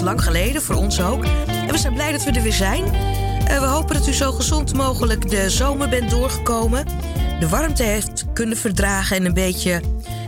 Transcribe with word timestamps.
Lang 0.00 0.22
geleden, 0.22 0.62
voor 0.62 0.74
ons 0.74 1.00
ook. 1.00 1.24
En 1.46 1.70
we 1.70 1.78
zijn 1.78 1.94
blij 1.94 2.12
dat 2.12 2.24
we 2.24 2.30
er 2.30 2.42
weer 2.42 2.52
zijn. 2.52 2.84
Uh, 2.84 3.60
we 3.60 3.66
hopen 3.66 3.94
dat 3.94 4.08
u 4.08 4.12
zo 4.12 4.32
gezond 4.32 4.74
mogelijk 4.74 5.30
de 5.30 5.50
zomer 5.50 5.88
bent 5.88 6.10
doorgekomen. 6.10 6.86
De 7.40 7.48
warmte 7.48 7.82
heeft 7.82 8.24
kunnen 8.32 8.56
verdragen 8.56 9.16
en 9.16 9.24
een 9.24 9.34
beetje 9.34 9.80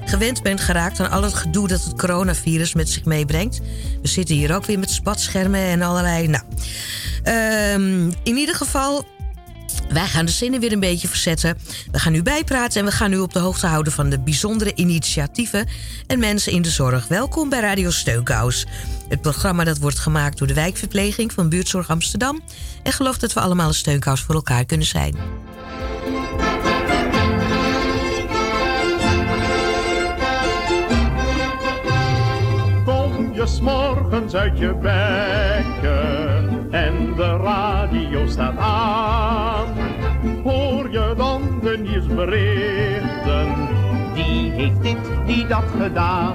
gewend 0.05 0.43
bent 0.43 0.61
geraakt 0.61 1.01
aan 1.01 1.11
al 1.11 1.23
het 1.23 1.35
gedoe 1.35 1.69
dat 1.69 1.85
het 1.85 1.95
coronavirus 1.97 2.75
met 2.75 2.89
zich 2.89 3.05
meebrengt. 3.05 3.61
We 4.03 4.09
zitten 4.09 4.35
hier 4.35 4.55
ook 4.55 4.65
weer 4.65 4.79
met 4.79 4.91
spatschermen 4.91 5.61
en 5.61 5.83
allerlei. 5.83 6.29
Nou, 6.29 6.45
uh, 7.25 7.75
in 8.23 8.37
ieder 8.37 8.55
geval, 8.55 9.05
wij 9.93 10.07
gaan 10.07 10.25
de 10.25 10.33
zinnen 10.33 10.61
weer 10.61 10.73
een 10.73 10.81
beetje 10.81 11.09
verzetten. 11.09 11.59
We 11.91 11.99
gaan 11.99 12.15
u 12.15 12.23
bijpraten 12.23 12.81
en 12.81 12.87
we 12.87 12.93
gaan 12.93 13.13
u 13.13 13.19
op 13.19 13.33
de 13.33 13.39
hoogte 13.39 13.67
houden 13.67 13.93
van 13.93 14.09
de 14.09 14.21
bijzondere 14.21 14.75
initiatieven 14.75 15.69
en 16.07 16.19
mensen 16.19 16.53
in 16.53 16.63
de 16.63 16.71
zorg. 16.71 17.09
Welkom 17.09 17.49
bij 17.49 17.61
Radio 17.61 17.91
Steunkous. 17.91 18.67
Het 19.09 19.21
programma 19.21 19.65
dat 19.65 19.79
wordt 19.79 19.99
gemaakt 19.99 20.39
door 20.39 20.47
de 20.47 20.55
wijkverpleging 20.55 21.33
van 21.33 21.49
Buurtzorg 21.49 21.91
Amsterdam. 21.91 22.41
En 22.83 22.93
geloof 22.93 23.19
dat 23.19 23.33
we 23.33 23.41
allemaal 23.41 23.69
een 23.69 23.75
steunkous 23.75 24.21
voor 24.21 24.35
elkaar 24.35 24.65
kunnen 24.65 24.87
zijn. 24.87 25.17
Kom 32.85 33.33
je 33.35 33.47
s'morgens 33.47 34.35
uit 34.35 34.59
je 34.59 34.75
bekken 34.75 36.53
en 36.73 37.15
de 37.17 37.37
radio 37.37 38.27
staat 38.27 38.57
aan. 38.57 39.72
Nieuwsberichten, 42.13 43.69
die 44.15 44.51
heeft 44.51 44.83
dit, 44.83 45.27
die 45.27 45.47
dat 45.47 45.65
gedaan. 45.81 46.35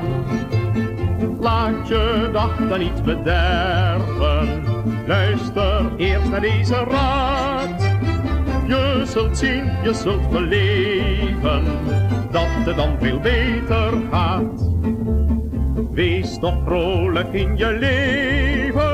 Laat 1.40 1.88
je 1.88 2.30
dag 2.34 2.58
dan 2.70 2.80
niet 2.80 3.04
bederven, 3.04 4.64
luister 5.08 5.96
eerst 5.98 6.30
naar 6.30 6.42
deze 6.42 6.84
raad. 6.90 7.82
Je 8.68 9.04
zult 9.06 9.38
zien, 9.38 9.64
je 9.84 9.94
zult 9.94 10.30
beleven, 10.30 11.64
dat 12.32 12.48
het 12.66 12.76
dan 12.76 12.96
veel 13.00 13.20
beter 13.20 13.94
gaat. 14.12 14.70
Wees 15.92 16.40
toch 16.40 16.58
vrolijk 16.66 17.34
in 17.34 17.58
je 17.58 17.78
leven. 17.80 18.87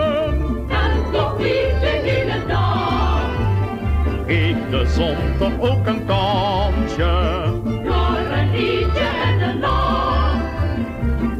Geef 4.27 4.55
de 4.69 4.85
zon 4.87 5.15
toch 5.39 5.69
ook 5.69 5.87
een 5.87 6.05
kansje. 6.05 7.43
Door 7.63 8.17
een 8.31 8.51
liedje 8.51 9.09
en 9.23 9.41
een 9.41 9.59
lach. 9.59 10.35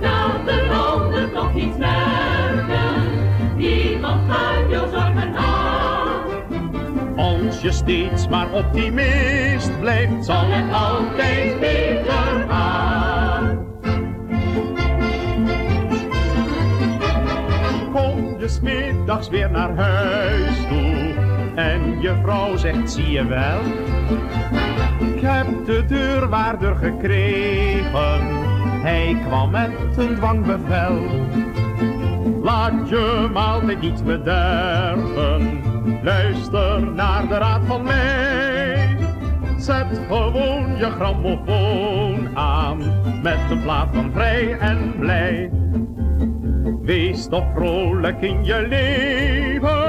Laat 0.01 0.45
de 0.45 0.69
ander 0.71 1.31
toch 1.31 1.53
niet 1.53 1.77
merken. 1.77 3.03
Niemand 3.55 4.31
gaat 4.31 4.69
jou 4.69 4.89
zorgen 4.89 5.35
aan. 5.35 6.21
Als 7.15 7.61
je 7.61 7.71
steeds 7.71 8.27
maar 8.27 8.51
optimist 8.51 9.79
blijft, 9.79 10.25
zal 10.25 10.45
het 10.45 10.73
altijd 10.73 11.59
beter 11.59 12.45
gaan. 12.49 13.67
Kom 17.93 18.35
je 18.39 18.47
's 18.47 18.59
middags 18.59 19.29
weer 19.29 19.51
naar 19.51 19.75
huis 19.75 20.57
toe 20.69 21.12
en 21.55 22.01
je 22.01 22.15
vrouw 22.21 22.57
zegt, 22.57 22.91
zie 22.91 23.11
je 23.11 23.25
wel, 23.25 23.59
ik 25.15 25.21
heb 25.21 25.65
de 25.65 25.85
deurwaarder 25.85 26.75
gekregen, 26.75 28.21
hij 28.81 29.17
kwam 29.27 29.51
met 29.51 29.97
een 29.97 30.15
dwangbevel. 30.15 31.01
Laat 32.41 32.89
je 32.89 33.29
maaltijd 33.33 33.81
niet 33.81 34.03
bederven, 34.03 35.59
luister 36.03 36.81
naar 36.95 37.27
de 37.27 37.37
raad 37.37 37.61
van 37.65 37.83
mij. 37.83 38.97
Zet 39.57 40.01
gewoon 40.07 40.77
je 40.77 40.89
grammofoon 40.91 42.37
aan, 42.37 42.77
met 43.21 43.39
een 43.49 43.61
plaat 43.61 43.87
van 43.93 44.11
vrij 44.13 44.57
en 44.59 44.93
blij. 44.99 45.51
Wees 46.81 47.27
toch 47.27 47.45
vrolijk 47.55 48.21
in 48.21 48.43
je 48.43 48.65
leven, 48.67 49.82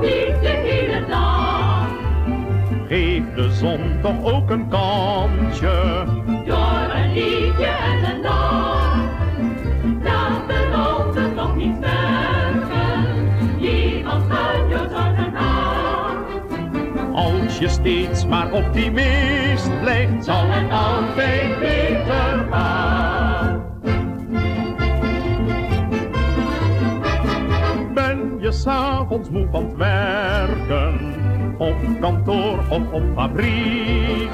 niet 0.00 0.40
de 0.40 0.48
hele 0.48 1.06
dag. 1.08 1.88
geef 2.88 3.22
de 3.34 3.52
zon 3.52 3.98
toch 4.02 4.24
ook 4.32 4.50
een 4.50 4.68
kansje. 4.68 6.04
Door 6.46 6.90
een 6.94 7.12
liedje 7.12 7.66
en 7.66 8.10
een 8.10 8.20
lach. 8.22 8.96
Laat 10.02 10.48
de 10.48 10.70
ander 10.74 11.34
toch 11.34 11.56
niet 11.56 11.80
merken. 11.80 13.04
Niemand 13.60 14.32
gaat 14.32 14.70
jou 14.70 14.88
zorgen 14.88 15.36
aan. 15.36 16.16
Als 17.14 17.58
je 17.58 17.68
steeds 17.68 18.26
maar 18.26 18.52
optimist 18.52 19.80
blijft, 19.80 20.24
zal 20.24 20.44
het 20.46 20.70
altijd 20.70 21.58
beter 21.58 22.46
gaan. 22.50 23.35
S'avonds 28.56 29.30
moe 29.30 29.46
van 29.50 29.76
werken, 29.76 31.14
op 31.58 31.74
kantoor 32.00 32.58
of 32.68 32.92
op 32.92 33.02
fabriek? 33.14 34.30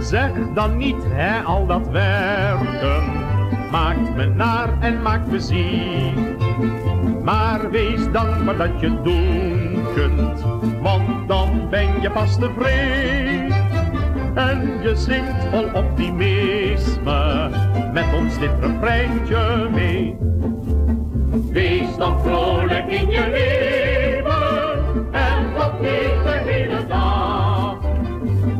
Zeg 0.00 0.30
dan 0.54 0.76
niet, 0.76 1.04
hè, 1.08 1.42
al 1.42 1.66
dat 1.66 1.88
werken, 1.88 3.02
maakt 3.70 4.16
me 4.16 4.26
naar 4.26 4.80
en 4.80 5.02
maakt 5.02 5.30
me 5.30 5.40
ziek. 5.40 6.36
Maar 7.22 7.70
wees 7.70 8.10
dankbaar 8.12 8.56
dat 8.56 8.80
je 8.80 9.02
doen 9.02 9.84
kunt, 9.94 10.44
want 10.82 11.28
dan 11.28 11.68
ben 11.70 12.00
je 12.00 12.10
pas 12.10 12.38
tevreden. 12.38 13.56
En 14.34 14.78
je 14.82 14.96
zingt 14.96 15.44
vol 15.50 15.68
optimisme, 15.74 17.50
met 17.92 18.06
ons 18.14 18.38
dit 18.38 18.50
refreintje 18.60 19.68
mee. 19.72 20.16
Dan 21.98 22.20
vrolijk 22.20 22.86
in 22.86 23.10
je 23.10 23.28
leven, 23.30 25.12
en 25.12 25.54
dat 25.54 25.80
niet 25.80 26.22
de 26.24 26.40
hele 26.44 26.86
dag. 26.86 27.78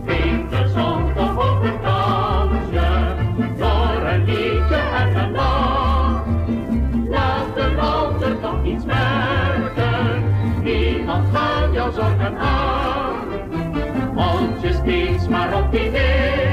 Geef 0.06 0.48
de 0.48 0.68
zon 0.68 1.14
toch 1.14 1.38
ook 1.48 1.62
een 1.62 1.80
kansje, 1.80 3.14
door 3.58 4.08
een 4.08 4.24
liedje 4.24 4.76
en 4.76 5.16
een 5.16 5.32
lach. 5.32 6.24
Laat 7.08 7.54
de 7.54 7.76
ander 7.80 8.40
toch 8.40 8.64
iets 8.64 8.84
merken, 8.84 10.22
niemand 10.62 11.26
gaat 11.32 11.72
jou 11.72 11.92
zorgen 11.92 12.36
aan. 12.38 13.14
Als 14.16 14.60
je 14.62 14.72
steeds 14.72 15.28
maar 15.28 15.62
optimist 15.62 15.92
blijft, 15.92 16.47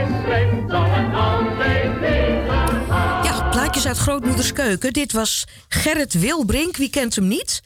Uit 3.85 3.97
Grootmoeders 3.97 4.53
Keuken. 4.53 4.93
Dit 4.93 5.11
was 5.11 5.45
Gerrit 5.67 6.13
Wilbrink, 6.13 6.77
wie 6.77 6.89
kent 6.89 7.15
hem 7.15 7.27
niet? 7.27 7.61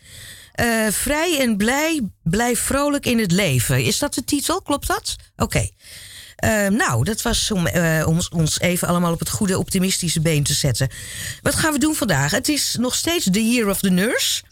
Eh, 0.52 0.88
vrij 0.92 1.40
en 1.40 1.58
blij, 1.58 2.02
blijf 2.24 2.60
vrolijk 2.60 3.06
in 3.06 3.20
het 3.20 3.32
leven. 3.32 3.84
Is 3.84 4.00
dat 4.00 4.14
de 4.14 4.24
titel? 4.24 4.62
Klopt 4.62 4.88
dat? 4.88 5.16
Oké. 5.36 5.70
Eh, 6.36 6.68
nou, 6.68 7.04
dat 7.04 7.22
was 7.22 7.52
om 7.52 7.68
eh, 7.68 8.08
ons, 8.08 8.30
ons 8.30 8.60
even 8.60 8.88
allemaal 8.88 9.14
op 9.14 9.20
het 9.20 9.30
goede 9.30 9.58
optimistische 9.58 10.22
been 10.22 10.44
te 10.44 10.54
zetten. 10.54 10.90
Wat 11.42 11.56
gaan 11.56 11.74
we 11.74 11.80
doen 11.80 11.96
vandaag? 11.96 12.32
Het 12.32 12.50
is 12.50 12.76
nog 12.80 12.96
steeds 12.96 13.26
de 13.26 13.50
Year 13.50 13.70
of 13.70 13.80
the 13.80 13.90
Nurse. 13.90 14.44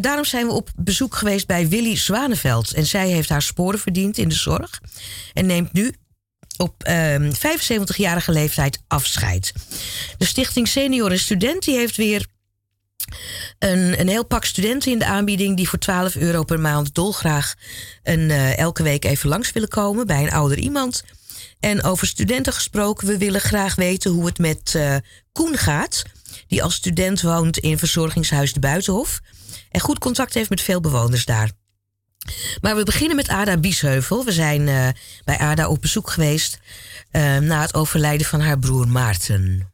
Daarom 0.00 0.24
zijn 0.24 0.46
we 0.46 0.52
op 0.52 0.70
bezoek 0.76 1.14
geweest 1.14 1.46
bij 1.46 1.68
Willy 1.68 1.96
Zwaneveld. 1.96 2.72
En 2.72 2.86
zij 2.86 3.08
heeft 3.08 3.28
haar 3.28 3.42
sporen 3.42 3.78
verdiend 3.78 4.18
in 4.18 4.28
de 4.28 4.34
zorg. 4.34 4.80
En 5.32 5.46
neemt 5.46 5.72
nu 5.72 5.94
op 6.56 6.82
ehm 6.82 7.32
75-jarige 7.32 8.32
leeftijd 8.32 8.78
afscheid. 8.88 9.52
De 10.18 10.24
Stichting 10.24 10.68
Senior 10.68 11.10
en 11.10 11.18
Student 11.18 11.64
die 11.64 11.76
heeft 11.76 11.96
weer 11.96 12.26
een, 13.58 14.00
een 14.00 14.08
heel 14.08 14.24
pak 14.24 14.44
studenten 14.44 14.92
in 14.92 14.98
de 14.98 15.04
aanbieding 15.06 15.56
die 15.56 15.68
voor 15.68 15.78
12 15.78 16.14
euro 16.16 16.44
per 16.44 16.60
maand 16.60 16.94
dolgraag 16.94 17.54
een, 18.02 18.30
eh, 18.30 18.58
elke 18.58 18.82
week 18.82 19.04
even 19.04 19.28
langs 19.28 19.52
willen 19.52 19.68
komen 19.68 20.06
bij 20.06 20.22
een 20.22 20.32
ouder 20.32 20.58
iemand. 20.58 21.02
En 21.60 21.82
over 21.82 22.06
studenten 22.06 22.52
gesproken, 22.52 23.06
we 23.06 23.18
willen 23.18 23.40
graag 23.40 23.74
weten 23.74 24.10
hoe 24.10 24.26
het 24.26 24.38
met 24.38 24.74
eh, 24.74 24.96
Koen 25.32 25.56
gaat, 25.56 26.02
die 26.46 26.62
als 26.62 26.74
student 26.74 27.22
woont 27.22 27.58
in 27.58 27.78
verzorgingshuis 27.78 28.52
De 28.52 28.60
Buitenhof. 28.60 29.20
en 29.70 29.80
goed 29.80 29.98
contact 29.98 30.34
heeft 30.34 30.50
met 30.50 30.60
veel 30.60 30.80
bewoners 30.80 31.24
daar. 31.24 31.50
Maar 32.60 32.76
we 32.76 32.82
beginnen 32.82 33.16
met 33.16 33.28
Ada 33.28 33.56
Biesheuvel. 33.56 34.24
We 34.24 34.32
zijn 34.32 34.60
uh, 34.60 34.88
bij 35.24 35.38
Ada 35.38 35.68
op 35.68 35.80
bezoek 35.80 36.10
geweest 36.10 36.58
uh, 37.12 37.38
na 37.38 37.60
het 37.60 37.74
overlijden 37.74 38.26
van 38.26 38.40
haar 38.40 38.58
broer 38.58 38.88
Maarten. 38.88 39.72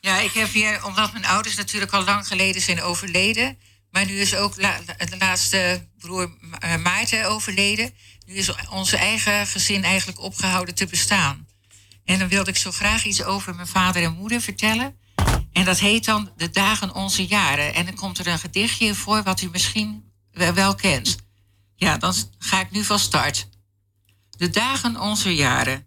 Ja, 0.00 0.18
ik 0.18 0.32
heb 0.32 0.52
hier, 0.52 0.84
omdat 0.84 1.12
mijn 1.12 1.26
ouders 1.26 1.56
natuurlijk 1.56 1.92
al 1.92 2.04
lang 2.04 2.26
geleden 2.26 2.62
zijn 2.62 2.82
overleden. 2.82 3.58
Maar 3.90 4.06
nu 4.06 4.20
is 4.20 4.34
ook 4.34 4.54
de 4.54 5.16
laatste 5.18 5.86
broer 5.98 6.30
Maarten 6.82 7.28
overleden. 7.28 7.92
Nu 8.26 8.34
is 8.34 8.52
onze 8.70 8.96
eigen 8.96 9.46
gezin 9.46 9.84
eigenlijk 9.84 10.20
opgehouden 10.20 10.74
te 10.74 10.86
bestaan. 10.86 11.46
En 12.04 12.18
dan 12.18 12.28
wilde 12.28 12.50
ik 12.50 12.56
zo 12.56 12.70
graag 12.70 13.04
iets 13.04 13.24
over 13.24 13.54
mijn 13.54 13.66
vader 13.66 14.02
en 14.02 14.12
moeder 14.12 14.40
vertellen. 14.40 14.96
En 15.52 15.64
dat 15.64 15.78
heet 15.78 16.04
dan 16.04 16.32
De 16.36 16.50
Dagen 16.50 16.94
Onze 16.94 17.26
Jaren. 17.26 17.74
En 17.74 17.84
dan 17.84 17.94
komt 17.94 18.18
er 18.18 18.26
een 18.26 18.38
gedichtje 18.38 18.94
voor 18.94 19.22
wat 19.22 19.40
u 19.40 19.48
misschien 19.50 20.07
wel 20.38 20.74
kent. 20.74 21.16
Ja, 21.74 21.96
dan 21.96 22.14
ga 22.38 22.60
ik 22.60 22.70
nu 22.70 22.84
van 22.84 22.98
start. 22.98 23.48
De 24.30 24.50
dagen 24.50 25.00
onze 25.00 25.34
jaren. 25.34 25.86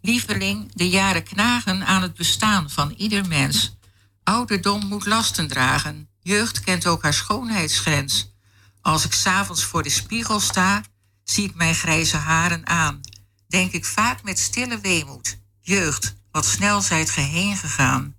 Lieveling, 0.00 0.70
de 0.74 0.88
jaren 0.88 1.22
knagen 1.22 1.86
aan 1.86 2.02
het 2.02 2.14
bestaan 2.14 2.70
van 2.70 2.90
ieder 2.90 3.26
mens. 3.26 3.76
Ouderdom 4.24 4.86
moet 4.86 5.06
lasten 5.06 5.48
dragen. 5.48 6.08
Jeugd 6.22 6.60
kent 6.60 6.86
ook 6.86 7.02
haar 7.02 7.14
schoonheidsgrens. 7.14 8.32
Als 8.80 9.04
ik 9.04 9.12
s'avonds 9.12 9.64
voor 9.64 9.82
de 9.82 9.90
spiegel 9.90 10.40
sta, 10.40 10.82
zie 11.24 11.44
ik 11.44 11.54
mijn 11.54 11.74
grijze 11.74 12.16
haren 12.16 12.66
aan. 12.66 13.00
Denk 13.48 13.72
ik 13.72 13.84
vaak 13.84 14.22
met 14.22 14.38
stille 14.38 14.80
weemoed. 14.80 15.38
Jeugd, 15.60 16.14
wat 16.30 16.46
snel 16.46 16.80
zijt 16.80 17.10
ge 17.10 17.20
heen 17.20 17.56
gegaan. 17.56 18.16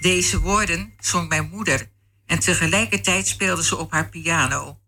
Deze 0.00 0.40
woorden 0.40 0.92
zong 0.98 1.28
mijn 1.28 1.48
moeder 1.48 1.91
en 2.32 2.38
tegelijkertijd 2.38 3.26
speelde 3.28 3.64
ze 3.64 3.76
op 3.76 3.92
haar 3.92 4.08
piano. 4.08 4.78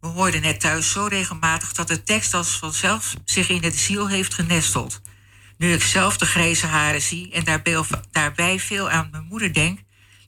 We 0.00 0.06
hoorden 0.06 0.40
net 0.40 0.60
thuis 0.60 0.90
zo 0.90 1.06
regelmatig 1.06 1.72
dat 1.72 1.88
de 1.88 2.02
tekst 2.02 2.34
als 2.34 2.58
vanzelf 2.58 3.14
zich 3.24 3.48
in 3.48 3.60
de 3.60 3.70
ziel 3.70 4.08
heeft 4.08 4.34
genesteld. 4.34 5.00
Nu 5.58 5.72
ik 5.72 5.82
zelf 5.82 6.16
de 6.16 6.26
grijze 6.26 6.66
haren 6.66 7.02
zie 7.02 7.32
en 7.32 7.60
daarbij 8.10 8.60
veel 8.60 8.90
aan 8.90 9.08
mijn 9.10 9.24
moeder 9.24 9.52
denk, 9.52 9.80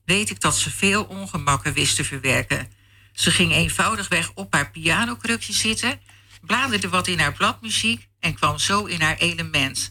weet 0.05 0.31
ik 0.31 0.41
dat 0.41 0.57
ze 0.57 0.71
veel 0.71 1.05
ongemakken 1.05 1.73
wist 1.73 1.97
te 1.97 2.05
verwerken. 2.05 2.73
Ze 3.13 3.31
ging 3.31 3.53
eenvoudigweg 3.53 4.31
op 4.35 4.53
haar 4.53 4.71
pianokrukje 4.71 5.53
zitten, 5.53 6.01
bladerde 6.41 6.89
wat 6.89 7.07
in 7.07 7.19
haar 7.19 7.33
bladmuziek 7.33 8.09
en 8.21 8.35
kwam 8.35 8.59
zo 8.59 8.85
in 8.85 9.01
haar 9.01 9.17
element. 9.17 9.91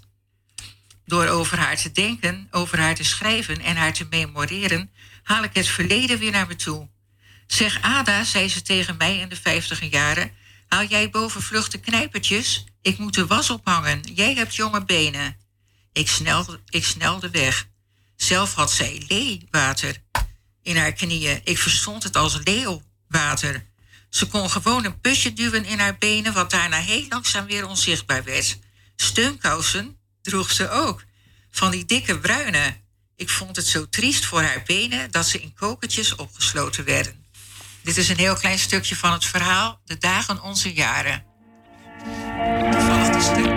Door 1.06 1.28
over 1.28 1.58
haar 1.58 1.78
te 1.78 1.92
denken, 1.92 2.48
over 2.52 2.80
haar 2.80 2.96
te 2.96 3.04
schrijven 3.04 3.62
en 3.62 3.76
haar 3.76 3.94
te 3.94 4.08
memoreren, 4.10 4.92
haal 5.26 5.44
ik 5.44 5.54
het 5.54 5.68
verleden 5.68 6.20
weer 6.20 6.32
naar 6.32 6.48
me 6.48 6.56
toe. 6.56 6.90
Zeg 7.48 7.82
Ada, 7.82 8.24
zei 8.24 8.50
ze 8.50 8.62
tegen 8.62 8.98
mij 8.98 9.18
in 9.18 9.30
de 9.30 9.36
vijftiger 9.36 9.88
jaren, 9.88 10.32
haal 10.68 10.86
jij 10.86 11.10
boven 11.10 11.42
vluchten 11.42 11.80
knijpertjes? 11.80 12.64
Ik 12.82 12.98
moet 12.98 13.14
de 13.14 13.26
was 13.26 13.50
ophangen, 13.50 14.02
jij 14.14 14.34
hebt 14.34 14.56
jonge 14.56 14.86
benen. 14.86 15.38
Ik 15.94 16.08
snelde, 16.08 16.60
ik 16.70 16.86
snelde 16.86 17.30
weg. 17.30 17.68
Zelf 18.16 18.54
had 18.54 18.72
zij 18.72 19.04
leewater 19.08 20.04
in 20.62 20.78
haar 20.78 20.94
knieën. 20.94 21.42
Ik 21.44 21.58
verstond 21.58 22.04
het 22.04 22.16
als 22.16 22.40
leeuwwater. 22.44 23.66
Ze 24.10 24.28
kon 24.28 24.50
gewoon 24.50 24.86
een 24.86 25.02
pusje 25.02 25.34
duwen 25.34 25.66
in 25.66 25.80
haar 25.80 25.98
benen, 25.98 26.34
wat 26.34 26.52
daarna 26.52 26.78
heel 26.78 27.06
langzaam 27.10 27.46
weer 27.46 27.68
onzichtbaar 27.68 28.24
werd. 28.24 28.60
Steunkousen 28.96 29.98
droeg 30.22 30.52
ze 30.52 30.70
ook. 30.70 31.04
Van 31.52 31.72
die 31.72 31.86
dikke 31.86 32.20
bruine. 32.20 32.84
Ik 33.16 33.30
vond 33.30 33.56
het 33.56 33.68
zo 33.68 33.90
triest 33.90 34.26
voor 34.26 34.42
haar 34.42 34.64
benen 34.66 35.12
dat 35.12 35.28
ze 35.28 35.42
in 35.42 35.54
kokertjes 35.54 36.16
opgesloten 36.16 36.86
werden. 36.86 37.26
Dit 37.84 37.98
is 37.98 38.10
een 38.10 38.18
heel 38.18 38.36
klein 38.36 38.60
stukje 38.60 38.96
van 38.96 39.12
het 39.12 39.26
verhaal 39.26 39.80
De 39.86 39.98
dagen 39.98 40.42
onze 40.42 40.74
jaren. 40.74 41.26
Toevallig 42.72 43.10
de 43.10 43.22
steunkousen. 43.22 43.55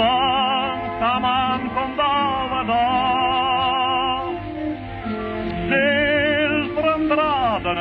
Langzaamaan 0.00 1.60
komt 1.74 1.98
alle 1.98 2.64
dag. 2.66 4.32
Zilveren 5.68 7.08
draden 7.08 7.78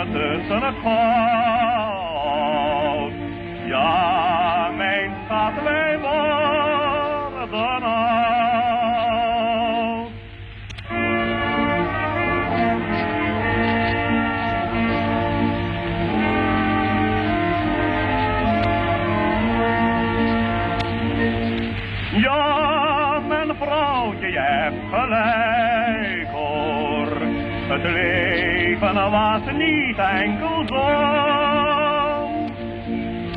was 29.10 29.42
niet 29.54 29.98
enkel 29.98 30.64
zon, 30.66 32.52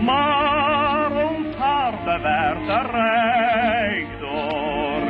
maar 0.05 1.11
ons 1.13 1.57
hart 1.59 2.05
werd 2.05 2.69
er 2.69 2.91
rijk 2.91 4.07
door. 4.21 5.03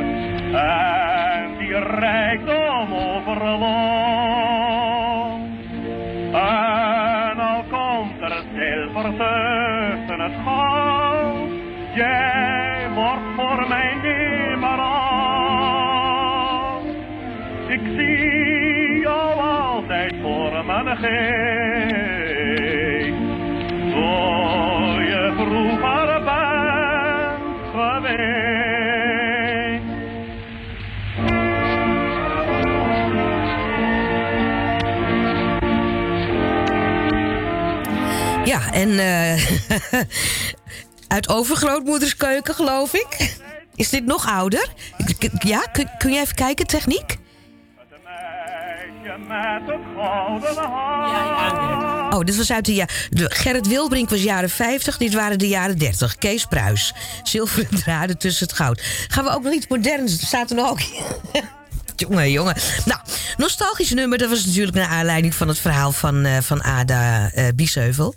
En 0.59 1.57
die 1.57 1.79
rijkdom 1.79 2.93
overwon. 2.93 3.82
Voor 23.91 25.03
je 25.03 25.33
vroeger 25.37 26.21
geweest. 27.71 28.21
Ja, 38.45 38.71
en 38.71 38.99
eh, 38.99 39.47
uit 41.15 41.29
overgrootmoeders 41.29 42.15
keuken, 42.15 42.55
geloof 42.55 42.93
ik. 42.93 43.37
Is 43.75 43.89
dit 43.89 44.05
nog 44.05 44.29
ouder? 44.29 44.67
Ja, 45.39 45.59
kun, 45.71 45.89
kun 45.97 46.13
je 46.13 46.19
even 46.19 46.35
kijken, 46.35 46.67
techniek? 46.67 47.21
Oh, 52.13 52.19
dit 52.19 52.35
was 52.35 52.51
uit 52.51 52.65
de 52.65 52.73
jaren... 52.73 52.93
Gerrit 53.11 53.67
Wilbrink 53.67 54.09
was 54.09 54.23
jaren 54.23 54.49
50, 54.49 54.97
dit 54.97 55.13
waren 55.13 55.39
de 55.39 55.47
jaren 55.47 55.77
30. 55.77 56.15
Kees 56.15 56.45
Pruis. 56.45 56.93
Zilveren 57.23 57.79
draden 57.83 58.17
tussen 58.17 58.47
het 58.47 58.55
goud. 58.55 58.81
Gaan 59.07 59.23
we 59.23 59.29
ook 59.29 59.43
nog 59.43 59.53
iets 59.53 59.67
moderns? 59.67 60.21
Er 60.21 60.27
staat 60.27 60.49
er 60.49 60.55
nog 60.55 60.69
ook... 60.69 60.79
jongen, 62.07 62.31
jongen. 62.31 62.55
Nou, 62.85 62.99
nostalgisch 63.37 63.91
nummer. 63.91 64.17
Dat 64.17 64.29
was 64.29 64.45
natuurlijk 64.45 64.75
naar 64.75 64.87
aanleiding 64.87 65.35
van 65.35 65.47
het 65.47 65.59
verhaal 65.59 65.91
van, 65.91 66.25
eh, 66.25 66.37
van 66.41 66.63
Ada 66.63 67.31
eh 67.31 67.47
Biesheuvel. 67.55 68.15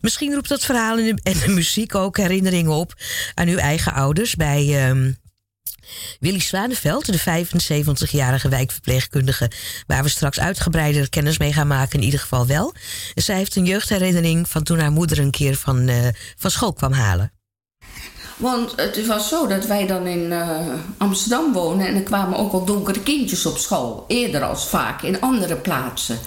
Misschien 0.00 0.34
roept 0.34 0.48
dat 0.48 0.64
verhaal 0.64 0.98
en 0.98 1.04
de, 1.04 1.20
en 1.22 1.38
de 1.38 1.48
muziek 1.48 1.94
ook 1.94 2.16
herinneringen 2.16 2.72
op... 2.72 2.94
aan 3.34 3.48
uw 3.48 3.58
eigen 3.58 3.92
ouders 3.92 4.34
bij... 4.34 4.88
ehm, 4.88 5.10
Willy 6.20 6.40
Zwaneveld, 6.40 7.06
de 7.06 7.44
75-jarige 7.44 8.48
wijkverpleegkundige... 8.48 9.50
waar 9.86 10.02
we 10.02 10.08
straks 10.08 10.40
uitgebreider 10.40 11.08
kennis 11.08 11.38
mee 11.38 11.52
gaan 11.52 11.66
maken, 11.66 11.98
in 11.98 12.04
ieder 12.04 12.20
geval 12.20 12.46
wel. 12.46 12.74
Zij 13.14 13.36
heeft 13.36 13.56
een 13.56 13.64
jeugdherinnering 13.64 14.48
van 14.48 14.62
toen 14.62 14.78
haar 14.78 14.92
moeder 14.92 15.18
een 15.18 15.30
keer 15.30 15.56
van, 15.56 15.88
eh, 15.88 15.96
van 16.36 16.50
school 16.50 16.72
kwam 16.72 16.92
halen. 16.92 17.32
Want 18.36 18.72
het 18.76 19.06
was 19.06 19.28
zo 19.28 19.46
dat 19.46 19.66
wij 19.66 19.86
dan 19.86 20.06
in 20.06 20.32
eh, 20.32 20.58
Amsterdam 20.98 21.52
wonen 21.52 21.86
en 21.86 21.94
er 21.94 22.02
kwamen 22.02 22.38
ook 22.38 22.52
al 22.52 22.64
donkere 22.64 23.00
kindjes 23.00 23.46
op 23.46 23.58
school. 23.58 24.04
Eerder 24.08 24.42
als 24.42 24.68
vaak 24.68 25.02
in 25.02 25.20
andere 25.20 25.56
plaatsen. 25.56 26.18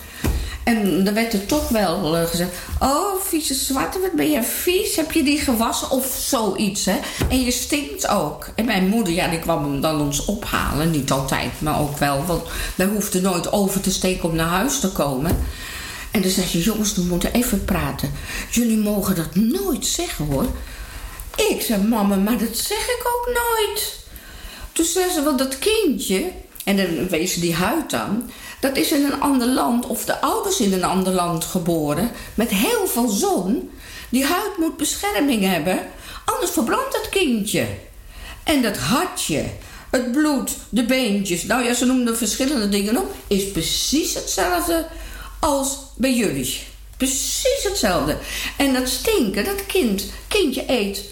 En 0.65 1.03
dan 1.03 1.13
werd 1.13 1.33
er 1.33 1.45
toch 1.45 1.69
wel 1.69 2.17
eh, 2.17 2.25
gezegd: 2.25 2.51
Oh, 2.79 3.21
vieze 3.21 3.53
zwarte, 3.53 3.99
wat 3.99 4.11
ben 4.11 4.29
je 4.29 4.43
vies? 4.43 4.95
Heb 4.95 5.11
je 5.11 5.23
die 5.23 5.39
gewassen? 5.39 5.89
Of 5.89 6.15
zoiets, 6.19 6.85
hè? 6.85 6.99
En 7.29 7.43
je 7.43 7.51
stinkt 7.51 8.07
ook. 8.07 8.49
En 8.55 8.65
mijn 8.65 8.87
moeder, 8.87 9.13
ja, 9.13 9.27
die 9.27 9.39
kwam 9.39 9.63
hem 9.63 9.81
dan 9.81 10.01
ons 10.01 10.25
ophalen. 10.25 10.91
Niet 10.91 11.11
altijd, 11.11 11.61
maar 11.61 11.79
ook 11.79 11.97
wel. 11.97 12.25
Want 12.25 12.43
wij 12.75 12.85
hoefden 12.85 13.21
nooit 13.21 13.51
over 13.51 13.81
te 13.81 13.91
steken 13.91 14.29
om 14.29 14.35
naar 14.35 14.47
huis 14.47 14.79
te 14.79 14.91
komen. 14.91 15.37
En 16.11 16.21
dan 16.21 16.31
zei 16.31 16.47
ze: 16.47 16.61
Jongens, 16.61 16.95
we 16.95 17.01
moeten 17.01 17.33
even 17.33 17.65
praten. 17.65 18.11
Jullie 18.51 18.77
mogen 18.77 19.15
dat 19.15 19.35
nooit 19.35 19.85
zeggen 19.85 20.25
hoor. 20.25 20.45
Ik 21.35 21.61
zei: 21.61 21.83
Mama, 21.83 22.15
maar 22.15 22.37
dat 22.37 22.57
zeg 22.57 22.83
ik 22.87 23.03
ook 23.05 23.33
nooit. 23.33 23.99
Toen 24.71 24.85
zei 24.85 25.11
ze: 25.11 25.23
Want 25.23 25.37
dat 25.37 25.59
kindje. 25.59 26.31
En 26.63 26.77
dan 26.77 27.07
wees 27.07 27.33
ze 27.33 27.39
die 27.39 27.55
huid 27.55 27.93
aan. 27.93 28.31
Dat 28.65 28.77
is 28.77 28.91
in 28.91 29.05
een 29.05 29.21
ander 29.21 29.47
land, 29.47 29.85
of 29.85 30.05
de 30.05 30.21
ouders 30.21 30.59
in 30.59 30.73
een 30.73 30.83
ander 30.83 31.13
land 31.13 31.43
geboren, 31.43 32.11
met 32.33 32.49
heel 32.49 32.87
veel 32.87 33.07
zon. 33.07 33.71
Die 34.09 34.25
huid 34.25 34.57
moet 34.57 34.77
bescherming 34.77 35.43
hebben, 35.43 35.79
anders 36.25 36.51
verbrandt 36.51 36.95
het 36.97 37.09
kindje. 37.09 37.67
En 38.43 38.61
dat 38.61 38.77
hartje, 38.77 39.45
het 39.89 40.11
bloed, 40.11 40.51
de 40.69 40.85
beentjes, 40.85 41.43
nou 41.43 41.63
ja, 41.63 41.73
ze 41.73 41.85
noemden 41.85 42.17
verschillende 42.17 42.69
dingen 42.69 42.97
op, 42.97 43.13
is 43.27 43.51
precies 43.51 44.13
hetzelfde 44.13 44.87
als 45.39 45.77
bij 45.95 46.13
jullie. 46.13 46.59
Precies 46.97 47.63
hetzelfde. 47.63 48.17
En 48.57 48.73
dat 48.73 48.87
stinken, 48.87 49.43
dat 49.43 49.65
kind, 49.65 50.05
kindje 50.27 50.63
eet 50.67 51.03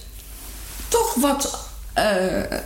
toch 0.88 1.14
wat. 1.14 1.60
eh, 1.94 2.58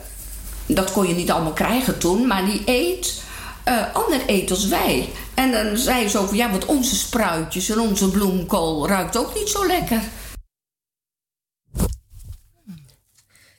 dat 0.66 0.92
kon 0.92 1.08
je 1.08 1.14
niet 1.14 1.32
allemaal 1.32 1.54
krijgen 1.54 1.98
toen, 1.98 2.28
maar 2.28 2.46
die 2.46 2.62
eet 2.66 3.26
eh, 3.68 3.94
ander 3.94 4.22
eet 4.28 4.52
als 4.52 4.68
wij. 4.68 5.10
En 5.34 5.52
dan 5.52 5.78
zei 5.78 6.08
ze 6.08 6.18
ook, 6.18 6.34
ja, 6.34 6.52
want 6.52 6.66
onze 6.66 6.96
spruitjes 6.96 7.70
en 7.70 7.80
onze 7.80 8.10
bloemkool 8.10 8.88
ruikt 8.88 9.18
ook 9.18 9.36
niet 9.36 9.50
zo 9.50 9.68
lekker. 9.68 10.02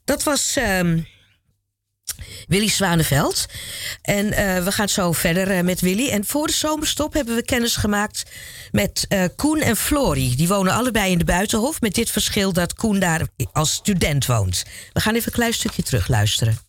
Dat 0.05 0.23
was 0.23 0.57
ehm, 0.57 1.01
Willy 2.47 2.69
Zwaneveld. 2.69 3.47
En 4.03 4.33
eh, 4.33 4.65
we 4.65 4.73
gaan 4.73 4.89
zo 4.89 5.13
verder 5.13 5.51
eh, 5.51 5.61
met 5.61 5.81
Willy. 5.81 6.09
En 6.09 6.25
voor 6.25 6.47
de 6.47 6.53
zomerstop 6.53 7.13
hebben 7.13 7.35
we 7.35 7.45
kennis 7.45 7.77
gemaakt 7.77 8.23
met 8.71 9.07
Koen 9.37 9.61
en 9.61 9.77
Flori. 9.77 10.37
Die 10.37 10.49
wonen 10.49 10.73
allebei 10.73 11.13
in 11.13 11.19
de 11.19 11.25
Buitenhof. 11.25 11.81
Met 11.81 11.95
dit 11.95 12.11
verschil 12.11 12.53
dat 12.53 12.75
Koen 12.75 12.99
daar 12.99 13.29
als 13.53 13.73
student 13.73 14.27
woont. 14.27 14.65
We 14.93 15.01
gaan 15.01 15.15
even 15.15 15.27
een 15.27 15.33
klein 15.33 15.55
stukje 15.55 15.83
terug 15.83 16.09
luisteren. 16.09 16.68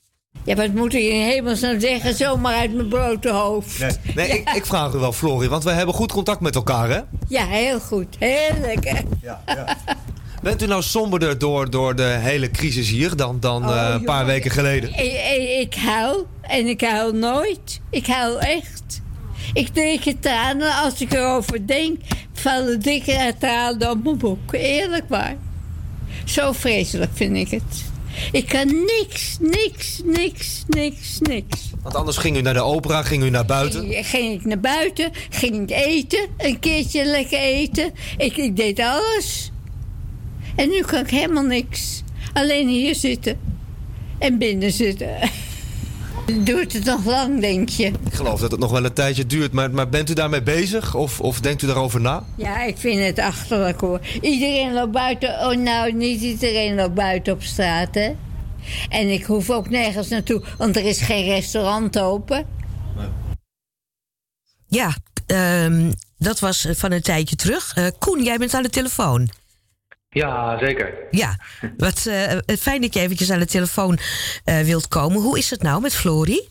Ja, 0.49 0.55
wat 0.55 0.73
moet 0.73 0.93
ik 0.93 1.03
in 1.03 1.21
hemelsnaam 1.21 1.79
zeggen, 1.79 2.15
zomaar 2.15 2.55
uit 2.55 2.73
mijn 2.73 2.87
blote 2.87 3.29
hoofd? 3.29 3.79
Nee, 3.79 3.91
nee 4.15 4.27
ik, 4.27 4.49
ik 4.49 4.65
vraag 4.65 4.93
u 4.93 4.97
wel, 4.97 5.11
Florie, 5.11 5.49
want 5.49 5.63
we 5.63 5.71
hebben 5.71 5.95
goed 5.95 6.11
contact 6.11 6.39
met 6.39 6.55
elkaar, 6.55 6.89
hè? 6.89 6.99
Ja, 7.27 7.45
heel 7.45 7.79
goed. 7.79 8.15
Heel 8.19 8.59
lekker. 8.61 9.03
Ja, 9.21 9.41
ja. 9.45 9.77
Bent 10.41 10.61
u 10.61 10.65
nou 10.67 10.81
somberder 10.83 11.37
door, 11.37 11.69
door 11.69 11.95
de 11.95 12.03
hele 12.03 12.51
crisis 12.51 12.89
hier 12.89 13.15
dan, 13.15 13.39
dan 13.39 13.69
Oh, 13.69 13.75
eh, 13.75 13.93
een 13.93 14.03
paar 14.03 14.25
weken 14.25 14.51
geleden? 14.51 14.89
Ik, 14.89 15.13
ik, 15.37 15.59
ik 15.59 15.75
huil 15.75 16.27
en 16.41 16.67
ik 16.67 16.81
huil 16.81 17.13
nooit. 17.13 17.81
Ik 17.89 18.07
huil 18.07 18.39
echt. 18.39 19.01
Ik 19.53 19.67
trek 19.67 20.15
tranen 20.19 20.75
als 20.75 21.01
ik 21.01 21.13
erover 21.13 21.67
denk. 21.67 21.99
Vallen 22.33 22.79
dikke 22.79 23.33
tranen 23.39 23.91
op 23.91 24.03
mijn 24.03 24.17
boek. 24.17 24.53
Eerlijk 24.53 25.05
waar. 25.07 25.35
Zo 26.25 26.51
vreselijk 26.51 27.11
vind 27.13 27.35
ik 27.35 27.49
het. 27.49 27.88
Ik 28.31 28.47
kan 28.47 28.67
niks, 28.67 29.37
niks, 29.39 30.01
niks, 30.05 30.63
niks, 30.67 31.19
niks. 31.19 31.71
Want 31.81 31.95
anders 31.95 32.17
ging 32.17 32.37
u 32.37 32.41
naar 32.41 32.53
de 32.53 32.61
opera, 32.61 33.03
ging 33.03 33.23
u 33.23 33.29
naar 33.29 33.45
buiten. 33.45 33.81
Ging, 33.81 34.07
ging 34.07 34.39
ik 34.39 34.45
naar 34.45 34.59
buiten, 34.59 35.11
ging 35.29 35.61
ik 35.61 35.71
eten, 35.71 36.27
een 36.37 36.59
keertje 36.59 37.05
lekker 37.05 37.39
eten. 37.39 37.91
Ik, 38.17 38.37
ik 38.37 38.55
deed 38.55 38.79
alles. 38.79 39.51
En 40.55 40.69
nu 40.69 40.81
kan 40.81 40.99
ik 40.99 41.09
helemaal 41.09 41.43
niks. 41.43 42.03
Alleen 42.33 42.67
hier 42.67 42.95
zitten 42.95 43.39
en 44.19 44.37
binnen 44.37 44.71
zitten. 44.71 45.09
Duurt 46.37 46.73
het 46.73 46.83
nog 46.83 47.05
lang, 47.05 47.41
denk 47.41 47.69
je? 47.69 47.85
Ik 47.85 48.13
geloof 48.13 48.39
dat 48.39 48.51
het 48.51 48.59
nog 48.59 48.71
wel 48.71 48.85
een 48.85 48.93
tijdje 48.93 49.25
duurt, 49.25 49.51
maar, 49.51 49.71
maar 49.71 49.89
bent 49.89 50.09
u 50.09 50.13
daarmee 50.13 50.43
bezig 50.43 50.95
of, 50.95 51.21
of 51.21 51.39
denkt 51.39 51.61
u 51.61 51.65
daarover 51.65 52.01
na? 52.01 52.23
Ja, 52.35 52.63
ik 52.63 52.77
vind 52.77 53.05
het 53.05 53.19
achterlijk 53.19 53.81
hoor. 53.81 53.99
Iedereen 54.21 54.73
loopt 54.73 54.91
buiten. 54.91 55.29
Oh, 55.29 55.55
nou, 55.55 55.93
niet 55.93 56.21
iedereen 56.21 56.75
loopt 56.75 56.93
buiten 56.93 57.33
op 57.33 57.43
straat, 57.43 57.95
hè? 57.95 58.11
En 58.89 59.07
ik 59.07 59.23
hoef 59.23 59.49
ook 59.49 59.69
nergens 59.69 60.07
naartoe, 60.07 60.41
want 60.57 60.75
er 60.75 60.85
is 60.85 61.01
geen 61.01 61.25
restaurant 61.25 61.99
open. 61.99 62.45
Ja, 64.67 64.95
ehm, 65.25 65.91
dat 66.17 66.39
was 66.39 66.67
van 66.71 66.91
een 66.91 67.01
tijdje 67.01 67.35
terug. 67.35 67.73
Eh, 67.75 67.87
Koen, 67.99 68.23
jij 68.23 68.37
bent 68.37 68.53
aan 68.53 68.63
de 68.63 68.69
telefoon. 68.69 69.29
Ja, 70.09 70.57
zeker. 70.57 70.93
Ja, 71.11 71.35
wat 71.77 72.05
eh, 72.05 72.55
fijn 72.57 72.81
dat 72.81 72.93
je 72.93 72.99
eventjes 72.99 73.31
aan 73.31 73.39
de 73.39 73.45
telefoon 73.45 73.97
eh, 74.43 74.59
wilt 74.59 74.87
komen. 74.87 75.21
Hoe 75.21 75.37
is 75.37 75.49
het 75.49 75.61
nou 75.61 75.81
met 75.81 75.95
Florie? 75.95 76.49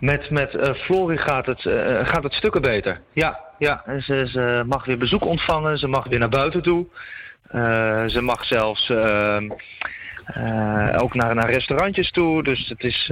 Met, 0.00 0.30
met 0.30 0.54
eh, 0.54 0.74
Florie 0.74 1.18
gaat 1.18 1.46
het, 1.46 1.60
gaat 2.08 2.22
het 2.22 2.32
stukken 2.32 2.62
beter. 2.62 3.00
Ja, 3.12 3.40
ja. 3.58 3.84
Ze, 4.00 4.28
ze 4.32 4.62
mag 4.66 4.84
weer 4.84 4.98
bezoek 4.98 5.24
ontvangen. 5.24 5.78
Ze 5.78 5.86
mag 5.86 6.06
weer 6.06 6.18
naar 6.18 6.28
buiten 6.28 6.62
toe. 6.62 6.86
Ze 8.06 8.20
mag 8.20 8.44
zelfs 8.44 8.86
eh, 10.26 11.02
ook 11.02 11.14
naar, 11.14 11.34
naar 11.34 11.50
restaurantjes 11.50 12.10
toe. 12.10 12.42
Dus 12.42 12.68
het, 12.68 12.82
is, 12.82 13.10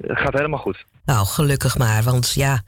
het 0.00 0.18
gaat 0.18 0.32
helemaal 0.32 0.58
goed. 0.58 0.84
Nou, 1.04 1.26
gelukkig 1.26 1.78
maar, 1.78 2.02
want 2.02 2.32
ja, 2.32 2.60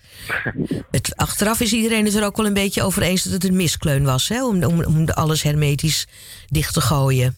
het, 0.91 1.17
achteraf 1.17 1.61
is 1.61 1.73
iedereen 1.73 2.05
het 2.05 2.15
er 2.15 2.25
ook 2.25 2.37
wel 2.37 2.47
een 2.47 2.55
beetje 2.55 2.83
over 2.83 3.03
eens 3.03 3.23
dat 3.23 3.33
het 3.33 3.45
een 3.45 3.57
miskleun 3.57 4.05
was, 4.05 4.29
hè, 4.29 4.45
om, 4.45 4.65
om, 4.65 4.85
om 4.85 5.09
alles 5.09 5.43
hermetisch 5.43 6.09
dicht 6.49 6.75
te 6.75 6.81
gooien. 6.81 7.37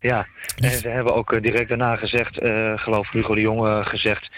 Ja, 0.00 0.26
en 0.56 0.70
ze 0.70 0.88
hebben 0.88 1.14
ook 1.14 1.32
eh, 1.32 1.42
direct 1.42 1.68
daarna 1.68 1.96
gezegd, 1.96 2.38
eh, 2.38 2.72
geloof 2.78 3.10
Hugo 3.10 3.34
de 3.34 3.40
Jonge 3.40 3.84
gezegd, 3.84 4.30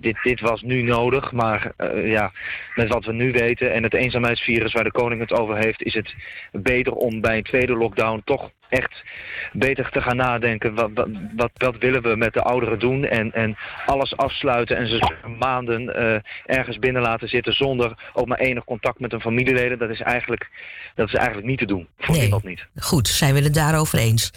dit, 0.00 0.18
dit 0.22 0.40
was 0.40 0.62
nu 0.62 0.82
nodig, 0.82 1.32
maar 1.32 1.72
ja, 2.04 2.32
met 2.74 2.88
wat 2.88 3.04
we 3.04 3.12
nu 3.12 3.32
weten 3.32 3.72
en 3.72 3.82
het 3.82 3.94
eenzaamheidsvirus 3.94 4.72
waar 4.72 4.84
de 4.84 4.92
koning 4.92 5.20
het 5.20 5.32
over 5.32 5.56
heeft, 5.56 5.82
is 5.82 5.94
het 5.94 6.14
beter 6.52 6.92
om 6.92 7.20
bij 7.20 7.36
een 7.36 7.42
tweede 7.42 7.76
lockdown 7.76 8.22
toch 8.24 8.50
echt 8.68 9.02
beter 9.52 9.90
te 9.90 10.00
gaan 10.00 10.16
nadenken. 10.16 10.74
Wat, 10.74 10.90
wat, 10.94 11.08
wat, 11.36 11.50
wat 11.54 11.76
willen 11.78 12.02
we 12.02 12.16
met 12.16 12.32
de 12.32 12.42
ouderen 12.42 12.78
doen 12.78 13.04
en, 13.04 13.32
en 13.32 13.56
alles 13.86 14.16
afsluiten 14.16 14.76
en 14.76 14.88
ze 14.88 15.14
maanden 15.38 15.94
eh, 15.94 16.20
ergens 16.56 16.78
binnen 16.78 17.02
laten 17.02 17.28
zitten 17.28 17.52
zonder 17.52 18.10
ook 18.12 18.26
maar 18.26 18.38
enig 18.38 18.64
contact 18.64 19.00
met 19.00 19.10
hun 19.10 19.20
familieleden. 19.20 19.78
Dat 19.78 19.90
is 19.90 20.00
eigenlijk, 20.00 20.48
dat 20.94 21.08
is 21.08 21.14
eigenlijk 21.14 21.46
niet 21.46 21.58
te 21.58 21.64
doen. 21.66 21.88
Voor 21.98 22.10
Nee. 22.14 22.20
niemand 22.22 22.44
niet. 22.44 22.66
Goed, 22.76 23.08
zijn 23.08 23.34
we 23.34 23.40
het 23.42 23.54
daarover 23.54 23.98
eens. 23.98 24.30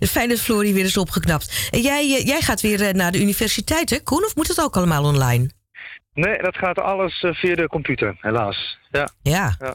Fijn 0.16 0.28
dat 0.28 0.40
Florie 0.40 0.74
weer 0.74 0.84
is 0.84 0.96
opgeknapt. 0.96 1.68
En 1.70 1.80
jij, 1.80 2.16
eh, 2.16 2.26
jij 2.26 2.40
gaat 2.40 2.60
weer 2.60 2.82
eh, 2.82 2.92
naar 2.92 3.12
de 3.12 3.20
universiteit, 3.20 3.90
hè, 3.90 4.00
Koen? 4.02 4.24
Of 4.24 4.36
moet 4.36 4.48
het 4.48 4.60
ook 4.60 4.76
allemaal 4.76 5.04
online? 5.04 5.50
Nee, 6.14 6.38
dat 6.42 6.56
gaat 6.56 6.78
alles 6.78 7.24
via 7.30 7.54
de 7.54 7.68
computer, 7.68 8.16
helaas. 8.20 8.78
Ja. 8.90 9.08
Ja. 9.22 9.54
Ja. 9.58 9.74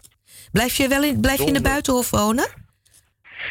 Blijf 0.52 0.76
je 0.76 0.88
wel 0.88 1.04
in, 1.04 1.22
blijf 1.22 1.40
je 1.40 1.46
in 1.46 1.54
de 1.54 1.62
buitenhof 1.62 2.10
wonen? 2.10 2.48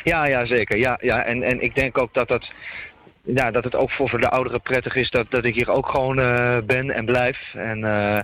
Ja, 0.05 0.27
ja, 0.27 0.47
zeker. 0.47 0.79
Ja, 0.79 0.99
ja. 1.03 1.25
En, 1.25 1.43
en 1.43 1.61
ik 1.63 1.75
denk 1.75 1.99
ook 1.99 2.15
dat, 2.15 2.29
dat, 2.29 2.51
ja, 3.23 3.51
dat 3.51 3.65
het 3.65 3.75
ook 3.75 3.91
voor, 3.91 4.09
voor 4.09 4.21
de 4.21 4.31
ouderen 4.31 4.61
prettig 4.61 4.95
is 4.95 5.11
dat, 5.11 5.31
dat 5.31 5.45
ik 5.45 5.55
hier 5.55 5.71
ook 5.71 5.89
gewoon 5.89 6.19
eh, 6.19 6.59
ben 6.65 6.91
en 6.91 7.05
blijf. 7.05 7.39
En 7.55 7.85
eh, 7.85 8.19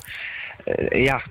eh, 0.64 1.04
ja, 1.04 1.22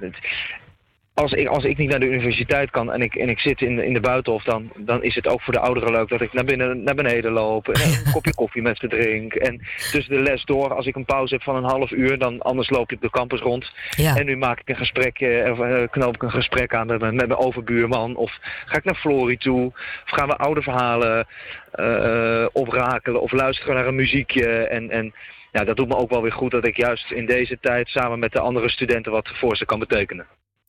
als 1.15 1.31
ik, 1.31 1.47
als 1.47 1.63
ik 1.63 1.77
niet 1.77 1.89
naar 1.89 1.99
de 1.99 2.05
universiteit 2.09 2.69
kan 2.71 2.91
en 2.91 3.01
ik, 3.01 3.15
en 3.15 3.29
ik 3.29 3.39
zit 3.39 3.61
in, 3.61 3.83
in 3.83 3.93
de 3.93 3.99
buitenhof, 3.99 4.43
dan, 4.43 4.71
dan 4.77 5.03
is 5.03 5.15
het 5.15 5.27
ook 5.27 5.41
voor 5.41 5.53
de 5.53 5.59
ouderen 5.59 5.91
leuk 5.91 6.09
dat 6.09 6.21
ik 6.21 6.33
naar, 6.33 6.43
binnen, 6.45 6.83
naar 6.83 6.95
beneden 6.95 7.31
loop 7.31 7.67
en 7.69 7.81
een 7.81 8.11
kopje 8.13 8.33
koffie 8.33 8.61
met 8.61 8.77
ze 8.77 8.87
drink. 8.87 9.33
En 9.33 9.61
tussen 9.91 10.15
de 10.15 10.21
les 10.21 10.43
door, 10.43 10.73
als 10.73 10.85
ik 10.85 10.95
een 10.95 11.05
pauze 11.05 11.33
heb 11.33 11.43
van 11.43 11.55
een 11.55 11.63
half 11.63 11.91
uur, 11.91 12.17
dan 12.17 12.41
anders 12.41 12.69
loop 12.69 12.91
op 12.91 13.01
de 13.01 13.09
campus 13.09 13.39
rond. 13.39 13.71
Ja. 13.89 14.15
En 14.15 14.25
nu 14.25 14.37
maak 14.37 14.59
ik 14.59 14.69
een 14.69 14.75
gesprekje, 14.75 15.47
of 15.51 15.59
eh, 15.59 15.83
knoop 15.89 16.15
ik 16.15 16.23
een 16.23 16.31
gesprek 16.31 16.73
aan 16.75 16.87
met, 16.87 16.99
mijn- 16.99 17.15
met 17.15 17.27
mijn 17.27 17.39
overbuurman. 17.39 18.15
Of 18.15 18.37
ga 18.65 18.77
ik 18.77 18.83
naar 18.83 18.95
Florie 18.95 19.37
toe. 19.37 19.65
Of 19.65 20.11
gaan 20.11 20.27
we 20.27 20.35
oude 20.35 20.61
verhalen 20.61 21.27
eh, 21.71 22.45
oprakelen. 22.51 23.21
Of 23.21 23.31
luisteren 23.31 23.75
naar 23.75 23.87
een 23.87 23.95
muziekje. 23.95 24.47
En, 24.67 24.89
en 24.89 25.13
ja, 25.51 25.63
dat 25.63 25.75
doet 25.77 25.87
me 25.87 25.95
ook 25.95 26.09
wel 26.09 26.21
weer 26.21 26.31
goed 26.33 26.51
dat 26.51 26.67
ik 26.67 26.77
juist 26.77 27.11
in 27.11 27.25
deze 27.25 27.57
tijd 27.61 27.87
samen 27.87 28.19
met 28.19 28.31
de 28.31 28.39
andere 28.39 28.69
studenten 28.69 29.11
wat 29.11 29.29
voor 29.33 29.55
ze 29.57 29.65
kan 29.65 29.79
betekenen. 29.79 30.25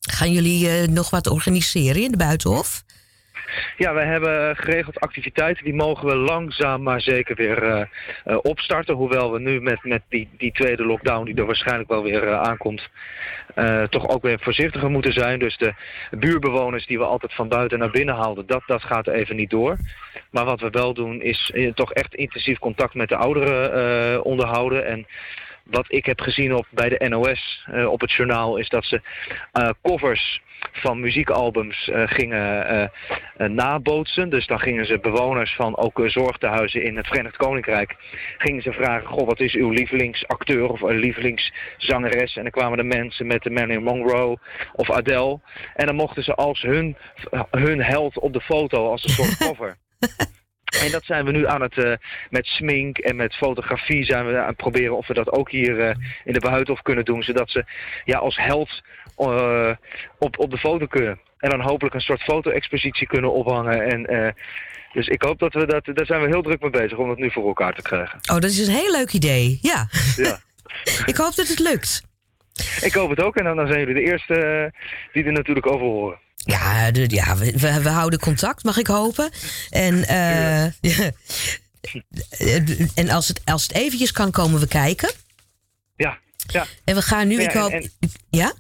Gaan 0.07 0.33
jullie 0.33 0.69
eh, 0.69 0.89
nog 0.89 1.11
wat 1.11 1.31
organiseren 1.31 2.03
in 2.03 2.11
de 2.11 2.17
buitenhof? 2.17 2.85
Ja, 3.77 3.95
wij 3.95 4.07
hebben 4.07 4.57
geregeld 4.57 5.01
activiteiten. 5.01 5.65
Die 5.65 5.75
mogen 5.75 6.07
we 6.07 6.15
langzaam 6.17 6.83
maar 6.83 7.01
zeker 7.01 7.37
weer 7.37 7.63
eh, 7.63 7.81
eh, 8.25 8.39
opstarten. 8.43 8.95
Hoewel 8.95 9.33
we 9.33 9.41
nu 9.41 9.61
met, 9.61 9.79
met 9.85 10.03
die, 10.09 10.29
die 10.39 10.53
tweede 10.53 10.85
lockdown, 10.85 11.25
die 11.25 11.35
er 11.35 11.47
waarschijnlijk 11.47 11.89
wel 11.89 12.03
weer 12.03 12.35
aankomt, 12.35 12.89
toch 13.91 14.09
ook 14.09 14.23
weer 14.23 14.39
voorzichtiger 14.41 14.91
moeten 14.91 15.13
zijn. 15.13 15.39
Dus 15.39 15.57
de 15.57 15.75
buurbewoners 16.11 16.87
die 16.87 16.99
we 16.99 17.05
altijd 17.05 17.35
van 17.35 17.49
buiten 17.49 17.79
naar 17.79 17.91
binnen 17.91 18.15
haalden, 18.15 18.47
dat, 18.47 18.63
dat 18.67 18.83
gaat 18.83 19.09
even 19.09 19.37
niet 19.37 19.51
door. 19.51 19.77
Maar 20.31 20.45
wat 20.45 20.61
we 20.61 20.71
wel 20.71 20.95
doen 20.95 21.23
is 21.23 21.53
toch 21.75 21.93
echt 21.93 22.15
intensief 22.15 22.59
contact 22.59 22.95
met 22.95 23.09
de 23.09 23.17
ouderen 23.17 24.25
onderhouden. 24.25 24.87
En 24.87 25.07
wat 25.67 25.85
ik 25.89 26.07
heb 26.07 26.21
gezien 26.21 26.55
op, 26.55 26.67
bij 26.71 26.89
de 26.89 27.09
NOS 27.09 27.65
eh, 27.67 27.87
op 27.87 28.01
het 28.01 28.13
journaal 28.13 28.57
is 28.57 28.69
dat 28.69 28.85
ze 28.85 29.01
eh, 29.53 29.71
covers 29.83 30.41
van 30.73 31.01
muziekalbums 31.01 31.89
eh, 31.89 32.03
gingen 32.07 32.91
nabootsen. 33.37 34.31
Dus 34.31 34.47
dan 34.47 34.59
gingen 34.59 34.87
ze 34.87 34.99
bewoners 34.99 35.55
van 35.55 35.77
ook 35.77 36.01
eh, 36.01 36.09
zorgtehuizen 36.09 36.83
in 36.83 36.97
het 36.97 37.07
Verenigd 37.07 37.37
Koninkrijk... 37.37 37.97
gingen 38.39 38.63
ze 38.63 38.73
vragen, 38.73 39.09
goh, 39.09 39.27
wat 39.27 39.41
is 39.41 39.55
uw 39.55 39.71
lievelingsacteur 39.71 40.69
of 40.69 40.81
uh, 40.81 40.99
lievelingszangeres? 40.99 42.37
En 42.37 42.43
dan 42.43 42.51
kwamen 42.51 42.79
de 42.79 42.97
mensen 42.97 43.27
met 43.27 43.43
de 43.43 43.51
Marilyn 43.51 43.83
Monroe 43.83 44.39
of 44.73 44.91
Adele. 44.91 45.41
En 45.75 45.87
dan 45.87 45.97
mochten 45.97 46.23
ze 46.23 46.35
als 46.35 46.63
hun, 46.63 46.97
hun 47.51 47.83
held 47.83 48.19
op 48.19 48.33
de 48.33 48.41
foto, 48.41 48.91
als 48.91 49.05
een 49.05 49.11
soort 49.11 49.37
cover... 49.49 49.77
En 50.67 50.91
dat 50.91 51.05
zijn 51.05 51.25
we 51.25 51.31
nu 51.31 51.47
aan 51.47 51.63
het, 51.63 51.79
eh, 51.79 51.93
met 52.31 52.47
smink 52.47 52.99
en 52.99 53.17
met 53.17 53.35
fotografie 53.35 54.05
zijn 54.05 54.27
we 54.27 54.39
aan 54.39 54.47
het 54.47 54.57
proberen 54.57 54.97
of 54.97 55.07
we 55.07 55.15
dat 55.15 55.31
ook 55.31 55.51
hier 55.51 55.81
eh, 55.81 55.97
in 56.25 56.33
de 56.33 56.41
Buitenhof 56.41 56.83
kunnen 56.83 57.05
doen. 57.05 57.23
Zodat 57.23 57.51
ze 57.51 57.65
ja, 58.05 58.19
als 58.19 58.37
held 58.37 58.83
eh, 59.17 59.71
op, 60.19 60.39
op 60.39 60.51
de 60.51 60.59
foto 60.59 60.87
kunnen. 60.87 61.21
En 61.39 61.51
dan 61.51 61.61
hopelijk 61.61 61.95
een 61.95 62.01
soort 62.01 62.23
foto-expositie 62.23 63.07
kunnen 63.07 63.33
ophangen. 63.33 63.83
En, 63.83 64.35
dus 64.93 65.07
ik 65.09 65.23
hoop 65.23 65.39
dat 65.39 65.55
we 65.55 65.67
dat, 65.67 65.85
daar 65.85 66.07
zijn 66.07 66.21
we 66.21 66.27
heel 66.27 66.43
druk 66.43 66.61
mee 66.61 66.71
bezig 66.71 66.99
om 66.99 67.09
dat 67.09 67.19
nu 67.19 67.31
voor 67.31 67.47
elkaar 67.47 67.75
te 67.75 67.83
krijgen. 67.83 68.19
Oh, 68.31 68.39
dat 68.39 68.51
is 68.51 68.67
een 68.67 68.75
heel 68.75 68.93
leuk 68.93 69.13
idee. 69.13 69.59
Ja. 69.63 69.89
Ja. 70.17 70.39
ik 71.13 71.17
hoop 71.17 71.35
dat 71.35 71.49
het 71.49 71.59
lukt. 71.59 72.03
Ik 72.81 72.93
hoop 72.93 73.11
het 73.11 73.21
ook 73.21 73.37
en 73.37 73.45
dan, 73.45 73.57
dan 73.57 73.67
zijn 73.67 73.79
jullie 73.79 73.95
de 73.95 74.11
eerste 74.11 74.73
die 75.13 75.25
er 75.25 75.33
natuurlijk 75.33 75.67
over 75.67 75.87
horen. 75.87 76.19
Ja, 76.47 76.91
de- 76.91 77.11
ja 77.15 77.37
we, 77.37 77.53
we, 77.59 77.81
we 77.83 77.89
houden 77.89 78.19
contact, 78.19 78.65
mag 78.65 78.77
ik 78.79 78.87
hopen. 78.87 79.31
En, 79.71 80.05
eh, 80.09 80.65
en 82.95 83.11
als, 83.11 83.29
het, 83.29 83.41
als 83.45 83.63
het 83.63 83.73
eventjes 83.73 84.13
kan, 84.13 84.31
komen 84.31 84.61
we 84.61 84.67
kijken. 84.67 85.11
Ja, 85.97 86.19
ja. 86.47 86.67
En 86.85 86.95
we 86.95 87.03
gaan 87.03 87.29
nu, 87.29 87.35
Ja, 87.41 87.43
ik 87.49 87.55
en- 87.55 87.61
hoop... 87.61 87.71
en- 87.73 87.91
ja? 88.31 88.53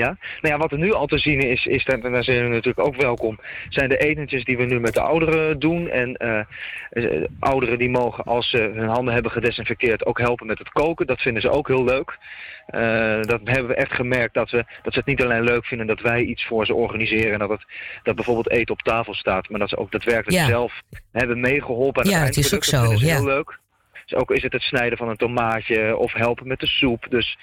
Ja, 0.00 0.16
nou 0.40 0.54
ja, 0.54 0.58
wat 0.58 0.72
er 0.72 0.78
nu 0.78 0.92
al 0.92 1.06
te 1.06 1.18
zien 1.18 1.40
is, 1.40 1.66
is 1.66 1.84
dat, 1.84 2.00
en 2.04 2.12
daar 2.12 2.24
zijn 2.24 2.36
jullie 2.36 2.52
natuurlijk 2.52 2.86
ook 2.86 2.96
welkom, 2.96 3.40
zijn 3.68 3.88
de 3.88 3.96
etentjes 3.96 4.44
die 4.44 4.56
we 4.56 4.64
nu 4.64 4.80
met 4.80 4.94
de 4.94 5.00
ouderen 5.00 5.58
doen. 5.58 5.88
En 5.88 6.16
eh, 6.16 6.40
eh, 6.90 7.24
ouderen 7.40 7.78
die 7.78 7.90
mogen, 7.90 8.24
als 8.24 8.50
ze 8.50 8.70
hun 8.74 8.88
handen 8.88 9.14
hebben 9.14 9.32
gedesinfecteerd, 9.32 10.06
ook 10.06 10.18
helpen 10.18 10.46
met 10.46 10.58
het 10.58 10.68
koken. 10.68 11.06
Dat 11.06 11.20
vinden 11.20 11.42
ze 11.42 11.50
ook 11.50 11.68
heel 11.68 11.84
leuk. 11.84 12.18
Eh, 12.66 13.20
dat 13.20 13.40
hebben 13.44 13.66
we 13.66 13.74
echt 13.74 13.92
gemerkt 13.92 14.34
dat, 14.34 14.50
we, 14.50 14.64
dat 14.82 14.92
ze 14.92 14.98
het 14.98 15.08
niet 15.08 15.22
alleen 15.22 15.44
leuk 15.44 15.66
vinden 15.66 15.86
dat 15.86 16.00
wij 16.00 16.22
iets 16.22 16.46
voor 16.46 16.66
ze 16.66 16.74
organiseren. 16.74 17.32
En 17.32 17.38
dat, 17.38 17.50
het, 17.50 17.64
dat 18.02 18.14
bijvoorbeeld 18.14 18.50
eten 18.50 18.74
op 18.74 18.82
tafel 18.82 19.14
staat, 19.14 19.48
maar 19.48 19.60
dat 19.60 19.68
ze 19.68 19.76
ook 19.76 19.92
daadwerkelijk 19.92 20.38
Ja. 20.42 20.46
zelf 20.46 20.72
hebben 21.12 21.40
meegeholpen 21.40 22.04
aan 22.04 22.10
Ja, 22.10 22.18
het 22.18 22.26
het 22.26 22.36
is 22.36 22.54
ook. 22.54 22.60
Dat 22.60 22.64
zo, 22.64 22.80
vinden 22.80 22.98
ze 22.98 23.06
ja. 23.06 23.14
heel 23.14 23.24
leuk. 23.24 23.58
Ook 24.14 24.30
is 24.30 24.42
het 24.42 24.52
het 24.52 24.62
snijden 24.62 24.98
van 24.98 25.08
een 25.08 25.16
tomaatje 25.16 25.96
of 25.96 26.12
helpen 26.12 26.48
met 26.48 26.60
de 26.60 26.66
soep. 26.66 27.06
Dus 27.10 27.38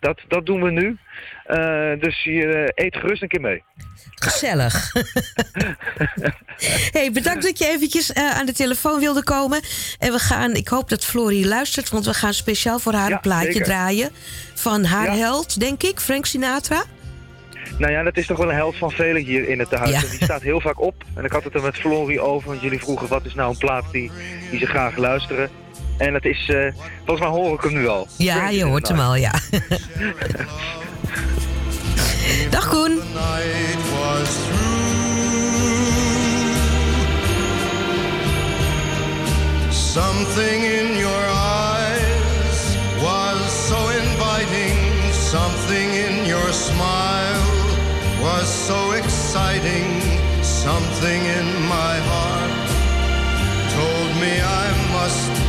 dat, 0.00 0.20
dat 0.28 0.46
doen 0.46 0.62
we 0.62 0.70
nu. 0.70 0.98
Eh, 1.44 2.00
dus 2.00 2.22
je 2.22 2.46
eh, 2.46 2.84
eet 2.84 2.96
gerust 2.96 3.22
een 3.22 3.28
keer 3.28 3.40
mee. 3.40 3.62
Gezellig. 4.14 4.92
hey, 6.92 7.10
bedankt 7.12 7.42
dat 7.42 7.58
je 7.58 7.66
eventjes 7.66 8.12
eh, 8.12 8.30
aan 8.38 8.46
de 8.46 8.52
telefoon 8.52 9.00
wilde 9.00 9.22
komen. 9.24 9.60
En 9.98 10.12
we 10.12 10.18
gaan, 10.18 10.54
ik 10.54 10.68
hoop 10.68 10.88
dat 10.88 11.04
Florie 11.04 11.46
luistert, 11.46 11.90
want 11.90 12.04
we 12.04 12.14
gaan 12.14 12.34
speciaal 12.34 12.78
voor 12.78 12.92
haar 12.92 13.08
Ja, 13.08 13.14
een 13.14 13.20
plaatje 13.20 13.52
zeker. 13.52 13.64
draaien. 13.66 14.10
Van 14.54 14.84
haar 14.84 15.06
Ja. 15.06 15.16
held, 15.16 15.60
denk 15.60 15.82
ik, 15.82 16.00
Frank 16.00 16.26
Sinatra. 16.26 16.82
Nou 17.78 17.92
ja, 17.92 18.02
dat 18.02 18.16
is 18.16 18.26
toch 18.26 18.38
wel 18.38 18.48
een 18.48 18.54
held 18.54 18.76
van 18.76 18.90
velen 18.90 19.22
hier 19.22 19.48
in 19.48 19.58
het 19.58 19.68
tehuis. 19.68 19.90
Ja. 19.90 20.00
Die 20.00 20.22
staat 20.24 20.42
heel 20.42 20.60
vaak 20.60 20.80
op. 20.80 21.04
En 21.14 21.24
ik 21.24 21.32
had 21.32 21.44
het 21.44 21.54
er 21.54 21.62
met 21.62 21.76
Florie 21.76 22.20
over, 22.20 22.48
want 22.48 22.60
jullie 22.60 22.78
vroegen 22.80 23.08
wat 23.08 23.24
is 23.24 23.34
nou 23.34 23.50
een 23.50 23.58
plaat 23.58 23.84
die, 23.92 24.10
die 24.50 24.58
ze 24.58 24.66
graag 24.66 24.96
luisteren. 24.96 25.50
En 26.00 26.12
dat 26.12 26.24
is, 26.24 26.48
eh, 26.48 26.72
volgens 27.04 27.28
mij 27.28 27.38
hoor 27.38 27.54
ik 27.54 27.60
hem 27.60 27.72
nu 27.72 27.88
al. 27.88 28.06
Ja, 28.16 28.48
je 28.48 28.64
hoort 28.64 28.88
hem 28.88 28.96
Night. 28.96 29.10
al, 29.10 29.16
ja. 29.16 29.32
Dag 32.50 32.68
Koen. 32.68 33.00
Something 39.70 40.62
in 40.64 40.96
your 40.96 41.24
eyes 41.28 42.76
was 43.02 43.40
so 43.68 43.88
inviting. 43.88 44.76
Something 45.12 45.90
in 45.94 46.26
your 46.26 46.52
smile 46.52 47.44
was 48.22 48.48
so 48.48 48.92
exciting. 48.92 50.00
Something 50.42 51.20
in 51.38 51.46
my 51.68 51.94
heart 52.10 52.68
told 53.76 54.10
me 54.20 54.32
I 54.40 54.66
must 54.92 55.39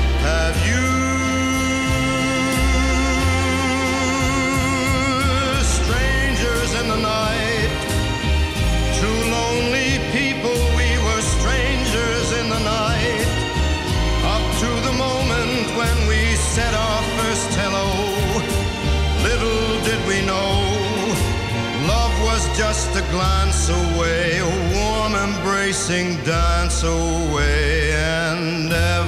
have 0.42 0.60
you. 0.72 0.86
Strangers 5.80 6.70
in 6.82 6.86
the 6.94 7.02
night. 7.16 7.72
Two 9.00 9.18
lonely 9.38 9.92
people, 10.18 10.58
we 10.80 10.90
were 11.06 11.24
strangers 11.38 12.28
in 12.40 12.46
the 12.56 12.62
night. 12.78 13.24
Up 14.34 14.46
to 14.62 14.70
the 14.88 14.96
moment 15.08 15.66
when 15.80 15.98
we 16.12 16.22
said 16.54 16.74
our 16.88 17.02
first 17.18 17.50
hello. 17.62 17.90
Little 19.28 19.68
did 19.88 20.02
we 20.12 20.20
know, 20.32 20.58
love 21.94 22.16
was 22.30 22.44
just 22.58 22.90
a 23.02 23.04
glance 23.16 23.70
away, 23.70 24.40
a 24.40 24.52
warm 24.74 25.14
embracing 25.28 26.08
dance 26.24 26.84
away. 26.84 27.94
And 27.94 28.72
ever 28.74 29.01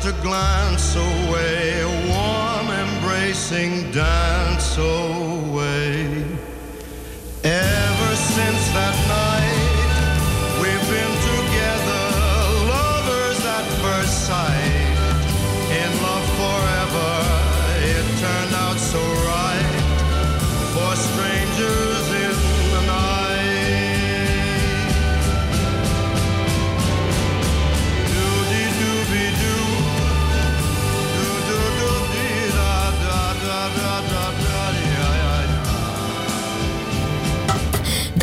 Just 0.00 0.18
a 0.18 0.22
glance 0.22 0.96
away, 0.96 1.80
a 1.80 1.88
warm 2.08 2.70
embracing 2.70 3.90
dance 3.90 4.76
away. 4.76 6.06
Ever 7.44 8.16
since 8.16 8.68
that 8.74 8.96
night, 9.08 9.37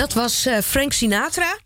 Dat 0.06 0.14
was 0.14 0.46
eh, 0.46 0.58
Frank 0.62 0.94
Sinatra. 0.94 1.58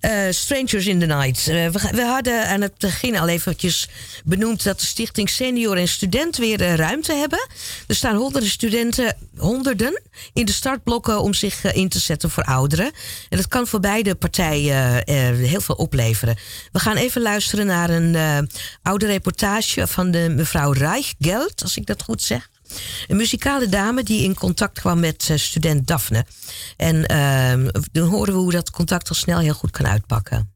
Eh, 0.00 0.26
Strangers 0.30 0.86
in 0.86 0.98
the 0.98 1.06
Night. 1.06 1.48
Eh, 1.48 1.68
we, 1.68 2.02
hadden 2.02 2.46
aan 2.48 2.60
het 2.60 2.78
begin 2.78 3.18
al 3.18 3.28
eventjes 3.28 3.88
benoemd 4.24 4.64
dat 4.64 4.80
de 4.80 4.86
Stichting 4.86 5.28
Senior 5.28 5.76
en 5.76 5.88
Student 5.88 6.36
weer 6.36 6.76
ruimte 6.76 7.12
hebben. 7.12 7.46
Er 7.86 7.94
staan 7.94 8.16
honderden 8.16 8.50
studenten, 8.50 9.16
honderden, 9.36 10.02
in 10.32 10.44
de 10.44 10.52
startblokken 10.52 11.20
om 11.20 11.34
zich 11.34 11.72
in 11.72 11.88
te 11.88 11.98
zetten 11.98 12.30
voor 12.30 12.44
ouderen. 12.44 12.92
En 13.28 13.36
dat 13.36 13.48
kan 13.48 13.66
voor 13.66 13.80
beide 13.80 14.14
partijen 14.14 15.02
heel 15.36 15.60
veel 15.60 15.74
opleveren. 15.74 16.36
We 16.72 16.78
gaan 16.78 16.96
even 16.96 17.22
luisteren 17.22 17.66
naar 17.66 17.90
een 17.90 18.48
oude 18.82 19.06
reportage 19.06 19.86
van 19.86 20.10
de 20.10 20.32
mevrouw 20.36 20.72
Reichgeld, 20.72 21.62
als 21.62 21.76
ik 21.76 21.86
dat 21.86 22.02
goed 22.02 22.22
zeg. 22.22 22.51
Een 23.08 23.16
muzikale 23.16 23.68
dame 23.68 24.02
die 24.02 24.22
in 24.22 24.34
contact 24.34 24.80
kwam 24.80 25.00
met 25.00 25.26
eh, 25.30 25.36
student 25.36 25.86
Daphne. 25.86 26.24
En 26.76 27.06
ehm, 27.06 27.68
dan 27.92 28.08
horen 28.08 28.34
we 28.34 28.40
hoe 28.40 28.52
dat 28.52 28.70
contact 28.70 29.08
al 29.08 29.14
snel 29.14 29.38
heel 29.38 29.54
goed 29.54 29.70
kan 29.70 29.86
uitpakken. 29.86 30.52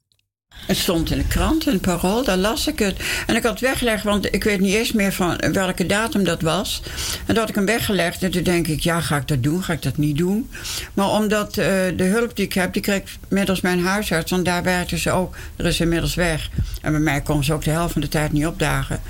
Het 0.67 0.77
stond 0.77 1.11
in 1.11 1.19
de 1.19 1.27
krant, 1.27 1.67
in 1.67 1.81
parool, 1.81 2.25
daar 2.25 2.37
las 2.37 2.67
ik 2.67 2.79
het. 2.79 2.97
En 3.27 3.37
ik 3.37 3.43
had 3.43 3.53
het 3.53 3.61
weggelegd, 3.61 4.05
want 4.05 4.35
ik 4.35 4.45
weet 4.45 4.61
niet 4.61 4.75
eens 4.75 4.93
meer 4.93 5.13
van 5.13 5.37
welke 5.53 5.87
datum 5.87 6.25
dat 6.25 6.41
was. 6.41 6.83
En 7.19 7.27
dat 7.27 7.37
had 7.37 7.49
ik 7.49 7.55
hem 7.55 7.67
weggelegd 7.67 8.23
en 8.23 8.31
toen 8.31 8.43
denk 8.43 8.67
ik, 8.67 8.81
ja, 8.81 9.01
ga 9.01 9.17
ik 9.17 9.29
dat 9.29 9.43
doen, 9.43 9.63
ga 9.63 9.73
ik 9.73 9.83
dat 9.83 9.97
niet 9.97 10.17
doen? 10.17 10.51
Maar 10.95 11.09
omdat 11.09 11.49
eh, 11.49 11.67
de 11.97 12.05
hulp 12.05 12.37
die 12.37 12.45
ik 12.45 12.53
heb, 12.53 12.73
die 12.73 12.83
kreeg 12.83 12.97
ik 12.97 13.09
middels 13.29 13.61
mijn 13.61 13.85
huisarts, 13.85 14.31
want 14.31 14.45
daar 14.45 14.63
werkte 14.63 14.99
ze 14.99 15.11
ook. 15.11 15.37
Er 15.57 15.67
is 15.67 15.81
inmiddels 15.81 16.15
weg. 16.15 16.51
En 16.83 16.91
bij 16.93 17.01
mij 17.01 17.21
kon 17.21 17.45
ze 17.45 17.53
ook 17.53 17.65
de 17.65 17.71
helft 17.71 17.93
van 17.93 18.01
de 18.01 18.09
tijd 18.09 18.33
niet 18.33 18.47
opdagen. 18.47 19.01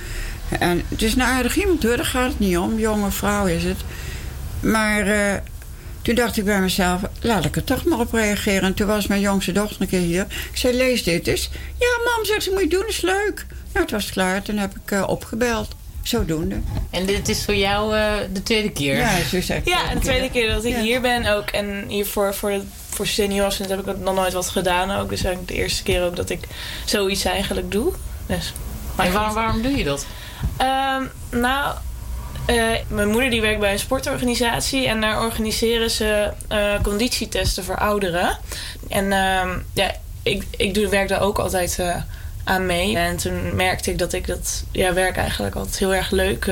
En 0.49 0.83
het 0.89 1.03
is 1.03 1.15
een 1.15 1.23
aardig 1.23 1.57
iemand 1.57 1.83
hoor, 1.83 1.97
daar 1.97 2.05
gaat 2.07 2.29
het 2.29 2.39
niet 2.39 2.59
om. 2.59 2.79
Jonge 2.79 3.11
vrouw 3.11 3.47
is 3.47 3.65
het. 3.65 3.79
Maar 4.61 5.07
eh, 5.07 5.35
toen 6.03 6.15
dacht 6.15 6.37
ik 6.37 6.45
bij 6.45 6.61
mezelf, 6.61 7.01
laat 7.21 7.45
ik 7.45 7.57
er 7.57 7.65
toch 7.65 7.85
maar 7.85 7.99
op 7.99 8.13
reageren. 8.13 8.63
En 8.63 8.75
toen 8.75 8.87
was 8.87 9.07
mijn 9.07 9.21
jongste 9.21 9.53
dochter 9.53 9.81
een 9.81 9.89
keer 9.89 10.01
hier. 10.01 10.27
Ik 10.51 10.57
zei, 10.59 10.77
lees 10.77 11.03
dit 11.03 11.27
eens. 11.27 11.51
Ja, 11.79 11.87
mam, 12.05 12.25
zegt 12.25 12.43
ze, 12.43 12.51
moet 12.51 12.61
je 12.61 12.69
doen, 12.69 12.87
is 12.89 13.01
leuk. 13.01 13.47
Nou, 13.73 13.85
het 13.85 13.91
was 13.91 14.11
klaar. 14.11 14.43
Toen 14.43 14.57
heb 14.57 14.75
ik 14.85 14.91
eh, 14.91 15.05
opgebeld. 15.09 15.69
Zodoende. 16.03 16.57
En 16.91 17.07
dit 17.07 17.29
is 17.29 17.45
voor 17.45 17.55
jou 17.55 17.97
eh, 17.97 18.13
de 18.33 18.43
tweede 18.43 18.71
keer? 18.71 18.97
Ja, 18.97 19.11
zo 19.31 19.41
zeg 19.41 19.59
ik 19.59 19.69
Ja, 19.69 19.95
de 19.95 20.01
tweede 20.01 20.31
keer 20.31 20.49
dat 20.49 20.65
ik 20.65 20.75
Ja. 20.75 20.81
hier 20.81 21.01
ben 21.01 21.27
ook. 21.27 21.49
En 21.51 21.85
hiervoor 21.89 22.35
voor, 22.35 22.51
de, 22.51 22.63
voor 22.91 23.07
seniors 23.07 23.59
heb 23.59 23.89
ik 23.89 23.99
nog 23.99 24.15
nooit 24.15 24.33
wat 24.33 24.49
gedaan 24.49 24.91
ook. 24.91 25.09
Dus 25.09 25.25
eigenlijk 25.25 25.49
de 25.57 25.63
eerste 25.63 25.83
keer 25.83 26.05
ook 26.05 26.17
dat 26.17 26.31
ik 26.31 26.41
zoiets 26.85 27.25
eigenlijk 27.25 27.71
doe. 27.73 27.93
Dus, 28.27 28.53
En 28.97 29.13
waarom, 29.13 29.35
waarom 29.35 29.63
doe 29.63 29.77
je 29.77 29.85
dat? 29.85 30.07
Ehm, 30.57 31.03
nou, 31.31 31.75
eh, 32.47 32.73
mijn 32.89 33.09
moeder 33.09 33.31
die 33.31 33.41
werkt 33.41 33.61
bij 33.61 33.73
een 33.73 33.79
sportorganisatie 33.79 34.87
en 34.87 35.01
daar 35.01 35.23
organiseren 35.23 35.91
ze 35.91 36.33
eh, 36.49 36.83
conditietesten 36.83 37.65
voor 37.65 37.77
ouderen. 37.77 38.39
En 38.89 39.13
ehm, 39.13 39.59
ja, 39.73 39.95
ik, 40.23 40.45
ik 40.51 40.75
doe, 40.75 40.89
werk 40.89 41.09
daar 41.09 41.21
ook 41.21 41.39
altijd 41.39 41.79
eh, 41.79 41.97
aan 42.45 42.67
mee. 42.67 42.97
En 42.97 43.17
toen 43.17 43.57
merkte 43.57 43.91
ik 43.91 43.99
dat 43.99 44.13
ik 44.13 44.27
dat 44.27 44.65
ja, 44.73 44.93
werk 44.93 45.17
eigenlijk 45.17 45.55
altijd 45.55 45.79
heel 45.79 45.95
erg 45.95 46.11
leuk 46.11 46.51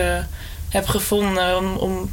heb 0.68 0.87
gevonden. 0.87 1.57
Om, 1.57 1.77
om, 1.77 2.12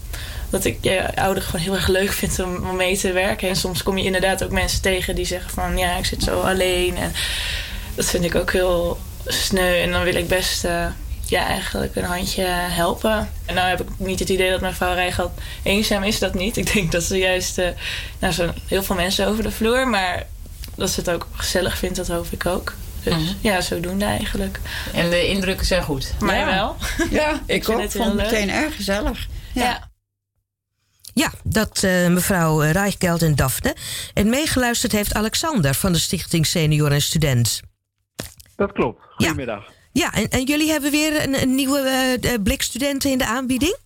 dat 0.50 0.66
ik 0.66 0.78
ja, 0.82 1.12
ouderen 1.16 1.50
gewoon 1.50 1.66
heel 1.66 1.76
erg 1.76 1.88
leuk 1.88 2.12
vind 2.12 2.40
om, 2.40 2.76
mee 2.76 2.98
te 2.98 3.12
werken. 3.12 3.50
En 3.50 3.56
soms 3.56 3.84
kom 3.84 3.98
je 3.98 4.04
inderdaad 4.04 4.44
ook 4.44 4.52
mensen 4.52 4.82
tegen 4.82 5.16
die 5.16 5.26
zeggen 5.26 5.52
van 5.52 5.78
ja, 5.78 5.98
ik 5.98 6.06
zit 6.06 6.24
zo 6.24 6.40
alleen. 6.42 6.98
En 6.98 7.14
dat 7.96 8.06
vind 8.06 8.24
ik 8.24 8.36
ook 8.36 8.52
heel 8.52 9.00
sneu. 9.26 9.82
En 9.82 9.92
dan 9.92 10.04
wil 10.04 10.16
ik 10.16 10.28
best 10.28 10.66
ja, 11.32 11.46
eigenlijk 11.48 11.96
een 11.96 12.04
handje 12.04 12.44
helpen. 12.46 13.30
En 13.46 13.56
nou 13.56 13.68
heb 13.70 13.82
ik 13.82 13.88
niet 13.98 14.20
het 14.20 14.30
idee 14.30 14.50
dat 14.52 14.62
mijn 14.62 14.74
vrouw 14.74 14.94
Rijgat 14.94 15.32
eenzaam 15.64 16.04
is. 16.04 16.20
Dat 16.20 16.34
niet. 16.34 16.58
Ik 16.62 16.74
denk 16.74 16.92
dat 16.92 17.04
ze 17.04 17.18
juist... 17.18 17.58
eh 17.58 17.70
nou, 18.20 18.34
zo 18.34 18.54
heel 18.68 18.84
veel 18.84 18.96
mensen 18.96 19.28
over 19.28 19.44
de 19.44 19.52
vloer. 19.52 19.88
Maar 19.88 20.26
dat 20.76 20.90
ze 20.90 21.00
het 21.00 21.10
ook 21.10 21.28
gezellig 21.32 21.78
vindt, 21.78 21.96
dat 21.96 22.08
hoop 22.08 22.28
ik 22.30 22.46
ook. 22.46 22.74
Dus 23.04 23.14
Mhm. 23.14 23.24
ja, 23.42 23.62
zodoende 23.62 24.06
eigenlijk. 24.06 24.60
En 24.94 25.10
de 25.10 25.28
indrukken 25.28 25.66
zijn 25.66 25.84
goed? 25.84 26.14
Mij 26.20 26.40
Ja. 26.40 26.46
wel. 26.46 26.76
Ja, 27.20 27.42
ik, 27.46 27.64
vind 27.64 27.78
ook. 27.78 27.84
het 27.84 27.92
vond 27.92 28.06
heel 28.12 28.18
het 28.20 28.32
meteen 28.32 28.50
erg 28.50 28.76
gezellig. 28.76 29.28
Ja. 29.54 29.90
Ja, 31.14 31.32
dat 31.44 31.84
eh, 31.84 32.08
mevrouw 32.08 32.62
eh, 32.64 32.72
Reichgeld 32.72 33.22
en 33.22 33.36
Daphne. 33.36 33.76
En 34.14 34.30
meegeluisterd 34.30 34.92
heeft 34.92 35.14
Alexander 35.14 35.74
van 35.74 35.92
de 35.94 36.00
Stichting 36.00 36.46
Senior 36.46 36.92
en 36.92 37.02
Student. 37.02 37.62
Dat 38.56 38.72
klopt. 38.72 39.02
Goedemiddag. 39.16 39.64
Ja, 39.68 39.74
en, 39.94 40.30
en 40.30 40.44
jullie 40.44 40.72
hebben 40.72 40.92
weer 40.92 41.24
een, 41.24 41.42
een 41.42 41.56
nieuwe 41.56 41.80
eh, 42.22 42.34
blik 42.44 42.62
studenten 42.62 43.12
in 43.12 43.18
de 43.18 43.26
aanbieding? 43.26 43.78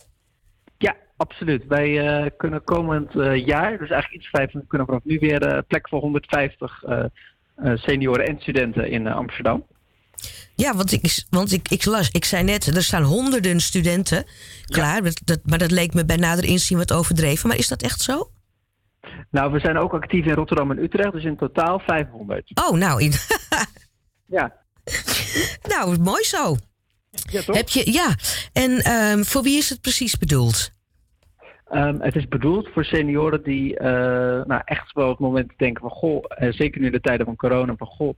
Ja, 0.78 0.96
absoluut. 1.18 1.66
Wij 1.68 2.08
eh, 2.08 2.32
kunnen 2.38 2.64
komend 2.64 3.16
eh, 3.16 3.46
jaar, 3.46 3.78
dus 3.78 3.90
eigenlijk 3.90 4.14
iets 4.24 4.30
vijf, 4.30 4.52
we 4.52 4.68
kunnen 4.68 4.88
vanaf 4.88 5.04
nu 5.04 5.20
weer 5.20 5.64
plek 5.68 5.90
voor 5.90 6.00
150 6.00 6.84
eh, 6.84 7.06
eh, 7.56 7.78
senioren 7.78 8.26
en 8.26 8.38
studenten 8.40 8.90
in 8.90 9.08
Amsterdam. 9.08 9.66
Ja, 10.56 10.76
want, 10.76 10.92
ik, 10.92 11.26
want 11.30 11.52
ik, 11.52 11.70
ik 11.70 11.86
las, 11.86 12.10
ik 12.12 12.26
zei 12.26 12.44
net, 12.44 12.76
er 12.76 12.84
staan 12.84 13.04
honderden 13.04 13.60
studenten 13.60 14.26
klaar. 14.66 15.04
Dat, 15.04 15.22
dat, 15.26 15.40
maar 15.44 15.58
dat 15.58 15.72
leek 15.72 15.94
me 15.94 16.06
bij 16.06 16.16
nader 16.16 16.44
inzien 16.44 16.78
wat 16.78 16.94
overdreven. 16.94 17.48
Maar 17.50 17.58
is 17.58 17.68
dat 17.68 17.82
echt 17.82 18.02
zo? 18.02 18.30
Nou, 19.32 19.52
we 19.52 19.60
zijn 19.60 19.78
ook 19.78 19.94
actief 19.94 20.26
in 20.26 20.34
Rotterdam 20.34 20.72
en 20.72 20.84
Utrecht, 20.84 21.12
dus 21.12 21.24
in 21.24 21.38
totaal 21.38 21.80
500. 21.80 22.52
Oh, 22.54 22.78
nou, 22.78 23.02
in, 23.04 23.12
Ja. 24.38 24.65
nou 25.72 26.00
mooi 26.00 26.24
zo. 26.24 26.56
Ja, 27.30 27.42
toch? 27.42 27.56
Heb 27.56 27.70
je, 27.70 27.92
ja, 27.92 28.16
en 28.54 28.80
ehm, 28.80 29.24
voor 29.24 29.42
wie 29.44 29.58
is 29.58 29.70
het 29.70 29.82
precies 29.82 30.18
bedoeld? 30.18 30.74
Ehm, 31.66 32.00
het 32.00 32.16
is 32.16 32.28
bedoeld 32.28 32.70
voor 32.74 32.86
senioren 32.86 33.44
die 33.44 33.78
eh, 33.78 34.46
nou, 34.46 34.62
echt 34.66 34.94
wel 34.94 35.06
op 35.06 35.12
het 35.12 35.20
moment 35.20 35.52
denken 35.58 35.82
van 35.82 35.90
goh, 35.90 36.24
eh, 36.28 36.52
zeker 36.52 36.80
nu 36.80 36.86
in 36.86 36.92
de 36.92 37.02
tijden 37.02 37.26
van 37.26 37.36
corona, 37.36 37.76
van 37.76 37.88
goh, 37.88 38.14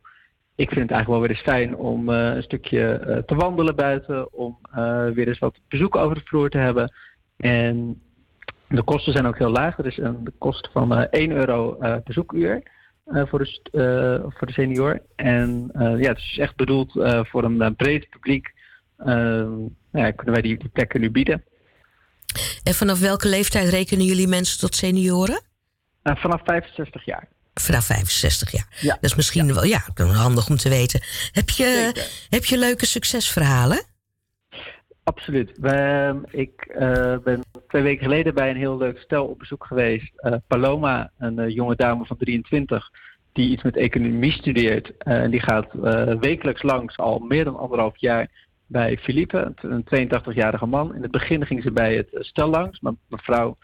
ik 0.55 0.69
vind 0.69 0.81
het 0.81 0.91
eigenlijk 0.91 1.07
wel 1.07 1.19
weer 1.19 1.29
eens 1.29 1.41
fijn 1.41 1.75
om 1.75 2.09
eh, 2.09 2.35
een 2.35 2.43
stukje 2.43 3.23
te 3.25 3.35
wandelen 3.35 3.75
buiten, 3.75 4.33
om 4.33 4.57
weer 5.13 5.27
eens 5.27 5.39
wat 5.39 5.59
bezoek 5.67 5.95
over 5.95 6.15
de 6.15 6.21
vloer 6.25 6.49
te 6.49 6.57
hebben. 6.57 6.93
En 7.37 8.01
de 8.67 8.83
kosten 8.83 9.13
zijn 9.13 9.25
ook 9.25 9.37
heel 9.37 9.49
laag. 9.49 9.77
Er 9.77 9.85
is 9.85 9.97
een 9.97 10.33
kost 10.37 10.69
van 10.71 10.95
eh 10.95 11.07
1 11.09 11.31
euro 11.31 11.77
bezoekuur 12.03 12.63
voor, 13.09 13.39
de, 13.39 13.59
eh, 13.71 14.31
voor 14.37 14.47
de 14.47 14.53
senior. 14.53 15.01
En 15.15 15.69
eh, 15.73 15.99
ja, 15.99 16.09
het 16.09 16.17
is 16.17 16.37
echt 16.37 16.55
bedoeld 16.55 16.97
eh, 16.97 17.23
voor 17.23 17.43
een 17.43 17.61
eh, 17.61 17.71
breed 17.77 18.09
publiek. 18.09 18.53
Ehm, 18.97 19.51
ja, 19.91 20.11
kunnen 20.11 20.33
wij 20.33 20.41
die, 20.41 20.57
die 20.57 20.69
plekken 20.69 21.01
nu 21.01 21.11
bieden. 21.11 21.43
En 22.63 22.73
vanaf 22.73 22.99
welke 22.99 23.27
leeftijd 23.27 23.69
rekenen 23.69 24.05
jullie 24.05 24.27
mensen 24.27 24.59
tot 24.59 24.75
senioren? 24.75 25.41
Eh, 26.01 26.15
vanaf 26.15 26.41
65 26.43 27.05
jaar. 27.05 27.27
Vanaf 27.53 27.85
65 27.85 28.51
jaar. 28.51 28.67
Ja. 28.79 28.93
Dat 28.93 29.03
is 29.03 29.15
misschien 29.15 29.53
wel 29.53 29.63
ja, 29.63 29.81
handig 29.95 30.49
om 30.49 30.57
te 30.57 30.69
weten. 30.69 31.01
Heb 31.31 31.49
je, 31.49 31.91
Zeker. 31.93 32.11
heb 32.29 32.45
je 32.45 32.57
leuke 32.57 32.85
succesverhalen? 32.85 33.85
Absoluut. 35.03 35.49
Ik 36.31 36.61
eh, 36.61 37.17
ben 37.23 37.43
twee 37.67 37.81
weken 37.81 38.03
geleden 38.03 38.33
bij 38.33 38.49
een 38.49 38.55
heel 38.55 38.77
leuk 38.77 38.99
stel 38.99 39.25
op 39.25 39.39
bezoek 39.39 39.65
geweest. 39.65 40.11
Eh, 40.15 40.33
Paloma, 40.47 41.11
een 41.17 41.39
eh, 41.39 41.49
jonge 41.49 41.75
dame 41.75 42.05
van 42.05 42.17
23, 42.17 42.89
die 43.33 43.49
iets 43.49 43.63
met 43.63 43.75
economie 43.75 44.31
studeert. 44.31 44.97
Eh, 44.97 45.21
en 45.21 45.31
die 45.31 45.41
gaat 45.41 45.67
wekelijks 46.19 46.63
langs, 46.63 46.97
al 46.97 47.19
meer 47.19 47.43
dan 47.43 47.57
anderhalf 47.57 47.97
jaar, 47.97 48.45
bij 48.69 48.97
Philippe, 48.97 49.53
een 49.55 49.83
82-jarige 49.83 50.65
man. 50.65 50.95
In 50.95 51.01
het 51.01 51.11
begin 51.11 51.45
ging 51.45 51.63
ze 51.63 51.71
bij 51.71 51.95
het 51.95 52.07
stel 52.11 52.49
langs, 52.49 52.79
maar 52.79 52.93
mevrouw 53.07 53.57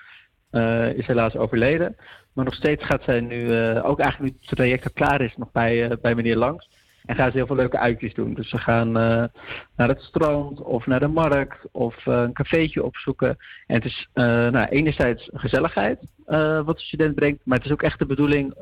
is 0.96 1.08
helaas 1.08 1.36
overleden. 1.36 1.96
Maar 2.34 2.46
nog 2.46 2.54
steeds 2.54 2.86
gaat 2.86 3.04
zij 3.04 3.20
nu, 3.22 3.44
ook 3.82 4.00
eigenlijk 4.00 4.20
nu 4.20 4.38
het 4.40 4.58
traject 4.58 4.94
klaar 4.94 5.22
is, 5.22 5.34
nog 5.38 5.52
bij, 5.52 5.98
bij 6.02 6.16
meneer 6.16 6.36
Langs. 6.36 6.70
En 7.06 7.16
gaan 7.16 7.32
ze 7.32 7.38
heel 7.38 7.46
veel 7.46 7.56
leuke 7.56 7.78
uitjes 7.78 8.14
doen. 8.14 8.34
Dus 8.34 8.50
ze 8.50 8.58
gaan 8.58 8.98
eh, 8.98 9.24
naar 9.76 9.88
het 9.88 10.02
strand 10.02 10.62
of 10.62 10.86
naar 10.86 11.00
de 11.00 11.08
markt 11.08 11.58
of 11.72 12.08
eh, 12.08 12.14
een 12.14 12.34
cafeetje 12.34 12.84
opzoeken. 12.84 13.38
En 13.68 13.76
het 13.76 13.86
is 13.86 14.10
eh, 14.14 14.26
nou, 14.26 14.68
enerzijds 14.68 15.30
gezelligheid 15.34 16.00
wat 16.66 16.78
de 16.78 16.84
student 16.84 17.16
brengt. 17.16 17.42
Maar 17.46 17.58
het 17.58 17.66
is 17.66 17.72
ook 17.72 17.82
echt 17.82 18.00
de 18.00 18.06
bedoeling 18.06 18.54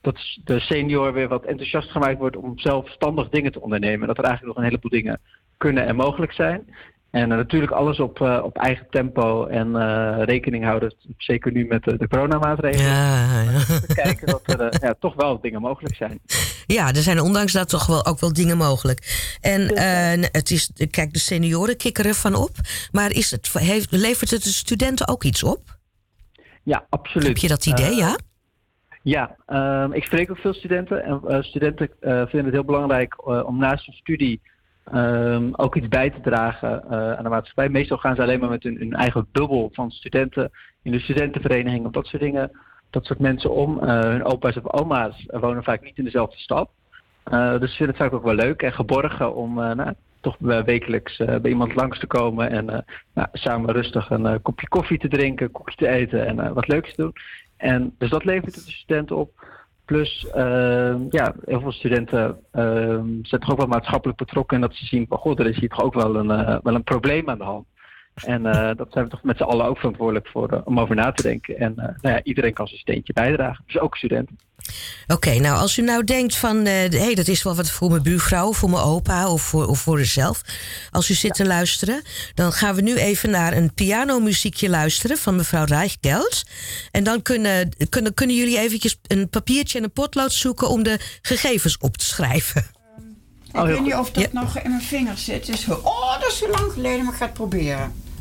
dat 0.00 0.38
de 0.44 0.60
senior 0.60 1.12
weer 1.12 1.28
wat 1.28 1.44
enthousiast 1.44 1.90
gemaakt 1.90 2.18
wordt 2.18 2.36
om 2.36 2.58
zelfstandig 2.58 3.28
dingen 3.28 3.52
te 3.52 3.60
ondernemen. 3.60 4.00
En 4.00 4.06
dat 4.06 4.18
er 4.18 4.24
eigenlijk 4.24 4.54
nog 4.54 4.64
een 4.64 4.70
heleboel 4.70 4.90
dingen 4.90 5.20
kunnen 5.56 5.86
en 5.86 5.96
mogelijk 5.96 6.32
zijn. 6.32 6.74
En 7.12 7.30
eh, 7.30 7.36
natuurlijk 7.36 7.72
alles 7.72 8.00
op, 8.00 8.20
eh, 8.20 8.40
op 8.44 8.56
eigen 8.56 8.86
tempo 8.90 9.46
en 9.46 9.76
eh, 9.76 10.24
rekening 10.24 10.64
houden. 10.64 10.94
Zeker 11.16 11.52
nu 11.52 11.66
met 11.66 11.84
de, 11.84 12.08
coronamaatregelen. 12.08 12.86
Ja, 12.86 13.44
Te 13.86 13.94
kijken 13.94 14.26
dat 14.26 14.60
er 14.60 14.76
ja, 14.80 14.94
toch 15.00 15.14
wel 15.14 15.40
dingen 15.40 15.60
mogelijk 15.60 15.94
zijn. 15.94 16.20
Ja, 16.66 16.88
er 16.88 17.02
zijn 17.02 17.20
ondanks 17.20 17.52
dat 17.52 17.68
toch 17.68 17.86
wel 17.86 18.06
ook 18.06 18.20
wel 18.20 18.32
dingen 18.32 18.56
mogelijk. 18.56 19.34
En 19.40 19.60
het 20.32 20.50
is, 20.50 20.70
kijk, 20.90 21.12
de 21.12 21.18
senioren 21.18 21.76
kikkeren 21.76 22.14
van 22.14 22.34
op. 22.34 22.50
Maar 22.92 23.10
is 23.10 23.30
het, 23.30 23.52
heeft, 23.52 23.90
levert 23.90 24.30
het 24.30 24.42
de 24.42 24.48
studenten 24.48 25.08
ook 25.08 25.24
iets 25.24 25.42
op? 25.42 25.78
Ja, 26.62 26.86
absoluut. 26.88 27.26
Heb 27.26 27.36
je 27.36 27.48
dat 27.48 27.66
idee, 27.66 27.96
ja? 27.96 28.16
Ja, 29.02 29.36
ehm, 29.46 29.92
ik 29.92 30.04
spreek 30.04 30.30
ook 30.30 30.38
veel 30.38 30.54
studenten. 30.54 31.04
En 31.04 31.44
studenten 31.44 31.90
vinden 32.00 32.44
het 32.44 32.52
heel 32.52 32.64
belangrijk 32.64 33.26
om 33.46 33.58
naast 33.58 33.86
hun 33.86 33.94
studie 33.94 34.40
ehm, 34.84 35.48
ook 35.52 35.76
iets 35.76 35.88
bij 35.88 36.10
te 36.10 36.20
dragen 36.20 36.84
eh, 36.90 37.12
aan 37.12 37.22
de 37.22 37.28
maatschappij. 37.28 37.68
Meestal 37.68 37.98
gaan 37.98 38.14
ze 38.14 38.22
alleen 38.22 38.40
maar 38.40 38.48
met 38.48 38.62
hun, 38.62 38.92
eigen 38.92 39.26
bubbel 39.32 39.70
van 39.72 39.90
studenten 39.90 40.50
in 40.82 40.92
de 40.92 41.00
studentenvereniging 41.00 41.86
of 41.86 41.92
dat 41.92 42.06
soort 42.06 42.22
dingen. 42.22 42.50
Dat 42.90 43.04
soort 43.04 43.18
mensen 43.18 43.50
om. 43.50 43.78
Eh, 43.78 44.00
hun 44.00 44.24
opa's 44.24 44.56
of 44.56 44.72
oma's 44.72 45.26
wonen 45.26 45.62
vaak 45.62 45.82
niet 45.82 45.98
in 45.98 46.04
dezelfde 46.04 46.38
stad. 46.38 46.70
Eh, 47.24 47.58
dus 47.58 47.70
ze 47.70 47.76
vinden 47.76 47.94
het 47.94 48.04
vaak 48.04 48.12
ook 48.12 48.24
wel 48.24 48.34
leuk 48.34 48.62
en 48.62 48.72
geborgen 48.72 49.34
om 49.34 49.54
nou, 49.54 49.92
toch 50.20 50.36
wekelijks 50.38 51.16
bij 51.16 51.50
iemand 51.50 51.74
langs 51.74 51.98
te 51.98 52.06
komen 52.06 52.50
en 52.50 52.84
nou, 53.14 53.28
samen 53.32 53.72
rustig 53.72 54.10
een 54.10 54.42
kopje 54.42 54.68
koffie 54.68 54.98
te 54.98 55.08
drinken, 55.08 55.50
koekje 55.50 55.76
te 55.76 55.88
eten 55.88 56.26
en 56.26 56.54
wat 56.54 56.68
leuks 56.68 56.94
te 56.94 57.02
doen. 57.02 57.12
En 57.56 57.94
dus 57.98 58.10
dat 58.10 58.24
levert 58.24 58.54
de 58.54 58.60
studenten 58.60 59.16
op. 59.16 59.41
Plus, 59.92 60.26
ehm, 60.34 61.06
ja, 61.10 61.34
heel 61.44 61.60
veel 61.60 61.72
studenten 61.72 62.38
ehm, 62.52 63.06
zijn 63.22 63.40
toch 63.40 63.50
ook 63.50 63.56
wel 63.56 63.66
maatschappelijk 63.66 64.18
betrokken 64.18 64.56
en 64.56 64.62
dat 64.62 64.74
ze 64.74 64.86
zien 64.86 65.06
van, 65.08 65.18
god, 65.18 65.38
er 65.38 65.46
is 65.46 65.58
hier 65.58 65.68
toch 65.68 65.82
ook 65.82 65.94
wel 65.94 66.16
een, 66.16 66.30
eh, 66.30 66.58
wel 66.62 66.74
een 66.74 66.82
probleem 66.82 67.28
aan 67.28 67.38
de 67.38 67.44
hand. 67.44 67.66
En 68.14 68.46
eh, 68.46 68.76
dat 68.76 68.88
zijn 68.90 69.04
we 69.04 69.10
toch 69.10 69.22
met 69.22 69.36
z'n 69.36 69.42
allen 69.42 69.66
ook 69.66 69.76
verantwoordelijk 69.76 70.28
voor 70.28 70.48
eh, 70.48 70.60
om 70.64 70.80
over 70.80 70.96
na 70.96 71.12
te 71.12 71.22
denken. 71.22 71.58
En 71.58 71.78
eh, 71.78 71.84
nou 72.00 72.14
ja, 72.14 72.22
iedereen 72.22 72.52
kan 72.52 72.66
zijn 72.66 72.80
steentje 72.80 73.12
bijdragen. 73.12 73.64
Dus 73.66 73.78
ook 73.78 73.96
studenten. 73.96 74.38
Oké, 75.06 75.38
nou 75.38 75.58
als 75.58 75.78
u 75.78 75.82
nou 75.82 76.04
denkt 76.04 76.36
van, 76.36 76.56
hé, 76.56 76.88
hey, 76.88 77.14
dat 77.14 77.28
is 77.28 77.42
wel 77.42 77.54
wat 77.54 77.70
voor 77.70 77.90
mijn 77.90 78.02
buurvrouw, 78.02 78.52
voor 78.52 78.70
mijn 78.70 78.82
opa 78.82 79.28
of 79.28 79.42
voor, 79.42 79.66
of 79.66 79.78
voor 79.78 80.00
uzelf. 80.00 80.42
Als 80.90 81.10
u 81.10 81.14
zit 81.14 81.34
te 81.34 81.46
luisteren, 81.46 82.02
dan 82.34 82.52
gaan 82.52 82.74
we 82.74 82.82
nu 82.82 82.96
even 82.96 83.30
naar 83.30 83.52
een 83.52 83.74
pianomuziekje 83.74 84.68
luisteren 84.68 85.16
van 85.16 85.36
mevrouw 85.36 85.64
Reichgeld. 85.64 86.42
En 86.90 87.04
dan 87.04 87.22
kunnen, 87.22 87.68
kunnen, 87.88 88.14
kunnen 88.14 88.36
jullie 88.36 88.58
eventjes 88.58 88.98
een 89.06 89.28
papiertje 89.28 89.78
en 89.78 89.84
een 89.84 89.92
potlood 89.92 90.32
zoeken 90.32 90.68
om 90.68 90.82
de 90.82 90.98
gegevens 91.22 91.78
op 91.78 91.96
te 91.96 92.04
schrijven. 92.04 92.64
Ik 93.52 93.60
weet 93.60 93.80
niet 93.80 93.94
of 93.94 94.10
dat 94.10 94.32
nog 94.32 94.58
in 94.58 94.70
mijn 94.70 94.82
vingers 94.82 95.24
zit. 95.24 95.46
Dus, 95.46 95.68
oh, 95.68 96.20
dat 96.20 96.30
is 96.30 96.38
zo 96.38 96.50
lang 96.50 96.72
geleden, 96.72 97.04
maar 97.04 97.12
ik 97.12 97.18
ga 97.18 97.24
het 97.24 97.34
proberen. 97.34 98.01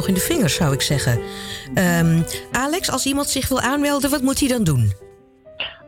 nog 0.00 0.08
in 0.08 0.14
de 0.14 0.34
vingers, 0.34 0.54
zou 0.54 0.72
ik 0.72 0.80
zeggen. 0.80 1.20
Ehm, 1.74 2.22
Alex, 2.52 2.90
als 2.90 3.06
iemand 3.06 3.28
zich 3.28 3.48
wil 3.48 3.60
aanmelden, 3.60 4.10
wat 4.10 4.22
moet 4.22 4.40
hij 4.40 4.48
dan 4.48 4.64
doen? 4.64 4.92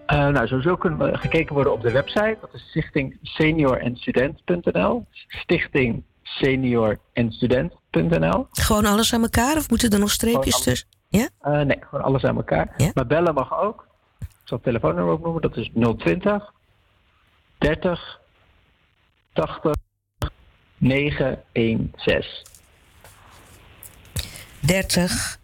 Eh, 0.07 0.29
nou, 0.29 0.47
sowieso 0.47 0.77
kunnen 0.77 0.99
we 0.99 1.19
gekeken 1.19 1.55
worden 1.55 1.73
op 1.73 1.83
de 1.83 1.91
website. 1.91 2.37
Dat 2.41 2.51
is 2.55 2.69
stichting 2.69 3.19
seniorenstudent.nl. 3.23 5.07
Stichting. 5.29 6.03
Gewoon 8.51 8.87
alles 8.87 9.15
aan 9.15 9.23
elkaar 9.23 9.57
of 9.57 9.71
moeten 9.71 9.91
er 9.91 9.99
nog 9.99 10.11
streepjes 10.11 10.63
tussen? 10.63 10.89
Ja? 11.09 11.29
Eh, 11.41 11.61
nee, 11.61 11.79
gewoon 11.81 12.05
alles 12.05 12.25
aan 12.25 12.37
elkaar. 12.37 12.75
Maar 12.95 13.07
bellen 13.07 13.35
mag 13.35 13.61
ook. 13.61 13.87
Ik 14.21 14.27
zal 14.45 14.57
het 14.57 14.67
telefoonnummer 14.67 15.13
ook 15.13 15.23
noemen. 15.23 15.43
Dat 15.43 15.57
is 15.57 15.71
020 15.97 16.53
30 17.59 18.21
80 19.33 19.75
916. 20.77 22.52
30 24.63 25.39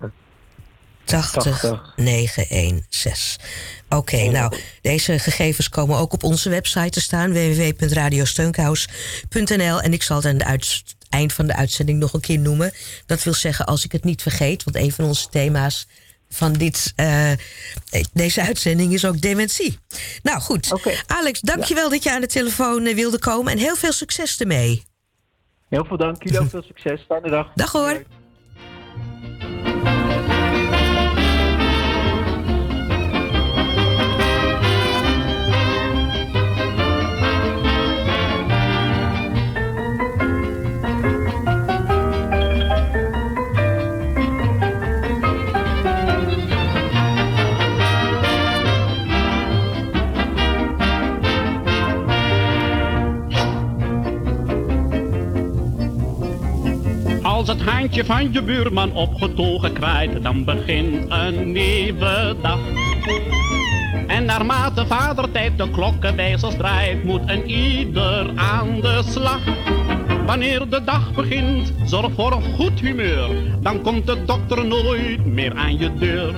80 1.09 1.93
916. 1.97 3.41
Oké, 3.89 4.31
nou, 4.31 4.57
deze 4.81 5.19
gegevens 5.19 5.69
komen 5.69 5.99
ook 5.99 6.13
op 6.13 6.23
onze 6.23 6.51
website 6.51 6.91
te 6.91 7.01
staan: 7.01 7.33
www.radiosteunkous.nl. 7.33 9.81
En 9.81 9.93
ik 9.93 10.03
zal 10.03 10.17
het 10.17 10.27
aan 10.27 10.43
het 10.51 10.83
eind 11.09 11.33
van 11.33 11.47
de 11.47 11.55
uitzending 11.55 11.99
nog 11.99 12.13
een 12.13 12.21
keer 12.21 12.39
noemen. 12.39 12.73
Dat 13.07 13.23
wil 13.23 13.35
zeggen, 13.35 13.67
als 13.67 13.85
ik 13.85 13.93
het 13.93 14.05
niet 14.05 14.23
vergeet, 14.23 14.65
want 14.65 14.77
een 14.77 14.93
van 14.93 15.05
onze 15.05 15.29
thema's 15.29 15.89
van 16.31 16.53
dit, 16.53 16.93
eh, 16.97 17.33
deze 18.13 18.43
uitzending 18.43 18.93
is 18.93 19.05
ook 19.05 19.21
dementie. 19.21 19.79
Nou 20.23 20.41
goed, 20.41 20.73
Alex, 21.07 21.41
dankjewel 21.41 21.91
dat 21.91 22.03
je 22.03 22.13
aan 22.13 22.21
de 22.21 22.27
telefoon 22.27 22.87
eh, 22.87 22.95
wilde 22.95 23.19
komen 23.19 23.53
en 23.53 23.59
heel 23.59 23.77
veel 23.77 23.93
succes 23.93 24.41
ermee. 24.41 24.87
Heel 25.69 25.85
veel 25.85 25.97
dank. 25.97 26.23
Jullie 26.23 26.41
ook 26.41 26.51
veel 26.51 26.63
succes. 26.63 27.05
Fijne 27.09 27.31
dag. 27.31 27.51
Dag 27.55 27.73
hoor. 27.73 28.03
Van 58.09 58.33
je 58.33 58.43
buurman 58.43 58.93
opgetogen 58.93 59.73
kwijt, 59.73 60.23
dan 60.23 60.45
begint 60.45 61.07
een 61.09 61.53
nieuwe 61.53 62.37
dag. 62.43 62.59
En 64.07 64.25
naarmate 64.25 64.87
vadertijd 64.87 65.59
de 65.59 65.71
klokkenwijzers 65.71 66.57
draait, 66.57 67.05
moet 67.05 67.21
een 67.27 67.51
ieder 67.51 68.31
aan 68.37 68.81
de 68.81 69.03
slag. 69.09 69.41
Wanneer 70.27 70.69
de 70.69 70.85
dag 70.85 71.15
begint, 71.15 71.73
zorg 71.85 72.13
voor 72.13 72.33
een 72.33 72.55
goed 72.55 72.81
humeur, 72.81 73.29
dan 73.61 73.83
komt 73.83 74.07
de 74.07 74.25
dokter 74.25 74.67
nooit 74.67 75.27
meer 75.27 75.55
aan 75.55 75.79
je 75.79 75.95
deur. 75.95 76.35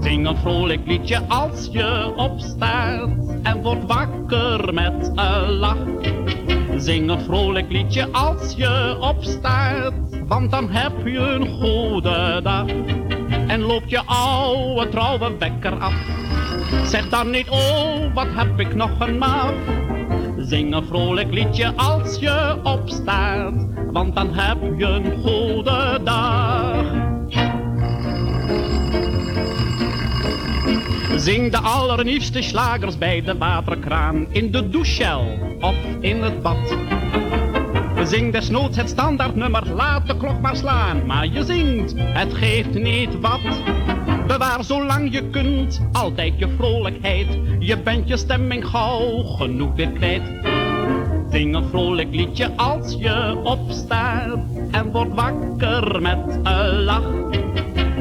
Zing 0.00 0.26
een 0.26 0.36
vrolijk 0.36 0.86
liedje 0.86 1.20
als 1.28 1.68
je 1.72 2.12
opstaat 2.16 3.10
en 3.42 3.62
wordt 3.62 3.86
wakker 3.86 4.74
met 4.74 5.12
een 5.14 5.50
lach. 5.50 5.86
Zing 6.76 7.10
een 7.10 7.20
vrolijk 7.20 7.72
liedje 7.72 8.08
als 8.12 8.54
je 8.56 8.96
opstaat, 9.00 9.92
want 10.30 10.50
dan 10.50 10.70
heb 10.70 10.92
je 11.04 11.18
een 11.18 11.48
goede 11.48 12.40
dag. 12.42 12.66
En 13.46 13.60
loopt 13.60 13.90
je 13.90 14.00
oude 14.04 14.88
trouwe 14.88 15.36
wekker 15.38 15.78
af. 15.78 15.94
Zeg 16.84 17.08
dan 17.08 17.30
niet, 17.30 17.48
oh, 17.48 18.14
wat 18.14 18.26
heb 18.30 18.60
ik 18.60 18.74
nog 18.74 18.90
een 19.00 19.18
maat. 19.18 19.54
Zing 20.36 20.74
een 20.74 20.84
vrolijk 20.84 21.32
liedje 21.32 21.72
als 21.76 22.18
je 22.18 22.56
opstaat, 22.62 23.54
want 23.92 24.14
dan 24.14 24.34
heb 24.34 24.58
je 24.78 24.84
een 24.84 25.20
goede 25.22 26.00
dag. 26.04 26.84
Zing 31.16 31.50
de 31.50 31.58
allernieuwste 31.58 32.42
slagers 32.42 32.98
bij 32.98 33.22
de 33.22 33.38
waterkraan, 33.38 34.26
in 34.30 34.50
de 34.50 34.68
douchel 34.68 35.38
of 35.60 35.76
in 36.00 36.22
het 36.22 36.42
bad. 36.42 36.99
Zing 38.04 38.32
desnoods 38.32 38.76
het 38.76 38.88
standaardnummer, 38.88 39.62
laat 39.74 40.06
de 40.06 40.16
klok 40.16 40.40
maar 40.40 40.56
slaan, 40.56 41.06
maar 41.06 41.26
je 41.26 41.44
zingt, 41.44 41.94
het 41.96 42.34
geeft 42.34 42.74
niet 42.74 43.20
wat. 43.20 43.40
Bewaar 44.26 44.64
zolang 44.64 45.12
je 45.12 45.30
kunt, 45.30 45.80
altijd 45.92 46.32
je 46.36 46.48
vrolijkheid, 46.56 47.38
je 47.58 47.78
bent 47.78 48.08
je 48.08 48.16
stemming 48.16 48.66
gauw 48.66 49.22
genoeg 49.22 49.74
weer 49.74 49.90
kwijt. 49.90 50.22
Zing 51.30 51.54
een 51.54 51.68
vrolijk 51.68 52.14
liedje 52.14 52.56
als 52.56 52.96
je 52.98 53.40
opstaat 53.44 54.38
en 54.70 54.90
wordt 54.90 55.14
wakker 55.14 56.02
met 56.02 56.38
een 56.42 56.82
lach. 56.82 57.12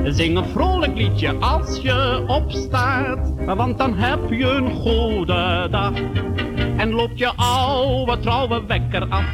Zing 0.04 0.38
een 0.38 0.46
vrolijk 0.46 0.98
liedje 0.98 1.34
als 1.34 1.82
je 1.82 2.24
opstaat, 2.28 3.34
want 3.46 3.78
dan 3.78 3.94
heb 3.94 4.30
je 4.30 4.50
een 4.50 4.72
goede 4.72 5.68
dag. 5.72 5.94
En 6.78 6.92
loopt 6.92 7.18
je 7.20 7.32
oude 7.36 8.20
trouwe 8.20 8.66
wekker 8.68 9.06
af. 9.10 9.26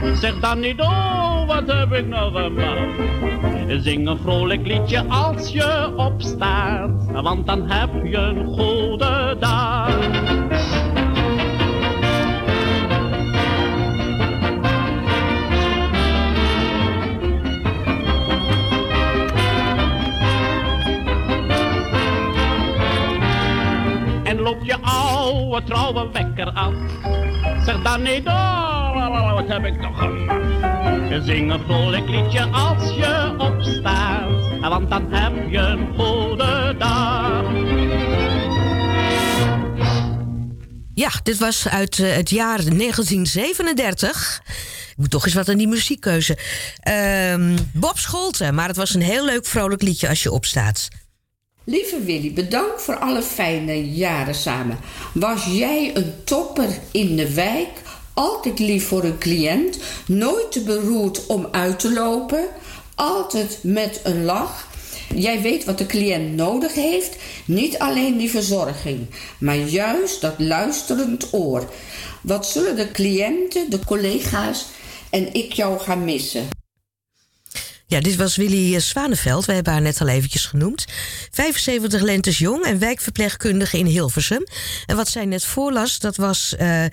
Zeg 0.00 0.40
dan 0.40 0.60
niet, 0.60 0.80
oh, 0.80 1.46
wat 1.46 1.66
heb 1.66 1.92
ik 1.92 2.04
een 2.04 2.54
man. 2.54 3.82
Zing 3.82 4.08
een 4.08 4.18
vrolijk 4.18 4.66
liedje 4.66 5.04
als 5.08 5.52
je 5.52 5.92
opstaat, 5.96 6.90
want 7.12 7.46
dan 7.46 7.70
heb 7.70 7.90
je 8.04 8.16
een 8.16 8.46
goede 8.46 9.36
dag. 9.38 9.98
En 24.24 24.40
loopt 24.40 24.66
je 24.66 24.76
oude 24.80 25.62
trouwe 25.64 26.08
wekker 26.12 26.50
af. 26.50 26.74
Dan 27.78 28.02
niet, 28.02 28.26
oh, 28.26 29.34
wat 29.34 29.48
heb 29.48 29.64
ik 29.64 29.80
toch 29.80 29.98
gemaakt. 29.98 31.24
Zing 31.24 31.52
een 31.52 31.60
vrolijk 31.66 32.08
liedje 32.08 32.44
als 32.44 32.94
je 32.94 33.34
opstaat, 33.38 34.60
want 34.60 34.90
dan 34.90 35.12
heb 35.12 35.50
je 35.50 35.58
een 35.58 35.94
goede 35.96 36.74
dag. 36.78 37.44
Ja, 40.94 41.10
dit 41.22 41.38
was 41.38 41.68
uit 41.68 41.98
eh, 41.98 42.14
het 42.14 42.30
jaar 42.30 42.64
1937. 42.64 44.42
Ik 44.90 44.96
moet 44.96 45.10
toch 45.10 45.24
eens 45.24 45.34
wat 45.34 45.48
aan 45.48 45.56
die 45.56 45.68
muziekkeuze. 45.68 46.38
Ehm, 46.80 47.56
Bob 47.72 47.98
Scholten, 47.98 48.54
maar 48.54 48.68
het 48.68 48.76
was 48.76 48.94
een 48.94 49.02
heel 49.02 49.24
leuk 49.24 49.46
vrolijk 49.46 49.82
liedje 49.82 50.08
als 50.08 50.22
je 50.22 50.30
opstaat. 50.30 50.88
Lieve 51.70 52.02
Willy, 52.02 52.32
bedankt 52.32 52.82
voor 52.82 52.98
alle 52.98 53.22
fijne 53.22 53.90
jaren 53.90 54.34
samen. 54.34 54.78
Was 55.14 55.44
jij 55.44 55.90
een 55.94 56.12
topper 56.24 56.68
in 56.92 57.16
de 57.16 57.34
wijk? 57.34 57.68
Altijd 58.14 58.58
lief 58.58 58.86
voor 58.86 59.04
een 59.04 59.18
cliënt. 59.18 59.78
Nooit 60.06 60.52
te 60.52 60.62
beroerd 60.62 61.26
om 61.26 61.48
uit 61.50 61.78
te 61.78 61.92
lopen. 61.92 62.44
Altijd 62.94 63.58
met 63.62 64.00
een 64.04 64.24
lach. 64.24 64.68
Jij 65.14 65.40
weet 65.40 65.64
wat 65.64 65.78
de 65.78 65.86
cliënt 65.86 66.36
nodig 66.36 66.74
heeft. 66.74 67.16
Niet 67.44 67.78
alleen 67.78 68.16
die 68.16 68.30
verzorging, 68.30 69.06
maar 69.38 69.58
juist 69.58 70.20
dat 70.20 70.34
luisterend 70.38 71.32
oor. 71.32 71.70
Wat 72.22 72.46
zullen 72.46 72.76
de 72.76 72.90
cliënten, 72.90 73.70
de 73.70 73.84
collega's 73.84 74.66
en 75.10 75.34
ik 75.34 75.52
jou 75.52 75.78
gaan 75.78 76.04
missen? 76.04 76.59
Ja, 77.90 78.00
dit 78.00 78.16
was 78.16 78.36
Willy 78.36 78.74
eh, 78.74 78.80
Zwaneveld. 78.80 79.44
We 79.44 79.52
hebben 79.52 79.72
haar 79.72 79.82
net 79.82 80.00
al 80.00 80.08
eventjes 80.08 80.46
genoemd. 80.46 80.84
75 81.30 82.02
lentes 82.02 82.38
jong 82.38 82.64
en 82.64 82.78
wijkverpleegkundige 82.78 83.78
in 83.78 83.86
Hilversum. 83.86 84.46
En 84.86 84.96
wat 84.96 85.08
zij 85.08 85.24
net 85.24 85.44
voorlas, 85.44 85.98
dat 85.98 86.16
was 86.16 86.54
uh, 86.60 86.84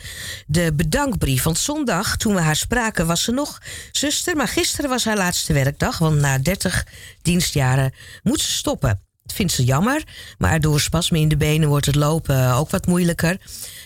de 0.48 0.74
bedankbrief. 0.74 1.44
Want 1.44 1.58
zondag, 1.58 2.18
toen 2.18 2.34
we 2.34 2.42
haar 2.42 2.56
spraken, 2.56 3.08
was 3.08 3.24
ze 3.24 3.32
nog 3.32 3.62
zuster. 3.92 4.36
Maar 4.36 4.48
gisteren 4.48 4.90
was 4.90 5.06
haar 5.06 5.18
laatste 5.18 5.54
werkdag. 5.54 5.98
Want 5.98 6.20
na 6.20 6.38
30 6.38 6.86
dienstjaren 7.22 7.94
moet 8.24 8.42
ze 8.42 8.52
stoppen. 8.52 9.02
Dat 9.24 9.36
vindt 9.36 9.54
ze 9.54 9.64
jammer. 9.64 10.04
Maar 10.38 10.60
door 10.60 10.80
spasmen 10.80 11.20
in 11.20 11.28
de 11.28 11.38
benen 11.38 11.70
wordt 11.70 11.86
het 11.86 11.96
lopen 11.96 12.54
ook 12.54 12.70
wat 12.70 12.88
moeilijker. 12.88 13.38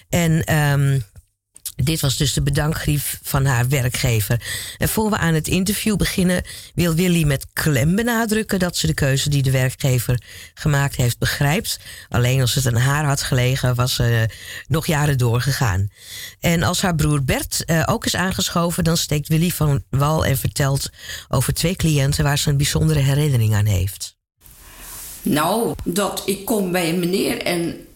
En... 0.10 0.56
Um, 0.56 1.10
dit 1.84 2.02
was 2.02 2.18
dus 2.18 2.34
de 2.34 2.42
bedankbrief 2.42 3.20
van 3.24 3.46
haar 3.46 3.68
werkgever. 3.68 4.42
En 4.78 4.90
voor 4.90 5.10
we 5.10 5.18
aan 5.18 5.34
het 5.34 5.48
interview 5.48 5.96
beginnen, 5.96 6.44
wil 6.76 6.94
Willy 6.94 7.24
met 7.24 7.46
klem 7.54 7.96
benadrukken 7.96 8.60
dat 8.60 8.78
ze 8.78 8.88
de 8.88 8.94
keuze 8.94 9.30
die 9.30 9.44
de 9.44 9.52
werkgever 9.52 10.22
gemaakt 10.54 10.96
heeft 10.96 11.18
begrijpt. 11.18 11.80
Alleen 12.10 12.42
als 12.42 12.56
het 12.56 12.68
aan 12.68 12.76
haar 12.76 13.06
had 13.06 13.22
gelegen, 13.22 13.76
was 13.76 13.94
ze 13.94 14.30
nog 14.68 14.86
jaren 14.86 15.18
doorgegaan. 15.18 15.90
En 16.40 16.64
als 16.64 16.82
haar 16.82 16.96
broer 16.96 17.24
Bert 17.24 17.64
uh, 17.66 17.84
ook 17.86 18.06
is 18.06 18.16
aangeschoven, 18.16 18.84
dan 18.84 18.98
steekt 18.98 19.28
Willy 19.28 19.50
van 19.50 19.84
wal 19.90 20.26
en 20.26 20.38
vertelt 20.38 20.90
over 21.30 21.54
twee 21.54 21.76
cliënten 21.76 22.24
waar 22.24 22.38
ze 22.38 22.50
een 22.50 22.58
bijzondere 22.58 23.00
herinnering 23.00 23.56
aan 23.56 23.66
heeft. 23.66 24.16
Nou, 25.22 25.76
dat 25.84 26.22
ik 26.26 26.46
kom 26.46 26.72
bij 26.72 26.90
een 26.90 27.00
meneer 27.00 27.42
en 27.42 27.88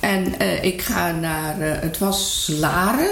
en 0.00 0.34
uh, 0.42 0.64
ik 0.64 0.82
ga 0.82 1.12
naar, 1.12 1.60
uh, 1.60 1.72
het 1.80 1.98
was 1.98 2.50
Laren. 2.58 3.10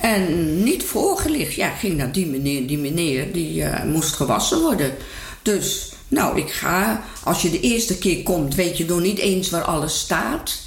En 0.00 0.62
niet 0.62 0.84
voorgelicht. 0.84 1.54
Ja, 1.54 1.66
ik 1.66 1.78
ging 1.78 1.96
naar 1.96 2.12
die 2.12 2.26
meneer. 2.26 2.66
Die 2.66 2.78
meneer 2.78 3.32
die 3.32 3.62
uh, 3.62 3.82
moest 3.84 4.14
gewassen 4.14 4.60
worden. 4.60 4.94
Dus, 5.42 5.92
nou, 6.08 6.38
ik 6.38 6.50
ga. 6.50 7.04
Als 7.24 7.42
je 7.42 7.50
de 7.50 7.60
eerste 7.60 7.98
keer 7.98 8.22
komt, 8.22 8.54
weet 8.54 8.76
je 8.76 8.84
nog 8.84 9.00
niet 9.00 9.18
eens 9.18 9.50
waar 9.50 9.62
alles 9.62 9.98
staat. 9.98 10.58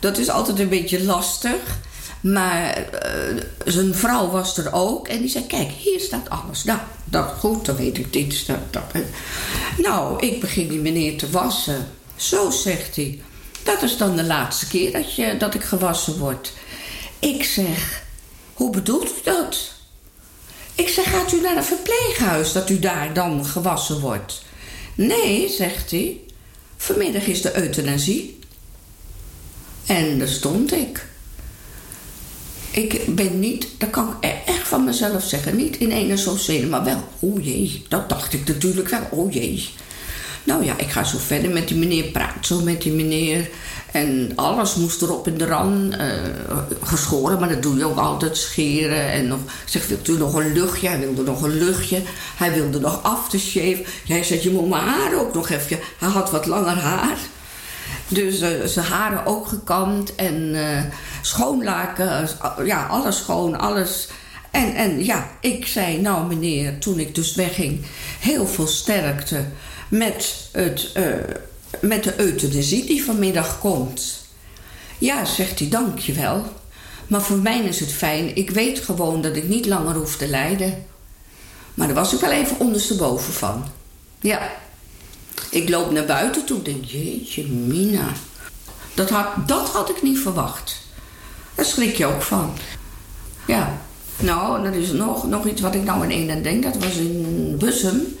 Dat 0.00 0.18
is 0.18 0.28
altijd 0.28 0.58
een 0.58 0.68
beetje 0.68 1.04
lastig. 1.04 1.78
Maar 2.20 2.86
zijn 3.64 3.94
vrouw 3.94 4.30
was 4.30 4.58
er 4.58 4.72
ook. 4.72 5.08
En 5.08 5.20
die 5.20 5.28
zei, 5.28 5.46
kijk, 5.46 5.70
hier 5.70 6.00
staat 6.00 6.30
alles. 6.30 6.64
Nou, 6.64 6.78
dat 7.04 7.32
goed, 7.38 7.64
dan 7.64 7.76
weet 7.76 7.98
ik 7.98 8.12
dit. 8.12 8.46
Dat, 8.46 8.58
dat. 8.70 9.02
Nou, 9.78 10.26
ik 10.26 10.40
begin 10.40 10.68
die 10.68 10.80
meneer 10.80 11.18
te 11.18 11.30
wassen. 11.30 11.88
Zo, 12.16 12.50
zegt 12.50 12.96
hij. 12.96 13.20
Dat 13.66 13.82
is 13.82 13.96
dan 13.96 14.16
de 14.16 14.24
laatste 14.24 14.68
keer 14.68 14.92
dat, 14.92 15.14
je, 15.14 15.36
dat 15.36 15.54
ik 15.54 15.62
gewassen 15.62 16.18
word. 16.18 16.52
Ik 17.18 17.44
zeg, 17.44 18.02
hoe 18.54 18.70
bedoelt 18.70 19.08
u 19.08 19.20
dat? 19.24 19.72
Ik 20.74 20.88
zeg, 20.88 21.10
gaat 21.10 21.32
u 21.32 21.40
naar 21.40 21.56
een 21.56 21.64
verpleeghuis 21.64 22.52
dat 22.52 22.70
u 22.70 22.78
daar 22.78 23.14
dan 23.14 23.46
gewassen 23.46 24.00
wordt? 24.00 24.42
Nee, 24.94 25.48
zegt 25.48 25.90
hij. 25.90 26.20
Vanmiddag 26.76 27.26
is 27.26 27.42
de 27.42 27.56
euthanasie. 27.56 28.38
En 29.86 30.18
daar 30.18 30.28
stond 30.28 30.72
ik. 30.72 31.06
Ik 32.70 33.14
ben 33.14 33.38
niet, 33.40 33.68
dat 33.78 33.90
kan 33.90 34.16
ik 34.20 34.34
echt 34.46 34.68
van 34.68 34.84
mezelf 34.84 35.24
zeggen, 35.24 35.56
niet 35.56 35.76
in 35.76 35.90
ene 35.90 36.16
zo 36.16 36.36
zin, 36.36 36.68
maar 36.68 36.84
wel, 36.84 37.08
oh 37.18 37.44
jee, 37.44 37.84
dat 37.88 38.08
dacht 38.08 38.32
ik 38.32 38.46
natuurlijk 38.46 38.88
wel, 38.88 39.08
oh 39.10 39.32
jee. 39.32 39.68
Nou 40.46 40.64
ja, 40.64 40.74
ik 40.76 40.90
ga 40.90 41.04
zo 41.04 41.18
verder 41.18 41.50
met 41.50 41.68
die 41.68 41.76
meneer, 41.76 42.04
praat 42.04 42.46
zo 42.46 42.60
met 42.60 42.82
die 42.82 42.92
meneer. 42.92 43.48
En 43.92 44.32
alles 44.34 44.74
moest 44.74 45.02
erop 45.02 45.26
in 45.26 45.38
de 45.38 45.44
ran 45.44 45.94
uh, 45.98 46.06
geschoren, 46.82 47.38
maar 47.38 47.48
dat 47.48 47.62
doe 47.62 47.76
je 47.76 47.84
ook 47.84 47.98
altijd, 47.98 48.36
scheren. 48.36 49.10
En 49.12 49.26
nog, 49.26 49.38
zeg, 49.64 49.86
wilt 49.86 50.08
u 50.08 50.18
nog 50.18 50.34
een 50.34 50.52
luchtje? 50.52 50.88
Hij 50.88 50.98
wilde 50.98 51.22
nog 51.22 51.42
een 51.42 51.58
luchtje. 51.58 52.02
Hij 52.36 52.52
wilde 52.52 52.80
nog 52.80 53.02
aftershave. 53.02 53.84
Jij 54.04 54.24
zegt, 54.24 54.42
je 54.42 54.50
moet 54.50 54.68
mijn 54.68 54.82
haar 54.82 55.20
ook 55.20 55.34
nog 55.34 55.48
even. 55.48 55.78
Hij 55.98 56.08
had 56.08 56.30
wat 56.30 56.46
langer 56.46 56.78
haar. 56.78 57.18
Dus 58.08 58.40
uh, 58.42 58.48
zijn 58.64 58.86
haren 58.86 59.26
ook 59.26 59.46
gekamd 59.46 60.14
en 60.14 60.54
uh, 60.54 60.82
schoonlaken, 61.20 62.28
ja, 62.64 62.86
alles 62.86 63.16
schoon, 63.16 63.58
alles. 63.58 64.08
En, 64.50 64.74
en 64.74 65.04
ja, 65.04 65.30
ik 65.40 65.66
zei, 65.66 66.00
nou 66.00 66.26
meneer, 66.26 66.78
toen 66.78 66.98
ik 66.98 67.14
dus 67.14 67.34
wegging, 67.34 67.84
heel 68.20 68.46
veel 68.46 68.66
sterkte 68.66 69.44
met, 69.88 70.48
het, 70.52 70.90
uh, 70.96 71.14
met 71.80 72.04
de 72.04 72.20
euthanasie 72.20 72.84
die 72.84 73.04
vanmiddag 73.04 73.58
komt. 73.58 74.24
Ja, 74.98 75.24
zegt 75.24 75.58
hij, 75.58 75.68
dankjewel. 75.68 76.44
Maar 77.06 77.22
voor 77.22 77.38
mij 77.38 77.60
is 77.60 77.80
het 77.80 77.92
fijn. 77.92 78.36
Ik 78.36 78.50
weet 78.50 78.78
gewoon 78.78 79.20
dat 79.20 79.36
ik 79.36 79.48
niet 79.48 79.66
langer 79.66 79.94
hoef 79.94 80.16
te 80.16 80.28
lijden. 80.28 80.84
Maar 81.74 81.86
daar 81.86 81.96
was 81.96 82.14
ik 82.14 82.20
wel 82.20 82.30
even 82.30 82.60
ondersteboven 82.60 83.32
van. 83.32 83.64
Ja. 84.20 84.50
Ik 85.50 85.68
loop 85.68 85.90
naar 85.90 86.04
buiten 86.04 86.44
toe 86.44 86.56
en 86.56 86.62
denk, 86.62 86.84
jeetje, 86.84 87.46
Mina. 87.46 88.12
Dat 88.94 89.10
had, 89.10 89.48
dat 89.48 89.68
had 89.68 89.90
ik 89.90 90.02
niet 90.02 90.18
verwacht. 90.18 90.76
Daar 91.54 91.64
schrik 91.64 91.96
je 91.96 92.06
ook 92.06 92.22
van. 92.22 92.52
Ja. 93.46 93.78
Nou, 94.18 94.66
er 94.66 94.74
is 94.74 94.92
nog, 94.92 95.26
nog 95.26 95.46
iets 95.46 95.60
wat 95.60 95.74
ik 95.74 95.84
nou 95.84 96.04
in 96.04 96.28
één 96.28 96.42
denk. 96.42 96.62
Dat 96.62 96.76
was 96.76 96.96
in 96.96 97.54
Bussum 97.58 98.16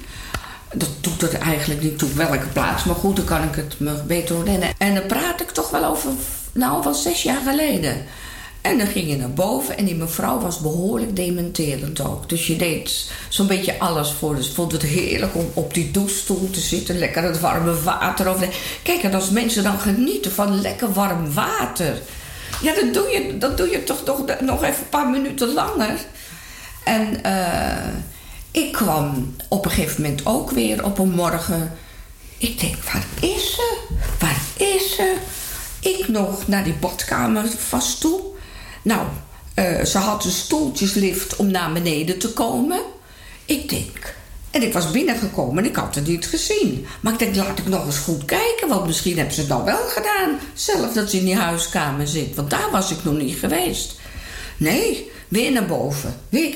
dat 0.78 0.88
doet 1.00 1.22
er 1.22 1.40
eigenlijk 1.40 1.82
niet 1.82 1.98
toe 1.98 2.12
welke 2.14 2.46
plaats. 2.52 2.84
Maar 2.84 2.96
goed, 2.96 3.16
dan 3.16 3.24
kan 3.24 3.42
ik 3.42 3.54
het 3.54 3.80
me 3.80 3.92
beter 4.06 4.36
herinneren. 4.36 4.74
En 4.78 4.94
dan 4.94 5.06
praat 5.06 5.40
ik 5.40 5.50
toch 5.50 5.70
wel 5.70 5.84
over, 5.84 6.10
nou, 6.52 6.82
wel 6.82 6.94
zes 6.94 7.22
jaar 7.22 7.40
geleden. 7.46 8.04
En 8.60 8.78
dan 8.78 8.86
ging 8.86 9.10
je 9.10 9.16
naar 9.16 9.30
boven 9.30 9.78
en 9.78 9.84
die 9.84 9.94
mevrouw 9.94 10.38
was 10.38 10.60
behoorlijk 10.60 11.16
dementerend 11.16 12.00
ook. 12.00 12.28
Dus 12.28 12.46
je 12.46 12.56
deed 12.56 13.10
zo'n 13.28 13.46
beetje 13.46 13.78
alles 13.78 14.10
voor. 14.10 14.36
Dus 14.36 14.48
vond 14.48 14.72
het 14.72 14.82
heerlijk 14.82 15.34
om 15.34 15.50
op 15.54 15.74
die 15.74 15.90
douchestoel 15.90 16.50
te 16.50 16.60
zitten, 16.60 16.98
lekker 16.98 17.22
het 17.22 17.40
warme 17.40 17.82
water. 17.82 18.28
Over 18.28 18.48
Kijk, 18.82 19.02
en 19.02 19.14
als 19.14 19.30
mensen 19.30 19.62
dan 19.62 19.78
genieten 19.78 20.32
van 20.32 20.60
lekker 20.60 20.92
warm 20.92 21.32
water. 21.32 22.02
Ja, 22.62 22.74
dat 22.74 22.94
doe 22.94 23.08
je, 23.08 23.38
dat 23.38 23.56
doe 23.56 23.70
je 23.70 23.84
toch 23.84 24.04
nog, 24.04 24.40
nog 24.40 24.62
even 24.62 24.82
een 24.82 24.88
paar 24.88 25.08
minuten 25.08 25.52
langer. 25.52 25.98
En 26.84 27.20
uh, 27.26 27.94
ik 28.56 28.72
kwam 28.72 29.34
op 29.48 29.64
een 29.64 29.70
gegeven 29.70 30.02
moment 30.02 30.26
ook 30.26 30.50
weer 30.50 30.84
op 30.84 30.98
een 30.98 31.10
morgen. 31.10 31.72
Ik 32.38 32.60
denk, 32.60 32.76
waar 32.82 33.06
is 33.20 33.54
ze? 33.54 33.78
Waar 34.18 34.40
is 34.56 34.94
ze? 34.94 35.16
Ik 35.80 36.08
nog 36.08 36.48
naar 36.48 36.64
die 36.64 36.74
badkamer 36.74 37.44
vast 37.58 38.00
toe. 38.00 38.20
Nou, 38.82 39.06
uh, 39.54 39.84
ze 39.84 39.98
had 39.98 40.24
een 40.24 40.30
stoeltjeslift 40.30 41.36
om 41.36 41.50
naar 41.50 41.72
beneden 41.72 42.18
te 42.18 42.32
komen. 42.32 42.80
Ik 43.44 43.68
denk, 43.68 44.14
en 44.50 44.62
ik 44.62 44.72
was 44.72 44.90
binnengekomen 44.90 45.64
en 45.64 45.70
ik 45.70 45.76
had 45.76 45.94
het 45.94 46.06
niet 46.06 46.26
gezien. 46.26 46.86
Maar 47.00 47.12
ik 47.12 47.18
denk, 47.18 47.36
laat 47.36 47.58
ik 47.58 47.68
nog 47.68 47.86
eens 47.86 47.98
goed 47.98 48.24
kijken, 48.24 48.68
want 48.68 48.86
misschien 48.86 49.16
hebben 49.16 49.34
ze 49.34 49.40
het 49.40 49.48
dan 49.48 49.64
wel 49.64 49.86
gedaan. 49.88 50.38
Zelf 50.54 50.92
dat 50.92 51.10
ze 51.10 51.18
in 51.18 51.24
die 51.24 51.36
huiskamer 51.36 52.08
zit, 52.08 52.34
want 52.34 52.50
daar 52.50 52.70
was 52.70 52.90
ik 52.90 53.04
nog 53.04 53.16
niet 53.16 53.36
geweest. 53.36 53.98
Nee, 54.56 55.10
weer 55.28 55.52
naar 55.52 55.66
boven. 55.66 56.20
Weer 56.28 56.54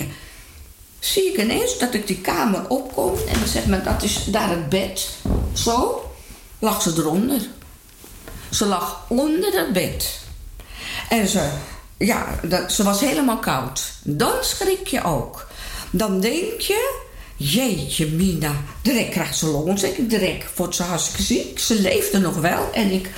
zie 1.01 1.33
ik 1.33 1.39
ineens 1.39 1.79
dat 1.79 1.95
ik 1.95 2.07
die 2.07 2.21
kamer 2.21 2.69
opkom 2.69 3.15
en 3.29 3.39
dan 3.39 3.49
zegt 3.49 3.67
men 3.67 3.85
dat 3.85 4.03
is 4.03 4.25
daar 4.25 4.51
het 4.51 4.69
bed. 4.69 5.09
Zo 5.53 6.05
lag 6.59 6.83
ze 6.83 6.93
eronder. 6.97 7.41
Ze 8.51 8.67
lag 8.67 9.05
onder 9.09 9.53
het 9.53 9.73
bed. 9.73 10.21
En 11.09 11.29
ze, 11.29 11.51
ja, 11.99 12.41
dat, 12.43 12.73
ze 12.73 12.83
was 12.83 13.01
helemaal 13.01 13.39
koud. 13.39 13.93
Dan 14.03 14.35
schrik 14.41 14.87
je 14.87 15.03
ook. 15.03 15.47
Dan 15.91 16.21
denk 16.21 16.61
je, 16.61 16.99
jeetje 17.37 18.07
Mina, 18.07 18.53
direct 18.83 19.11
krijgt 19.11 19.37
ze 19.37 19.47
longontsteking. 19.47 20.09
Direct 20.09 20.57
wordt 20.57 20.75
ze 20.75 20.83
hartstikke 20.83 21.23
ziek. 21.23 21.59
Ze 21.59 21.81
leefde 21.81 22.19
nog 22.19 22.35
wel 22.35 22.71
en 22.73 22.91
ik... 22.91 23.11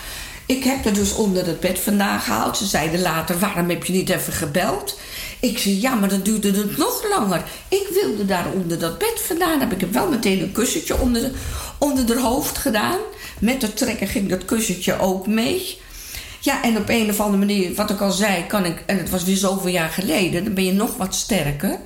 Ik 0.46 0.64
heb 0.64 0.84
er 0.84 0.94
dus 0.94 1.14
onder 1.14 1.46
het 1.46 1.60
bed 1.60 1.78
vandaan 1.78 2.20
gehaald. 2.20 2.56
Ze 2.56 2.66
zeiden 2.66 3.00
later, 3.00 3.38
waarom 3.38 3.68
heb 3.68 3.84
je 3.84 3.92
niet 3.92 4.08
even 4.08 4.32
gebeld? 4.32 4.98
Ik 5.40 5.58
zei, 5.58 5.80
ja, 5.80 5.94
maar 5.94 6.08
dan 6.08 6.22
duurde 6.22 6.50
het 6.52 6.76
nog 6.76 7.04
langer. 7.08 7.44
Ik 7.68 7.88
wilde 8.02 8.24
daar 8.24 8.46
onder 8.54 8.78
dat 8.78 8.98
bed 8.98 9.22
vandaan. 9.26 9.60
Heb 9.60 9.72
ik 9.72 9.80
heb 9.80 9.92
wel 9.92 10.08
meteen 10.08 10.42
een 10.42 10.52
kussentje 10.52 10.98
onder, 10.98 11.22
de, 11.22 11.30
onder 11.78 12.14
haar 12.14 12.24
hoofd 12.24 12.58
gedaan. 12.58 12.98
Met 13.40 13.60
de 13.60 13.74
trekker 13.74 14.06
ging 14.06 14.28
dat 14.28 14.44
kussentje 14.44 14.98
ook 14.98 15.26
mee. 15.26 15.78
Ja, 16.40 16.62
en 16.62 16.76
op 16.76 16.88
een 16.88 17.10
of 17.10 17.20
andere 17.20 17.38
manier, 17.38 17.74
wat 17.74 17.90
ik 17.90 18.00
al 18.00 18.10
zei, 18.10 18.46
kan 18.46 18.64
ik... 18.64 18.82
En 18.86 18.98
het 18.98 19.10
was 19.10 19.24
weer 19.24 19.36
zoveel 19.36 19.70
jaar 19.70 19.90
geleden. 19.90 20.44
Dan 20.44 20.54
ben 20.54 20.64
je 20.64 20.72
nog 20.72 20.96
wat 20.96 21.14
sterker. 21.14 21.78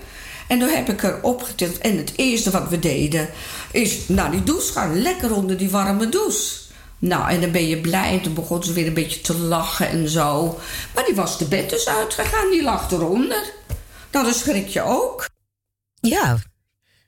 En 0.48 0.58
toen 0.58 0.68
heb 0.68 0.88
ik 0.88 1.02
er 1.02 1.22
opgetild. 1.22 1.78
En 1.78 1.96
het 1.96 2.12
eerste 2.16 2.50
wat 2.50 2.68
we 2.68 2.78
deden, 2.78 3.28
is 3.70 3.98
naar 4.08 4.30
die 4.30 4.42
douche 4.42 4.72
gaan. 4.72 5.02
Lekker 5.02 5.34
onder 5.34 5.56
die 5.56 5.70
warme 5.70 6.08
douche. 6.08 6.65
Nou, 6.98 7.30
en 7.30 7.40
dan 7.40 7.50
ben 7.50 7.68
je 7.68 7.80
blij. 7.80 8.10
En 8.10 8.22
toen 8.22 8.34
begon 8.34 8.64
ze 8.64 8.72
weer 8.72 8.86
een 8.86 8.94
beetje 8.94 9.20
te 9.20 9.38
lachen 9.38 9.88
en 9.88 10.08
zo. 10.08 10.58
Maar 10.94 11.04
die 11.04 11.14
was 11.14 11.38
de 11.38 11.44
bed 11.44 11.70
dus 11.70 11.88
uitgegaan. 11.88 12.50
Die 12.50 12.62
lag 12.62 12.90
eronder. 12.90 13.52
Nou, 14.12 14.24
dan 14.24 14.34
schrik 14.34 14.68
je 14.68 14.82
ook. 14.82 15.28
Ja, 16.00 16.38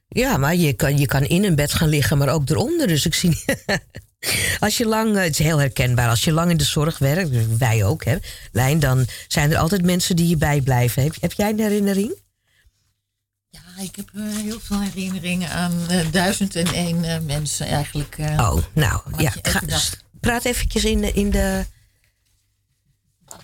ja 0.09 0.37
maar 0.37 0.55
je 0.55 0.73
kan, 0.73 0.99
je 0.99 1.07
kan 1.07 1.23
in 1.25 1.45
een 1.45 1.55
bed 1.55 1.73
gaan 1.73 1.89
liggen, 1.89 2.19
maar 2.19 2.29
ook 2.29 2.49
eronder. 2.49 2.87
Dus 2.87 3.07
ik 3.07 3.15
zie. 3.15 3.45
Als 4.61 4.77
je 4.77 4.87
lang, 4.87 5.17
het 5.17 5.39
is 5.39 5.47
heel 5.47 5.59
herkenbaar, 5.59 6.09
als 6.09 6.25
je 6.25 6.33
lang 6.33 6.51
in 6.51 6.57
de 6.57 6.65
zorg 6.65 6.99
werkt, 6.99 7.59
wij 7.59 7.85
ook, 7.85 8.05
hè, 8.05 8.17
Lijn, 8.53 8.81
dan 8.81 9.07
zijn 9.29 9.51
er 9.51 9.59
altijd 9.59 9.85
mensen 9.85 10.17
die 10.17 10.29
je 10.29 10.37
bijblijven. 10.37 11.03
Heb, 11.03 11.15
heb 11.21 11.33
jij 11.33 11.51
een 11.51 11.59
herinnering? 11.59 12.15
Ik 13.83 13.97
heb 13.97 14.11
eh, 14.15 14.23
heel 14.37 14.61
veel 14.61 14.81
herinneringen 14.81 15.51
aan 15.51 15.89
eh, 15.89 16.07
duizend 16.13 16.57
en 16.57 16.67
één 16.67 17.05
eh, 17.05 17.21
mensen 17.21 17.67
eigenlijk. 17.67 18.17
Oh, 18.19 18.57
nou, 18.75 19.01
ja. 19.17 19.33
Ga, 19.43 19.61
praat 20.21 20.45
eventjes 20.45 20.85
in 20.85 21.01
de. 21.01 21.13
In, 21.13 21.31
de, 21.31 21.65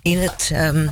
in 0.02 0.18
het. 0.18 0.48
ehm, 0.52 0.88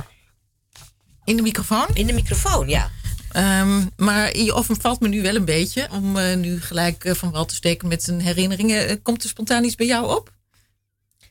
in 1.23 1.35
de 1.35 1.41
microfoon? 1.41 1.87
In 1.93 2.07
de 2.07 2.13
microfoon, 2.13 2.67
ja. 2.69 2.91
Ehm, 3.31 3.85
maar 3.97 4.37
je 4.37 4.53
overvalt 4.53 4.99
me 4.99 5.07
nu 5.07 5.21
wel 5.21 5.35
een 5.35 5.45
beetje 5.45 5.87
om 5.91 6.11
nu 6.39 6.61
gelijk 6.61 7.09
van 7.15 7.31
wal 7.31 7.45
te 7.45 7.55
steken 7.55 7.87
met 7.87 8.03
zijn 8.03 8.21
herinneringen. 8.21 9.01
Komt 9.01 9.23
er 9.23 9.29
spontaan 9.29 9.63
iets 9.63 9.75
bij 9.75 9.87
jou 9.87 10.15
op? 10.15 10.31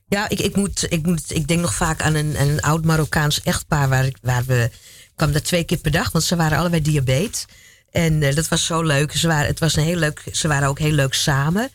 Ja, 0.09 0.29
ik, 0.29 0.39
ik, 0.41 0.57
moet, 0.57 0.87
ik, 0.93 1.07
moet, 1.07 1.35
ik 1.35 1.49
denk 1.49 1.61
nog 1.61 1.75
vaak 1.75 2.03
aan 2.03 2.15
een, 2.15 2.41
een 2.41 2.61
oud 2.61 2.85
Marokkaans 2.85 3.43
echtpaar 3.43 3.89
waar, 3.89 4.07
ik- 4.07 4.19
waar 4.23 4.45
we. 4.45 4.71
Kwam 5.17 5.33
daar 5.33 5.43
twee 5.43 5.65
keer 5.65 5.79
per 5.79 5.91
dag, 5.91 6.13
want 6.13 6.25
ze 6.25 6.37
waren 6.37 6.59
allebei 6.59 6.83
diabetes. 6.83 7.45
En 7.93 8.23
eh, 8.23 8.35
dat 8.35 8.49
was 8.49 8.67
zo 8.67 8.83
leuk. 8.83 9.13
Ze 9.13 9.27
waren, 9.27 9.47
het 9.47 9.59
was 9.59 9.77
een 9.77 9.85
heel 9.85 9.97
leuk. 9.97 10.23
Ze 10.33 10.49
waren 10.49 10.69
ook 10.69 10.79
heel 10.79 10.93
leuk 10.93 11.15
samen. 11.15 11.71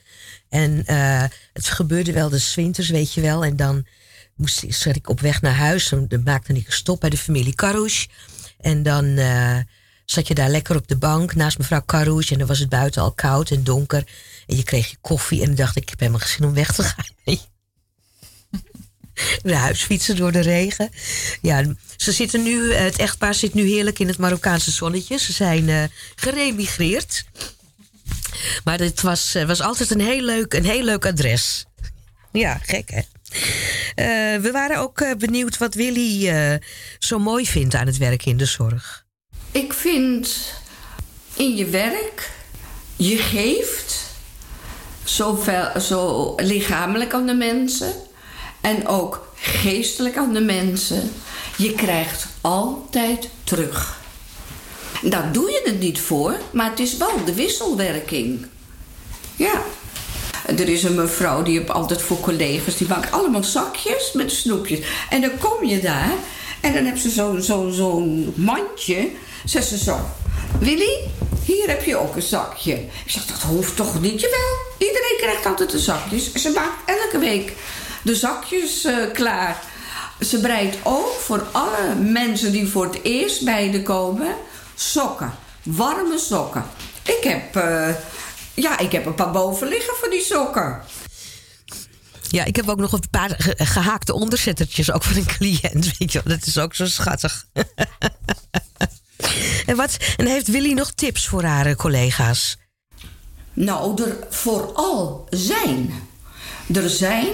En 0.50 0.86
eh, 0.86 1.24
het 1.54 1.68
gebeurde 1.68 2.14
wel 2.14 2.30
de 2.30 2.52
winters, 2.56 2.90
weet 2.90 3.14
je 3.14 3.22
wel. 3.22 3.46
En 3.46 3.56
dan 3.56 3.86
moest, 4.36 4.64
zat 4.68 4.96
ik 4.96 5.10
op 5.10 5.20
weg 5.20 5.42
naar 5.42 5.56
huis. 5.56 5.92
En 5.92 6.08
dan 6.08 6.24
maakte 6.24 6.54
ik 6.54 6.68
een 6.68 6.74
stop 6.74 7.00
bij 7.00 7.10
de 7.10 7.18
familie 7.18 7.56
Karouche. 7.56 8.08
En 8.60 8.84
dan 8.84 9.06
eh, 9.18 9.58
zat 10.06 10.28
je 10.28 10.34
daar 10.34 10.50
lekker 10.50 10.76
op 10.76 10.88
de 10.88 10.98
bank 10.98 11.36
naast 11.36 11.58
mevrouw 11.58 11.82
Karouche. 11.82 12.32
En 12.32 12.40
dan 12.40 12.48
was 12.48 12.60
het 12.60 12.70
buiten 12.70 13.02
al 13.02 13.12
koud 13.12 13.52
en 13.52 13.64
donker. 13.64 14.04
En 14.48 14.56
je 14.56 14.64
kreeg 14.64 14.90
je 14.90 14.98
koffie. 15.02 15.42
En 15.42 15.46
dan 15.46 15.56
dacht 15.56 15.76
ik, 15.76 15.82
ik 15.82 15.90
heb 15.90 16.00
helemaal 16.00 16.22
geen 16.22 16.30
zin 16.30 16.46
om 16.46 16.54
weg 16.54 16.74
te 16.74 16.84
gaan. 16.84 17.06
naar 19.44 19.60
huis 19.60 19.84
fietsen 19.84 20.16
door 20.16 20.32
de 20.32 20.40
regen. 20.40 20.90
Ja, 21.42 21.64
ze 21.98 22.12
zitten 22.12 22.44
nu, 22.44 22.72
eh, 22.72 22.80
het 22.80 22.98
echtpaar 22.98 23.34
zit 23.34 23.54
nu 23.54 23.68
heerlijk 23.68 24.00
in 24.00 24.08
het 24.08 24.18
Marokkaanse 24.18 24.72
zonnetje. 24.72 25.18
Ze 25.18 25.34
zijn 25.34 25.70
eh 25.70 25.84
geremigreerd. 26.16 27.26
Maar 28.64 28.80
het 28.80 29.02
was, 29.02 29.36
eh, 29.36 29.46
was 29.46 29.62
altijd 29.62 29.92
een 29.92 30.02
heel, 30.02 30.22
leuk, 30.22 30.54
een 30.54 30.66
heel 30.66 30.84
leuk 30.84 31.06
adres. 31.06 31.66
Ja, 32.32 32.60
gek 32.64 32.90
hè. 32.90 33.02
We 34.42 34.50
waren 34.52 34.80
ook 34.80 35.18
benieuwd 35.18 35.58
wat 35.58 35.74
Willy 35.74 36.32
zo 37.00 37.20
mooi 37.20 37.46
vindt 37.46 37.76
aan 37.76 37.86
het 37.86 37.98
werk 37.98 38.26
in 38.26 38.38
de 38.38 38.46
zorg. 38.46 39.06
Ik 39.52 39.74
vind 39.74 40.54
in 41.34 41.56
je 41.56 41.66
werk, 41.66 42.32
je 42.96 43.18
geeft 43.18 44.06
zoveel, 45.04 45.80
zo 45.80 46.34
lichamelijk 46.36 47.14
aan 47.14 47.26
de 47.26 47.34
mensen 47.34 47.94
en 48.62 48.88
ook 48.88 49.28
geestelijk 49.36 50.18
aan 50.18 50.34
de 50.34 50.42
mensen. 50.42 51.12
Je 51.58 51.74
krijgt 51.74 52.28
altijd 52.42 53.30
terug. 53.44 54.00
Daar 55.02 55.32
doe 55.32 55.52
je 55.52 55.62
het 55.64 55.80
niet 55.80 56.00
voor, 56.00 56.38
maar 56.52 56.70
het 56.70 56.80
is 56.80 56.98
wel 56.98 57.26
de 57.26 57.34
wisselwerking. 57.34 58.46
Ja. 59.36 59.62
Er 60.46 60.70
is 60.70 60.84
een 60.84 60.96
mevrouw 60.96 61.44
die 61.44 61.58
heeft 61.58 61.72
altijd 61.72 62.02
voor 62.02 62.20
collega's, 62.20 62.78
die 62.78 62.88
maakt 62.88 63.12
allemaal 63.12 63.44
zakjes 63.44 64.12
met 64.14 64.32
snoepjes. 64.32 64.80
En 65.10 65.22
dan 65.22 65.38
kom 65.40 65.66
je 65.66 65.80
daar 65.80 66.14
en 66.62 66.74
dan 66.74 66.86
heb 66.86 66.98
ze 66.98 67.10
zo'n 67.10 67.42
zo, 67.42 67.70
zo'n 67.70 68.34
mandje. 68.36 69.10
Zegt 69.46 69.68
ze 69.68 69.78
zo, 69.78 70.00
Willy, 70.60 71.00
hier 71.46 71.68
heb 71.68 71.84
je 71.84 71.98
ook 71.98 72.16
een 72.16 72.22
zakje. 72.22 72.74
Ik 72.74 73.12
zeg, 73.12 73.26
dat 73.26 73.42
hoeft 73.42 73.76
toch 73.76 74.02
niet? 74.02 74.22
Jawel, 74.22 74.58
iedereen 74.78 75.18
krijgt 75.18 75.46
altijd 75.46 75.70
de 75.70 75.80
zakjes. 75.80 76.34
Ze 76.34 76.50
maakt 76.50 76.90
elke 76.90 77.20
week 77.20 77.54
de 78.04 78.16
zakjes 78.16 78.84
eh, 78.84 78.96
klaar. 79.14 79.64
Ze 80.20 80.40
breidt 80.40 80.78
ook 80.84 81.14
voor 81.20 81.48
alle 81.52 81.96
mensen 81.96 82.52
die 82.52 82.68
voor 82.68 82.86
het 82.86 83.04
eerst 83.04 83.46
bij 83.46 83.72
de 83.72 83.84
komen 83.84 84.36
sokken. 84.76 85.34
Warme 85.64 86.18
sokken. 86.18 86.66
Ik 87.04 87.24
heb, 87.24 87.56
eh, 87.56 87.90
ja, 88.54 88.80
ik 88.80 88.92
heb 88.92 89.06
een 89.06 89.16
paar 89.16 89.32
boven 89.32 89.68
liggen 89.68 89.94
voor 89.96 90.10
die 90.10 90.22
sokken. 90.22 90.82
Ja, 92.30 92.44
ik 92.46 92.56
heb 92.56 92.70
ook 92.70 92.80
nog 92.80 92.92
een 92.92 93.10
paar 93.12 93.36
ge- 93.38 93.66
gehaakte 93.66 94.14
onderzettertjes 94.14 94.92
ook 94.92 95.04
van 95.04 95.16
een 95.16 95.26
cliënt. 95.26 95.86
Weet 95.98 96.12
je 96.12 96.22
wel, 96.24 96.38
dat 96.38 96.48
is 96.48 96.58
ook 96.58 96.76
zo 96.76 96.86
schattig. 96.86 97.46
en, 99.66 99.76
wat, 99.76 99.98
en 100.18 100.26
heeft 100.26 100.48
Willy 100.48 100.74
nog 100.74 100.92
tips 100.92 101.28
voor 101.28 101.44
haar 101.44 101.76
collega's? 101.76 102.58
Nou, 103.54 104.04
er 104.04 104.18
vooral 104.30 105.28
zijn. 105.30 105.94
Er 106.74 106.90
zijn. 106.90 107.26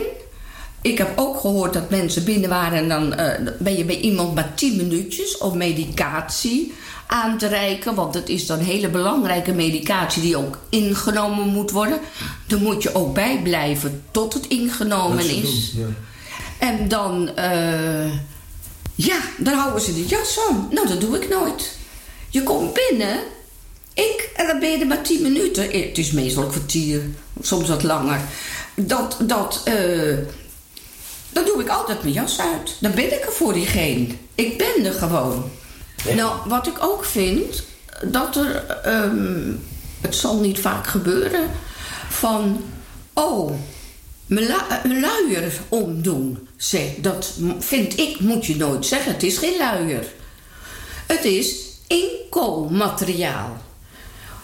Ik 0.84 0.98
heb 0.98 1.12
ook 1.16 1.40
gehoord 1.40 1.74
dat 1.74 1.90
mensen 1.90 2.24
binnen 2.24 2.50
waren 2.50 2.78
en 2.78 2.90
dan 2.90 3.14
eh, 3.14 3.54
ben 3.60 3.78
je 3.78 3.86
bij 3.86 4.00
iemand 4.00 4.36
maar 4.36 4.54
10 4.56 4.76
minuutjes 4.76 5.38
om 5.38 5.58
medicatie 5.58 6.74
aan 7.08 7.38
te 7.38 7.48
reiken. 7.48 7.96
Want 7.96 8.14
het 8.14 8.30
is 8.30 8.46
dan 8.46 8.60
hele 8.60 8.90
belangrijke 8.90 9.54
medicatie 9.54 10.22
die 10.22 10.38
ook 10.38 10.58
ingenomen 10.70 11.48
moet 11.48 11.72
worden. 11.72 12.00
Dan 12.48 12.62
moet 12.62 12.84
je 12.84 12.96
ook 12.96 13.14
bij 13.14 13.40
blijven 13.44 14.04
tot 14.12 14.34
het 14.34 14.48
ingenomen 14.48 15.30
is. 15.44 15.72
En 16.58 16.88
dan, 16.88 17.36
eh, 17.36 18.12
ja, 18.96 19.18
dan 19.38 19.54
houden 19.54 19.82
ze 19.82 19.94
de 19.94 20.06
jas 20.06 20.40
aan. 20.50 20.68
Nou, 20.72 20.88
dat 20.88 21.02
doe 21.02 21.16
ik 21.16 21.30
nooit. 21.30 21.72
Je 22.30 22.44
komt 22.44 22.74
binnen, 22.74 23.18
ik, 23.94 24.30
en 24.36 24.48
dan 24.48 24.60
ben 24.60 24.70
je 24.72 24.78
er 24.78 24.88
maar 24.88 25.02
tien 25.02 25.22
minuten. 25.22 25.72
Eh, 25.72 25.88
Het 25.88 25.98
is 25.98 26.12
meestal 26.12 26.44
een 26.44 26.50
kwartier, 26.50 27.02
soms 27.42 27.68
wat 27.68 27.84
langer. 27.84 28.20
Dat, 28.76 29.18
dat, 29.22 29.62
eh, 29.64 30.18
dan 31.34 31.46
doe 31.46 31.62
ik 31.62 31.70
altijd 31.70 32.02
mijn 32.02 32.14
jas 32.14 32.40
uit. 32.40 32.76
Dan 32.80 32.92
ben 32.96 33.14
ik 33.14 33.26
er 33.26 33.32
voor 33.32 33.54
diegene. 33.54 34.08
Ik 34.36 34.58
ben 34.58 34.86
er 34.86 34.94
gewoon. 34.94 35.52
Nou, 36.16 36.36
wat 36.46 36.68
ik 36.68 36.84
ook 36.84 37.06
vind, 37.06 37.64
dat 38.06 38.36
er, 38.36 38.66
ehm, 38.84 39.52
het 40.02 40.16
zal 40.16 40.40
niet 40.40 40.60
vaak 40.60 40.88
gebeuren, 40.88 41.50
van, 42.10 42.64
oh, 43.14 43.52
mijn 44.26 44.46
lu- 44.46 44.92
een 44.92 45.00
luier 45.00 45.54
omdoen. 45.70 46.48
Zeg, 46.58 46.84
dat 46.98 47.34
vind 47.60 48.00
ik, 48.00 48.20
moet 48.20 48.46
je 48.46 48.56
nooit 48.56 48.86
zeggen. 48.86 49.12
Het 49.12 49.24
is 49.24 49.38
geen 49.38 49.58
luier. 49.58 50.06
Het 51.08 51.24
is 51.26 51.56
inkoolmateriaal. 51.88 53.58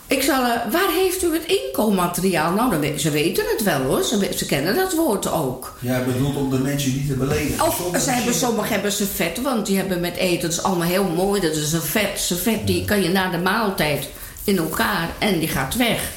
Ik 0.10 0.24
zal, 0.24 0.43
eh, 0.43 0.72
waar 0.72 0.91
heeft 0.91 1.24
u 1.24 1.34
het 1.34 1.45
inkoolmateriaal? 1.45 2.53
Nou, 2.53 2.82
dan 2.82 2.99
ze 2.99 3.10
weten 3.10 3.45
het 3.51 3.64
wel 3.64 3.82
hoor. 3.82 4.03
Ze, 4.03 4.30
ze 4.36 4.45
kennen 4.45 4.76
dat 4.76 4.93
woord 4.93 5.32
ook. 5.32 5.78
Ja, 5.80 6.03
bedoeld 6.03 6.36
om 6.36 6.49
de 6.49 6.60
mensen 6.60 6.93
niet 6.93 7.07
te 7.07 7.14
beledigen. 7.14 7.66
Of 7.66 8.01
ze 8.01 8.12
hebben, 8.12 8.34
sommigen 8.34 8.72
hebben 8.72 8.91
servet, 8.91 9.41
want 9.41 9.66
die 9.66 9.78
hebben 9.78 9.99
met 9.99 10.16
eten, 10.16 10.41
dat 10.41 10.51
is 10.51 10.64
allemaal 10.64 10.88
heel 10.88 11.03
mooi. 11.03 11.41
Dat 11.41 11.55
is 11.55 11.74
een 11.74 11.82
vet, 11.82 12.20
servet, 12.20 12.68
die 12.68 12.86
kan 12.86 13.01
je 13.01 13.10
na 13.10 13.30
de 13.30 13.38
maaltijd 13.38 14.10
in 14.43 14.57
elkaar 14.57 15.10
en 15.20 15.39
die 15.39 15.47
gaat 15.47 15.76
weg. 15.76 16.12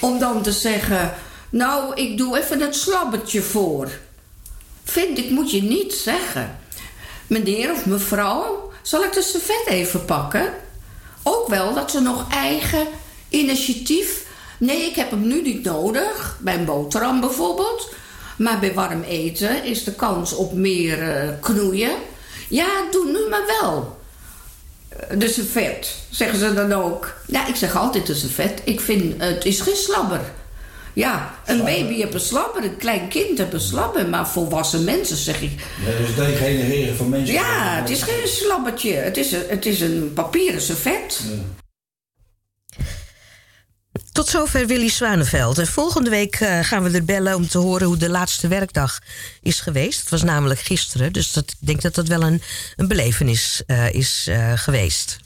Om 0.00 0.18
dan 0.18 0.42
te 0.42 0.52
zeggen, 0.52 1.14
nou, 1.50 1.94
ik 1.94 2.18
doe 2.18 2.38
even 2.38 2.60
het 2.60 2.76
slabbertje 2.76 3.42
voor. 3.42 3.90
Vind 4.84 5.18
ik, 5.18 5.30
moet 5.30 5.50
je 5.50 5.62
niet 5.62 5.94
zeggen. 5.94 6.58
Meneer 7.26 7.72
of 7.72 7.86
mevrouw, 7.86 8.72
zal 8.82 9.04
ik 9.04 9.12
de 9.12 9.22
servet 9.22 9.66
even 9.66 10.04
pakken? 10.04 10.52
Ook 11.22 11.48
wel 11.48 11.74
dat 11.74 11.90
ze 11.90 12.00
nog 12.00 12.26
eigen 12.30 12.86
initiatief... 13.28 14.24
Nee, 14.58 14.82
ik 14.82 14.94
heb 14.94 15.10
hem 15.10 15.26
nu 15.26 15.42
niet 15.42 15.64
nodig, 15.64 16.38
bij 16.40 16.54
een 16.54 16.64
boterham 16.64 17.20
bijvoorbeeld. 17.20 17.88
Maar 18.38 18.58
bij 18.58 18.74
warm 18.74 19.02
eten 19.02 19.64
is 19.64 19.84
de 19.84 19.92
kans 19.94 20.32
op 20.32 20.52
meer 20.52 21.02
eh, 21.02 21.28
knoeien. 21.40 21.90
Ja, 22.48 22.66
doe 22.90 23.04
nu 23.06 23.28
maar 23.30 23.44
wel. 23.60 23.98
Eh, 24.88 25.18
De 25.18 25.28
servet, 25.28 25.94
zeggen 26.10 26.38
ze 26.38 26.54
dan 26.54 26.72
ook. 26.72 27.14
Ja, 27.26 27.46
ik 27.46 27.56
zeg 27.56 27.76
altijd 27.76 28.06
de 28.06 28.14
servet. 28.14 28.60
Ik 28.64 28.80
vind, 28.80 29.22
het 29.22 29.44
is 29.44 29.60
geen 29.60 29.76
slabber. 29.76 30.20
Ja, 30.92 31.34
een 31.46 31.64
baby 31.64 31.94
heeft 31.94 32.14
een 32.14 32.20
slabber, 32.20 32.64
een 32.64 32.76
klein 32.76 33.08
kind 33.08 33.38
heeft 33.38 33.52
een 33.52 33.60
slabber. 33.60 34.08
Maar 34.08 34.28
volwassen 34.28 34.84
mensen 34.84 35.16
zeg 35.16 35.42
ik... 35.42 35.50
Ja, 35.86 35.98
dus 36.06 36.14
degenereren 36.14 36.96
van 36.96 37.08
mensen. 37.08 37.34
Ja, 37.34 37.78
het 37.80 37.90
is 37.90 38.02
geen 38.02 38.28
slabbertje. 38.28 38.92
Het 38.92 39.16
is 39.16 39.32
een, 39.32 39.42
het 39.48 39.66
is 39.66 39.80
een 39.80 40.10
papieren 40.14 40.60
servet. 40.60 41.20
Tot 44.16 44.28
zover 44.28 44.66
Willy 44.66 44.88
Zwaneveld. 44.88 45.58
En 45.58 45.66
volgende 45.66 46.10
week 46.10 46.34
eh, 46.34 46.58
gaan 46.62 46.82
we 46.82 46.90
er 46.90 47.04
bellen 47.04 47.34
om 47.34 47.48
te 47.48 47.58
horen 47.58 47.86
hoe 47.86 47.96
de 47.96 48.08
laatste 48.08 48.48
werkdag 48.48 48.98
is 49.42 49.60
geweest. 49.60 50.00
Het 50.00 50.10
was 50.10 50.22
namelijk 50.22 50.60
gisteren, 50.60 51.12
dus 51.12 51.32
dat, 51.32 51.50
ik 51.50 51.66
denk 51.66 51.82
dat 51.82 51.94
dat 51.94 52.08
wel 52.08 52.22
een, 52.22 52.42
een 52.76 52.88
belevenis 52.88 53.62
eh, 53.66 53.92
is 53.92 54.26
eh, 54.28 54.52
geweest. 54.54 55.18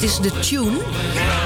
Dit, 0.00 0.10
is 0.10 0.18
de 0.18 0.38
tune 0.38 0.78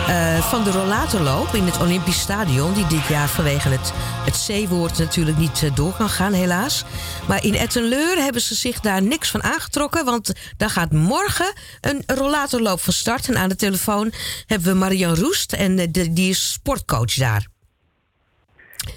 eh, 0.06 0.38
van 0.38 0.64
de 0.64 0.70
rollatorloop 0.70 1.54
in 1.54 1.64
het 1.64 1.80
Olympisch 1.80 2.20
Stadion... 2.20 2.74
die 2.74 2.86
dit 2.86 3.06
jaar 3.06 3.28
vanwege 3.28 3.68
het, 3.68 3.92
het 4.24 4.46
C-woord 4.46 4.98
natuurlijk 4.98 5.36
niet 5.36 5.62
eh, 5.62 5.74
door 5.74 5.92
kan 5.96 6.08
gaan, 6.08 6.32
helaas. 6.32 6.84
Maar 7.28 7.44
in 7.44 7.54
Ettenleur 7.54 8.16
hebben 8.16 8.40
ze 8.40 8.54
zich 8.54 8.80
daar 8.80 9.02
niks 9.02 9.30
van 9.30 9.42
aangetrokken... 9.42 10.04
want 10.04 10.54
daar 10.56 10.70
gaat 10.70 10.92
morgen 10.92 11.52
een 11.80 12.02
rollatorloop 12.06 12.80
van 12.80 12.92
start. 12.92 13.28
En 13.28 13.36
aan 13.36 13.48
de 13.48 13.56
telefoon 13.56 14.12
hebben 14.46 14.72
we 14.72 14.78
Marian 14.78 15.14
Roest 15.14 15.52
en 15.52 15.78
eh, 15.78 15.86
die 15.90 16.30
is 16.30 16.52
sportcoach 16.52 17.14
daar. 17.14 17.46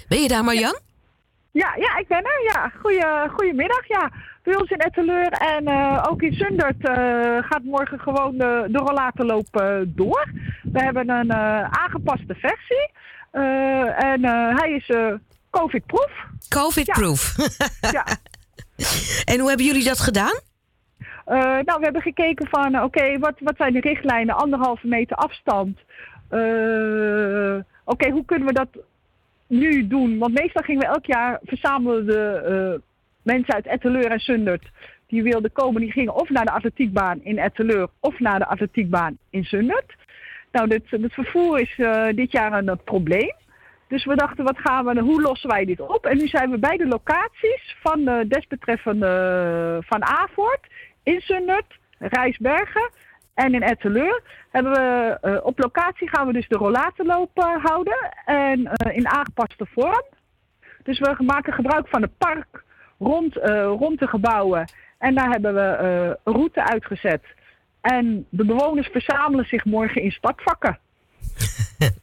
Ben 0.08 0.22
je 0.22 0.28
daar, 0.28 0.44
Marian? 0.44 0.78
Ja, 1.52 1.74
ja, 1.76 1.96
ik 1.96 2.08
ben 2.08 2.24
er. 2.24 2.42
Ja. 2.44 2.72
Goeie, 2.80 3.28
goedemiddag. 3.28 3.88
Ja. 3.88 4.12
Ons 4.56 4.70
in 4.70 4.78
Etteleur 4.78 5.28
en 5.32 5.66
eh, 5.66 6.04
ook 6.08 6.22
in 6.22 6.32
Zundert 6.32 6.84
eh, 6.88 6.94
gaat 7.40 7.62
morgen 7.62 7.98
gewoon 8.00 8.36
de, 8.38 8.66
de 8.70 8.78
rollatorloop 8.78 9.56
eh, 9.56 9.76
door. 9.86 10.30
We 10.62 10.80
hebben 10.80 11.08
een 11.10 11.30
eh, 11.30 11.62
aangepaste 11.62 12.34
versie. 12.34 12.90
Eh, 13.30 14.04
en 14.04 14.24
eh, 14.24 14.56
hij 14.58 14.70
is 14.70 14.88
eh, 14.88 15.12
COVID-proof. 15.50 16.12
COVID-proof. 16.48 17.34
Ja. 17.90 18.04
En 19.24 19.38
hoe 19.38 19.48
hebben 19.48 19.66
jullie 19.66 19.84
dat 19.84 19.98
gedaan? 20.00 20.40
Eh, 21.24 21.36
nou, 21.38 21.78
we 21.78 21.84
hebben 21.84 22.02
gekeken 22.02 22.48
van, 22.48 22.74
eh, 22.74 22.82
oké, 22.82 23.18
wat, 23.18 23.34
wat 23.38 23.56
zijn 23.56 23.72
de 23.72 23.80
richtlijnen? 23.80 24.36
Anderhalve 24.36 24.86
meter 24.86 25.16
afstand. 25.16 25.78
Eh, 26.28 27.56
oké, 27.84 28.10
hoe 28.10 28.24
kunnen 28.24 28.46
we 28.48 28.52
dat 28.52 28.68
nu 29.46 29.86
doen? 29.86 30.18
Want 30.18 30.34
meestal 30.34 30.62
gingen 30.62 30.80
we 30.80 30.86
elk 30.94 31.06
jaar 31.06 31.38
verzamelen 31.44 32.06
de 32.06 32.42
eh, 32.74 32.80
mensen 33.34 33.54
uit 33.54 33.66
Etteleur 33.66 34.10
en 34.10 34.20
Zundert. 34.20 34.66
Die 35.06 35.22
wilden 35.22 35.52
komen, 35.52 35.80
die 35.80 35.92
gingen 35.92 36.14
of 36.14 36.28
naar 36.28 36.44
de 36.44 36.52
atletiekbaan 36.52 37.20
in 37.22 37.38
Etteleur 37.38 37.88
of 38.00 38.18
naar 38.18 38.38
de 38.38 38.46
atletiekbaan 38.46 39.18
in 39.30 39.44
Zundert. 39.44 39.94
Nou, 40.52 40.68
dit, 40.68 40.82
het 40.90 41.12
vervoer 41.12 41.60
is 41.60 41.74
eh, 41.78 42.06
dit 42.14 42.32
jaar 42.32 42.52
een 42.52 42.68
eh, 42.68 42.76
probleem. 42.84 43.34
Dus 43.88 44.04
we 44.04 44.16
dachten, 44.16 44.44
wat 44.44 44.58
gaan 44.58 44.84
we, 44.84 45.00
hoe 45.00 45.20
lossen 45.20 45.50
wij 45.50 45.64
dit 45.64 45.80
op? 45.80 46.06
En 46.06 46.16
nu 46.16 46.26
zijn 46.26 46.50
we 46.50 46.58
bij 46.58 46.76
de 46.76 46.86
locaties 46.86 47.76
van 47.82 48.04
de 48.04 48.24
desbetreffende 48.28 49.82
Van 49.86 50.04
Aavoort, 50.04 50.66
in 51.02 51.20
Zundert, 51.20 51.78
Rijsbergen 51.98 52.90
en 53.34 53.54
in 53.54 53.62
Etteleur. 53.62 54.22
Hebben 54.50 54.72
we, 54.72 55.18
eh, 55.20 55.44
op 55.44 55.58
locatie 55.58 56.08
gaan 56.08 56.26
we 56.26 56.32
dus 56.32 56.48
de 56.48 56.56
rollatorloop 56.56 57.30
eh, 57.38 57.64
houden 57.64 58.12
en 58.24 58.66
eh, 58.66 58.96
in 58.96 59.08
aangepaste 59.08 59.66
vorm. 59.72 60.04
Dus 60.82 60.98
we 60.98 61.16
maken 61.18 61.52
gebruik 61.52 61.88
van 61.88 62.02
het 62.02 62.18
park 62.18 62.64
rond, 62.98 63.36
eh, 63.38 63.62
rond 63.78 63.98
de 63.98 64.06
gebouwen. 64.06 64.70
En 64.98 65.14
daar 65.14 65.30
hebben 65.30 65.54
we 65.54 65.60
eh, 65.60 66.14
een 66.24 66.34
route 66.34 66.64
uitgezet. 66.64 67.22
En 67.80 68.26
de 68.28 68.44
bewoners 68.44 68.88
verzamelen 68.88 69.44
zich 69.44 69.64
morgen 69.64 70.02
in 70.02 70.10
startvakken. 70.10 70.78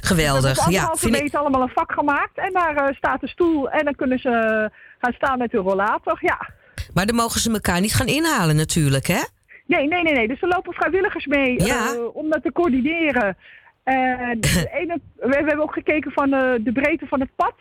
Geweldig. 0.00 0.54
Dus 0.64 0.66
Ja, 0.74 0.94
vind 0.96 1.16
ik, 1.16 1.34
allemaal 1.34 1.62
een 1.62 1.68
vak 1.74 1.92
gemaakt. 1.92 2.38
En 2.38 2.52
daar 2.52 2.76
eh, 2.76 2.94
staat 2.96 3.20
de 3.20 3.28
stoel. 3.28 3.70
En 3.70 3.84
dan 3.84 3.94
kunnen 3.94 4.18
ze 4.18 4.28
eh, 4.28 4.78
gaan 4.98 5.12
staan 5.12 5.38
met 5.38 5.52
hun 5.52 5.60
rollator. 5.60 6.18
Ja. 6.20 6.48
maar 6.94 7.06
dan 7.06 7.14
mogen 7.16 7.40
ze 7.40 7.52
elkaar 7.52 7.80
niet 7.80 7.94
gaan 7.94 8.06
inhalen 8.06 8.56
natuurlijk, 8.56 9.06
hè? 9.06 9.20
Nee, 9.66 9.86
nee, 9.88 10.02
nee, 10.02 10.12
nee. 10.14 10.28
Dus 10.28 10.42
er 10.42 10.48
lopen 10.48 10.72
vrijwilligers 10.72 11.26
mee 11.26 11.64
Ja. 11.64 11.92
eh, 11.94 12.16
om 12.16 12.30
dat 12.30 12.42
te 12.42 12.52
coördineren. 12.52 13.36
En 13.84 14.40
de 14.40 14.68
ene, 14.72 15.00
we, 15.16 15.28
we 15.28 15.34
hebben 15.34 15.60
ook 15.62 15.72
gekeken 15.72 16.10
van 16.12 16.32
eh, 16.32 16.54
de 16.60 16.72
breedte 16.72 17.06
van 17.06 17.20
het 17.20 17.30
pad. 17.36 17.54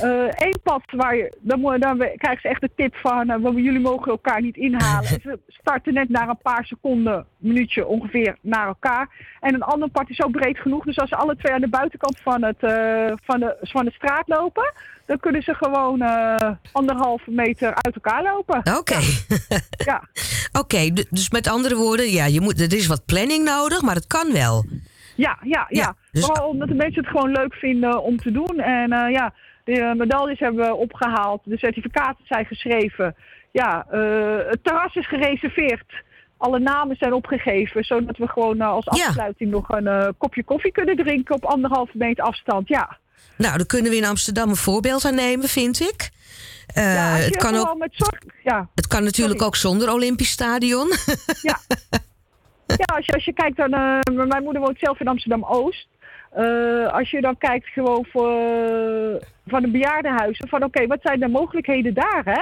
Eén 0.00 0.58
pad 0.62 0.82
waar 0.90 1.16
je, 1.16 1.36
dan, 1.40 1.60
dan 1.78 1.98
krijgen 1.98 2.40
ze 2.40 2.48
echt 2.48 2.60
de 2.60 2.70
tip 2.76 2.94
van, 2.94 3.30
eh, 3.30 3.40
want 3.40 3.56
jullie 3.56 3.80
mogen 3.80 4.10
elkaar 4.10 4.40
niet 4.40 4.56
inhalen. 4.56 5.10
En 5.10 5.20
ze 5.30 5.38
starten 5.46 5.94
net 5.94 6.08
na 6.08 6.28
een 6.28 6.38
paar 6.42 6.64
seconden, 6.64 7.26
minuutje 7.36 7.86
ongeveer, 7.86 8.36
naar 8.40 8.66
elkaar. 8.66 9.08
En 9.40 9.54
een 9.54 9.62
ander 9.62 9.90
pad 9.90 10.10
is 10.10 10.16
zo 10.16 10.28
breed 10.28 10.58
genoeg, 10.58 10.84
dus 10.84 10.98
als 10.98 11.08
ze 11.08 11.16
alle 11.16 11.36
twee 11.36 11.54
aan 11.54 11.60
de 11.60 11.68
buitenkant 11.68 12.18
van, 12.22 12.42
het, 12.42 12.62
eh, 12.62 13.12
van, 13.24 13.40
de, 13.40 13.56
van 13.60 13.84
de 13.84 13.92
straat 13.92 14.28
lopen, 14.28 14.72
dan 15.06 15.18
kunnen 15.20 15.42
ze 15.42 15.54
gewoon 15.54 16.00
eh, 16.00 16.50
anderhalve 16.72 17.30
meter 17.30 17.74
uit 17.74 17.94
elkaar 17.94 18.22
lopen. 18.22 18.76
Oké. 18.78 18.98
Ja. 19.84 20.02
Oké, 20.60 20.90
dus 21.10 21.30
met 21.30 21.48
andere 21.48 21.76
woorden, 21.76 22.10
ja, 22.10 22.24
je 22.24 22.40
moet, 22.40 22.60
er 22.60 22.74
is 22.74 22.86
wat 22.86 23.06
planning 23.06 23.44
nodig, 23.44 23.82
maar 23.82 23.94
het 23.94 24.06
kan 24.06 24.32
wel. 24.32 24.64
Ja, 25.16 25.38
ja, 25.42 25.66
ja. 25.68 25.96
dus- 26.12 26.24
Vooral 26.24 26.48
omdat 26.48 26.68
de 26.68 26.74
mensen 26.74 27.02
het 27.02 27.10
gewoon 27.10 27.30
leuk 27.30 27.54
vinden 27.54 28.02
om 28.02 28.16
te 28.16 28.32
doen. 28.32 28.58
En 28.58 28.92
eh, 28.92 29.10
ja, 29.10 29.34
de 29.64 29.80
eh, 29.80 29.92
medailles 29.92 30.38
hebben 30.38 30.66
we 30.66 30.74
opgehaald. 30.74 31.40
De 31.44 31.58
certificaten 31.58 32.24
zijn 32.26 32.46
geschreven. 32.46 33.16
Ja, 33.52 33.86
eh, 33.90 34.50
het 34.50 34.58
terras 34.62 34.94
is 34.94 35.08
gereserveerd. 35.08 36.04
Alle 36.36 36.58
namen 36.58 36.96
zijn 36.96 37.12
opgegeven, 37.12 37.84
zodat 37.84 38.16
we 38.16 38.28
gewoon 38.28 38.60
eh, 38.60 38.68
als 38.68 38.88
afsluiting 38.88 39.50
nog 39.50 39.68
een 39.68 40.14
kopje 40.18 40.44
koffie 40.44 40.72
kunnen 40.72 40.96
drinken 40.96 41.34
op 41.34 41.44
anderhalve 41.44 41.96
meter 41.96 42.24
afstand. 42.24 42.68
Ja. 42.68 42.98
Nou, 43.36 43.56
dan 43.56 43.66
kunnen 43.66 43.90
we 43.90 43.96
in 43.96 44.04
Amsterdam 44.04 44.48
een 44.48 44.56
voorbeeld 44.56 45.04
aan 45.04 45.14
nemen, 45.14 45.48
vind 45.48 45.80
ik. 45.80 46.10
Ja 46.74 47.16
je 47.16 47.22
het, 47.22 47.36
kan 47.36 47.54
ook, 47.54 47.78
met 47.78 47.90
zorg. 47.92 48.20
Ja. 48.42 48.68
het 48.74 48.86
kan 48.86 49.04
natuurlijk 49.04 49.42
ook 49.42 49.56
zonder 49.56 49.92
Olympisch 49.92 50.30
Stadion. 50.30 50.92
Ja, 52.76 52.94
als 52.94 53.06
je, 53.06 53.12
als 53.12 53.24
je 53.24 53.32
kijkt 53.32 53.56
dan, 53.56 53.70
mijn 54.28 54.42
moeder 54.42 54.62
woont 54.62 54.78
zelf 54.78 55.00
in 55.00 55.08
Amsterdam-Oost. 55.08 55.88
Eh, 56.34 56.92
als 56.92 57.10
je 57.10 57.20
dan 57.20 57.38
kijkt 57.38 57.66
gewoon 57.68 58.06
voor, 58.10 58.30
van 59.46 59.62
de 59.62 59.68
bejaardenhuizen, 59.70 60.48
van 60.48 60.64
oké, 60.64 60.86
wat 60.86 60.98
zijn 61.02 61.20
de 61.20 61.28
mogelijkheden 61.28 61.94
daar, 61.94 62.22
hè? 62.24 62.40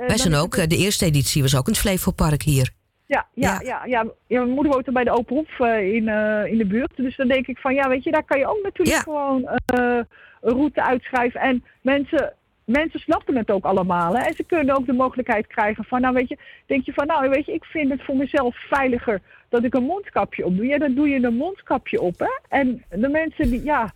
Eh, 0.00 0.06
Wij 0.06 0.16
zijn 0.18 0.34
ook, 0.34 0.54
het- 0.56 0.62
eh, 0.64 0.68
de 0.78 0.84
eerste 0.84 1.04
editie 1.04 1.42
was 1.42 1.56
ook 1.56 1.66
in 1.66 1.72
het 1.72 1.80
Flevopark 1.82 2.42
hier. 2.42 2.70
Ja, 3.06 3.26
ja, 3.34 3.60
ja. 3.64 3.80
Ja, 3.86 4.04
ja. 4.26 4.38
mijn 4.38 4.50
moeder 4.50 4.72
woont 4.72 4.86
er 4.86 4.92
bij 4.92 5.04
de 5.04 5.10
Open 5.10 5.36
Hof 5.36 5.60
eh, 5.60 5.94
in, 5.94 6.08
eh, 6.08 6.52
in 6.52 6.58
de 6.58 6.66
buurt. 6.66 6.92
Dus 6.96 7.16
dan 7.16 7.28
denk 7.28 7.46
ik 7.46 7.58
van, 7.58 7.74
ja, 7.74 7.88
weet 7.88 8.04
je, 8.04 8.10
daar 8.10 8.24
kan 8.24 8.38
je 8.38 8.46
ook 8.48 8.62
natuurlijk 8.62 8.96
gewoon 9.02 9.44
eh, 9.46 9.98
een 10.40 10.52
route 10.54 10.82
uitschrijven. 10.82 11.40
En 11.40 11.64
mensen 11.82 12.32
mensen 12.68 13.00
snappen 13.00 13.36
het 13.36 13.50
ook 13.50 13.64
allemaal. 13.64 14.16
Hè? 14.16 14.22
En 14.22 14.34
ze 14.34 14.44
kunnen 14.44 14.76
ook 14.76 14.86
de 14.86 14.92
mogelijkheid 14.92 15.46
krijgen 15.46 15.84
van, 15.84 16.00
nou 16.00 16.14
weet 16.14 16.28
je, 16.28 16.38
denk 16.66 16.84
je 16.84 16.92
van, 16.92 17.06
nou 17.06 17.28
weet 17.28 17.46
je, 17.46 17.52
ik 17.52 17.64
vind 17.64 17.90
het 17.90 18.04
voor 18.04 18.16
mezelf 18.16 18.56
veiliger 18.56 19.20
dat 19.48 19.64
ik 19.64 19.74
een 19.74 19.82
mondkapje 19.82 20.44
op 20.44 20.56
doe. 20.56 20.66
Ja, 20.66 20.78
dan 20.78 20.94
doe 20.94 21.08
je 21.08 21.22
een 21.22 21.36
mondkapje 21.36 22.00
op, 22.00 22.18
hè. 22.18 22.58
En 22.58 22.84
de 22.90 23.08
mensen 23.08 23.50
die, 23.50 23.64
ja, 23.64 23.92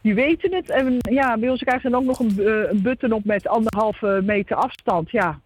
die 0.00 0.14
weten 0.14 0.54
het. 0.54 0.70
En 0.70 0.96
ja, 0.98 1.38
bij 1.38 1.48
ons 1.48 1.60
krijgen 1.60 1.82
ze 1.82 1.90
dan 1.90 2.00
ook 2.00 2.06
nog 2.06 2.18
een, 2.18 2.38
eh, 2.38 2.70
een 2.70 2.82
button 2.82 3.12
op 3.12 3.24
met 3.24 3.48
anderhalve 3.48 4.20
meter 4.24 4.56
afstand, 4.56 5.10
ja. 5.10 5.40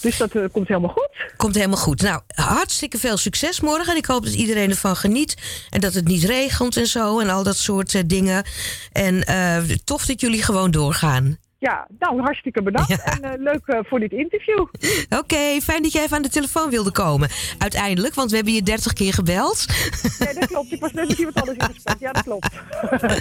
Dus 0.00 0.16
dat 0.16 0.34
eh, 0.34 0.44
komt 0.52 0.68
helemaal 0.68 0.90
goed. 0.90 1.08
Komt 1.36 1.54
helemaal 1.54 1.76
goed. 1.76 2.02
Nou, 2.02 2.20
hartstikke 2.34 2.98
veel 2.98 3.16
succes 3.16 3.60
morgen. 3.60 3.92
En 3.92 3.96
ik 3.96 4.06
hoop 4.06 4.24
dat 4.24 4.34
iedereen 4.34 4.70
ervan 4.70 4.96
geniet. 4.96 5.36
En 5.70 5.80
dat 5.80 5.94
het 5.94 6.08
niet 6.08 6.24
regent 6.24 6.76
en 6.76 6.86
zo. 6.86 7.20
En 7.20 7.30
al 7.30 7.42
dat 7.42 7.56
soort 7.56 7.94
eh, 7.94 8.02
dingen. 8.06 8.44
En 8.92 9.22
eh, 9.24 9.58
tof 9.84 10.06
dat 10.06 10.20
jullie 10.20 10.42
gewoon 10.42 10.70
doorgaan. 10.70 11.38
Ja, 11.58 11.86
nou, 11.98 12.20
hartstikke 12.20 12.62
bedankt. 12.62 13.02
En 13.20 13.42
leuk 13.42 13.66
eh, 13.66 13.78
voor 13.82 14.00
dit 14.00 14.12
interview. 14.12 14.66
Oké, 15.20 15.60
fijn 15.62 15.82
dat 15.82 15.92
jij 15.92 16.02
even 16.02 16.16
aan 16.16 16.22
de 16.22 16.28
telefoon 16.28 16.70
wilde 16.70 16.90
komen. 16.90 17.28
Uiteindelijk, 17.58 18.14
want 18.14 18.30
we 18.30 18.36
hebben 18.36 18.54
je 18.54 18.62
30 18.62 18.92
keer 18.92 19.12
gebeld. 19.12 19.64
Ja, 20.18 20.32
dat 20.32 20.46
klopt. 20.46 20.72
Ik 20.72 20.80
was 20.80 20.92
net 20.92 21.08
met 21.08 21.18
iemand 21.18 21.36
anders 21.40 21.58
in 21.58 21.74
gesprek. 21.74 21.98
Ja, 21.98 22.12
dat 22.12 22.22
klopt. 22.22 22.48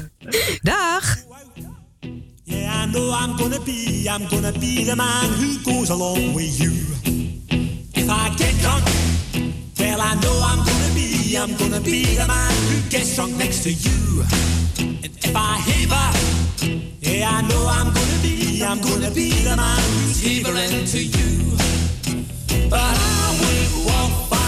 Dag. 0.61 1.15
Yeah, 2.45 2.71
I 2.71 2.85
know 2.85 3.11
I'm 3.11 3.35
gonna 3.37 3.59
be, 3.59 4.07
I'm 4.07 4.27
gonna 4.27 4.51
be 4.51 4.83
the 4.83 4.95
man 4.95 5.29
who 5.33 5.57
goes 5.63 5.89
along 5.89 6.35
with 6.35 6.61
you. 6.61 6.73
If 7.95 8.07
I 8.07 8.29
get 8.35 8.53
drunk, 8.61 8.85
well, 9.79 9.99
I 9.99 10.13
know 10.21 10.41
I'm 10.45 10.59
gonna 10.59 10.93
be, 10.93 11.35
I'm 11.37 11.55
gonna 11.57 11.81
be 11.81 12.03
the 12.15 12.27
man 12.27 12.53
who 12.69 12.89
gets 12.89 13.15
drunk 13.15 13.35
next 13.37 13.63
to 13.63 13.71
you. 13.71 14.21
And 14.77 15.05
if 15.05 15.35
I 15.35 15.57
haver, 15.57 16.11
yeah, 17.01 17.31
I 17.31 17.41
know 17.49 17.65
I'm 17.67 17.91
gonna 17.91 18.21
be, 18.21 18.61
I'm 18.63 18.79
gonna 18.79 19.09
be 19.09 19.31
the 19.31 19.55
man 19.57 19.81
who's 20.03 20.21
havering 20.21 20.85
to 20.85 21.03
you. 21.03 21.57
But 22.69 22.79
I 22.79 23.37
would 23.41 23.85
walk 23.87 24.29
500 24.29 24.44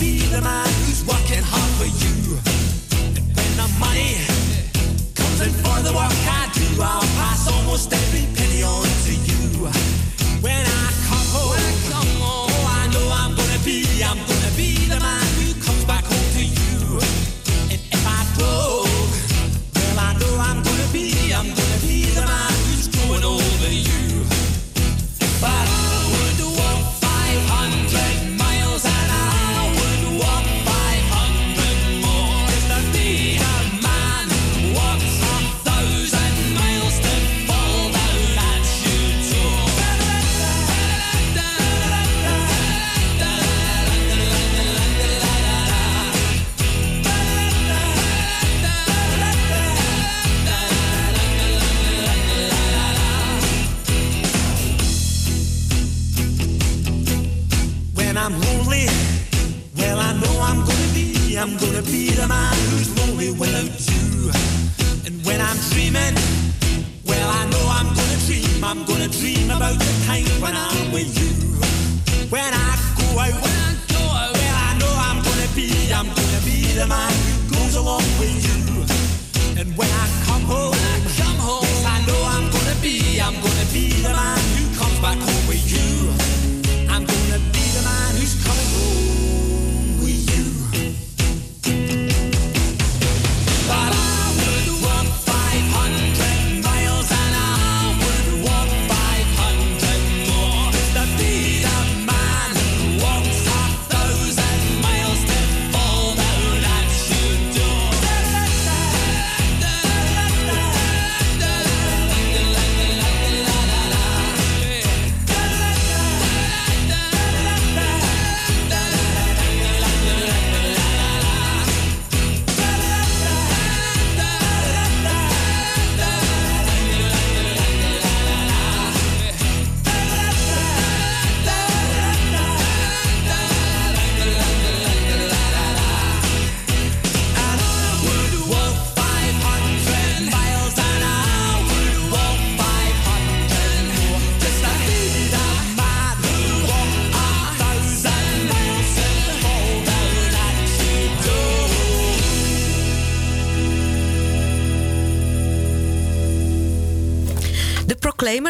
be 0.00 0.18
the 0.30 0.40
man 0.40 0.66
who's 0.84 1.04
working 1.04 1.42
hard 1.42 1.70
for 1.78 1.86
you. 1.86 2.38
And 3.16 3.26
when 3.34 3.52
the 3.56 3.68
money 3.80 4.14
comes 5.14 5.40
in 5.40 5.52
for 5.62 5.82
the 5.82 5.92
work 5.92 6.12
I 6.26 6.47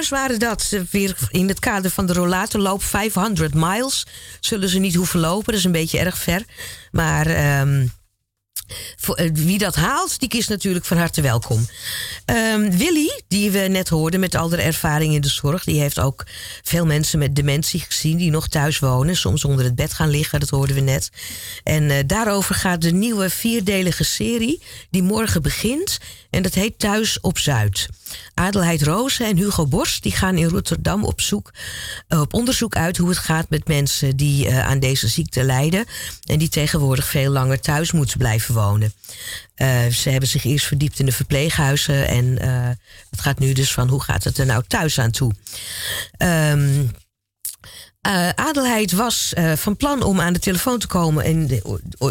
Proclaimers 0.08 0.38
waren 0.38 0.38
dat. 0.38 0.62
Ze 0.62 0.84
Weer 0.90 1.16
in 1.30 1.48
het 1.48 1.58
kader 1.58 1.90
van 1.90 2.06
de 2.06 2.12
rollatorloop 2.12 2.82
500 2.82 3.54
miles. 3.54 4.06
Zullen 4.40 4.68
ze 4.68 4.78
niet 4.78 4.94
hoeven 4.94 5.20
lopen. 5.20 5.44
Dat 5.44 5.54
is 5.54 5.64
een 5.64 5.72
beetje 5.72 5.98
erg 5.98 6.18
ver. 6.18 6.44
Maar 6.90 7.26
ehm, 7.26 7.86
eh, 9.14 9.30
wie 9.32 9.58
dat 9.58 9.74
haalt, 9.74 10.20
die 10.20 10.28
is 10.28 10.48
natuurlijk 10.48 10.84
van 10.84 10.96
harte 10.96 11.20
welkom. 11.20 11.66
Ehm, 12.24 12.70
Willy, 12.70 13.22
die 13.28 13.50
we 13.50 13.58
net 13.58 13.88
hoorden 13.88 14.20
met 14.20 14.34
al 14.34 14.48
de 14.48 14.62
ervaring 14.62 15.14
in 15.14 15.20
de 15.20 15.28
zorg... 15.28 15.64
die 15.64 15.80
heeft 15.80 15.98
ook 16.00 16.26
veel 16.62 16.86
mensen 16.86 17.18
met 17.18 17.34
dementie 17.34 17.80
gezien... 17.80 18.16
die 18.16 18.30
nog 18.30 18.48
thuis 18.48 18.78
wonen, 18.78 19.16
soms 19.16 19.44
onder 19.44 19.64
het 19.64 19.74
bed 19.74 19.92
gaan 19.92 20.10
liggen. 20.10 20.40
Dat 20.40 20.48
hoorden 20.48 20.74
we 20.74 20.82
net. 20.82 21.10
En 21.62 21.90
eh, 21.90 21.98
daarover 22.06 22.54
gaat 22.54 22.80
de 22.80 22.92
nieuwe 22.92 23.30
vierdelige 23.30 24.04
serie... 24.04 24.62
die 24.90 25.02
morgen 25.02 25.42
begint. 25.42 25.98
En 26.30 26.42
dat 26.42 26.54
heet 26.54 26.78
Thuis 26.78 27.20
op 27.20 27.38
Zuid. 27.38 27.88
Adelheid 28.34 28.82
Rozen 28.82 29.26
en 29.26 29.36
Hugo 29.36 29.66
Borst 29.66 30.02
die 30.02 30.12
gaan 30.12 30.36
in 30.36 30.48
Rotterdam 30.48 31.04
op, 31.04 31.20
zoek, 31.20 31.52
eh, 32.08 32.20
op 32.20 32.34
onderzoek 32.34 32.76
uit 32.76 32.96
hoe 32.96 33.08
het 33.08 33.18
gaat 33.18 33.50
met 33.50 33.68
mensen 33.68 34.16
die 34.16 34.46
eh, 34.46 34.66
aan 34.66 34.78
deze 34.78 35.08
ziekte 35.08 35.42
lijden. 35.42 35.84
En 36.24 36.38
die 36.38 36.48
tegenwoordig 36.48 37.06
veel 37.06 37.30
langer 37.30 37.60
thuis 37.60 37.92
moeten 37.92 38.18
blijven 38.18 38.54
wonen. 38.54 38.92
Eh, 39.54 39.86
ze 39.86 40.10
hebben 40.10 40.28
zich 40.28 40.44
eerst 40.44 40.66
verdiept 40.66 40.98
in 40.98 41.06
de 41.06 41.12
verpleeghuizen. 41.12 42.08
En 42.08 42.42
het 43.10 43.20
gaat 43.20 43.38
nu 43.38 43.52
dus 43.52 43.72
van 43.72 43.88
hoe 43.88 44.02
gaat 44.02 44.24
het 44.24 44.38
er 44.38 44.46
nou 44.46 44.62
thuis 44.66 45.00
aan 45.00 45.10
toe. 45.10 45.32
Ehm 46.16 46.86
eh, 48.08 48.28
Adelheid 48.34 48.92
was 48.92 49.34
eh, 49.34 49.52
van 49.52 49.76
plan 49.76 50.02
om 50.02 50.20
aan 50.20 50.32
de 50.32 50.38
telefoon 50.38 50.78
te 50.78 50.86
komen 50.86 51.24
en 51.24 51.46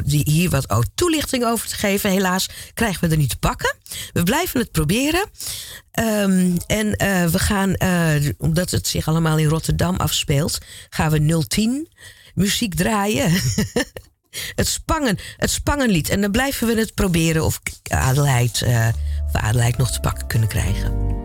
die 0.06 0.22
hier 0.24 0.50
wat 0.50 0.70
o- 0.70 0.84
toelichting 0.96 1.46
over 1.46 1.68
te 1.68 1.76
geven. 1.76 2.10
Helaas 2.10 2.50
krijgen 2.74 3.02
we 3.02 3.12
er 3.12 3.18
niet 3.18 3.30
te 3.30 3.38
pakken. 3.38 3.76
We 4.14 4.24
blijven 4.24 4.60
het 4.60 4.72
proberen. 4.72 5.26
Ehm, 5.92 6.56
en 6.68 6.96
eh, 6.96 7.26
we 7.26 7.40
gaan, 7.40 7.76
omdat 8.38 8.72
het 8.72 8.88
zich 8.88 9.08
allemaal 9.08 9.38
in 9.38 9.48
Rotterdam 9.48 9.96
afspeelt, 9.96 10.58
gaan 10.90 11.12
we 11.12 11.46
010 11.48 11.90
muziek 12.34 12.76
draaien. 12.76 13.32
het, 14.56 14.68
Spangen, 14.68 15.18
het 15.38 15.50
Spangenlied. 15.50 16.10
En 16.10 16.22
dan 16.22 16.32
blijven 16.32 16.68
we 16.68 16.80
het 16.80 16.94
proberen 16.94 17.44
of 17.44 17.60
Adelheid, 17.84 18.64
of 19.28 19.42
Adelheid 19.42 19.78
nog 19.78 19.92
te 19.92 20.00
pakken 20.00 20.28
kunnen 20.28 20.48
krijgen. 20.48 21.17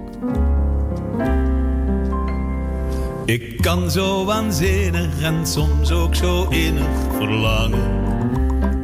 Ik 3.25 3.57
kan 3.61 3.91
zo 3.91 4.25
waanzinnig 4.25 5.23
en 5.23 5.47
soms 5.47 5.91
ook 5.91 6.14
zo 6.14 6.47
innig 6.49 6.89
verlangen 7.16 8.01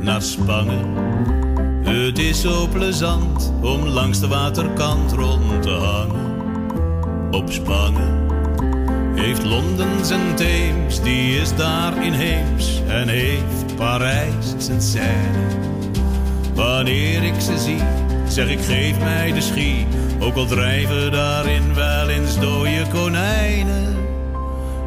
naar 0.00 0.22
Spangen. 0.22 0.86
Het 1.82 2.18
is 2.18 2.40
zo 2.40 2.66
plezant 2.72 3.52
om 3.62 3.86
langs 3.86 4.20
de 4.20 4.28
waterkant 4.28 5.12
rond 5.12 5.62
te 5.62 5.70
hangen. 5.70 6.26
Op 7.30 7.50
Spangen 7.52 8.26
heeft 9.14 9.44
Londen 9.44 10.04
zijn 10.04 10.34
Theems, 10.34 11.02
die 11.02 11.40
is 11.40 11.56
daar 11.56 12.04
inheems. 12.04 12.82
En 12.86 13.08
heeft 13.08 13.76
Parijs 13.76 14.54
zijn 14.58 14.82
Seine. 14.82 15.46
Wanneer 16.54 17.22
ik 17.22 17.40
ze 17.40 17.58
zie, 17.58 17.82
zeg 18.28 18.48
ik 18.48 18.60
geef 18.60 18.98
mij 18.98 19.32
de 19.32 19.40
schie. 19.40 19.86
Ook 20.20 20.34
al 20.36 20.46
drijven 20.46 21.12
daarin 21.12 21.74
wel 21.74 22.08
eens 22.08 22.40
dode 22.40 22.86
konijnen. 22.92 24.07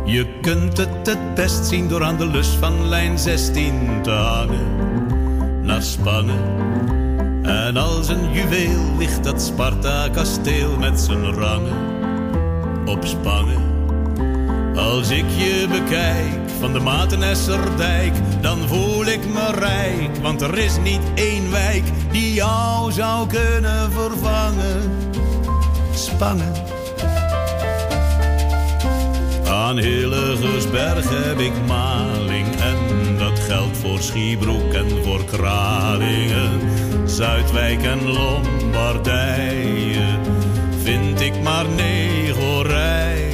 Je 0.05 0.27
kunt 0.41 0.77
het 0.77 1.07
het 1.07 1.35
best 1.35 1.65
zien 1.65 1.87
door 1.87 2.03
aan 2.03 2.17
de 2.17 2.25
lus 2.25 2.47
van 2.47 2.87
lijn 2.87 3.19
16 3.19 3.99
te 4.01 4.09
hangen. 4.09 4.65
Naar 5.61 5.81
Spangen. 5.81 6.41
En 7.43 7.77
als 7.77 8.07
een 8.07 8.33
juweel 8.33 8.97
ligt 8.97 9.23
dat 9.23 9.41
Sparta-kasteel 9.41 10.77
met 10.77 10.99
zijn 10.99 11.33
rangen. 11.33 11.77
Op 12.85 13.05
Spangen. 13.05 13.69
Als 14.75 15.09
ik 15.09 15.25
je 15.37 15.67
bekijk 15.69 16.49
van 16.59 16.73
de 16.73 16.79
Matenesserdijk, 16.79 18.13
dan 18.41 18.57
voel 18.67 19.05
ik 19.05 19.27
me 19.33 19.51
rijk. 19.51 20.17
Want 20.21 20.41
er 20.41 20.57
is 20.57 20.77
niet 20.83 21.01
één 21.15 21.51
wijk 21.51 21.83
die 22.11 22.33
jou 22.33 22.91
zou 22.91 23.27
kunnen 23.27 23.91
vervangen. 23.91 24.91
Spangen. 25.93 26.70
Aan 29.61 29.77
Hillegersberg 29.77 31.09
heb 31.09 31.39
ik 31.39 31.53
maling 31.67 32.55
en 32.55 32.77
dat 33.17 33.39
geldt 33.39 33.77
voor 33.77 33.99
Schiebroek 33.99 34.73
en 34.73 35.03
voor 35.03 35.25
Kralingen. 35.25 36.59
Zuidwijk 37.05 37.83
en 37.83 38.11
Lombardije 38.11 40.19
vind 40.83 41.21
ik 41.21 41.41
maar 41.41 41.65
negorijen. 41.69 43.30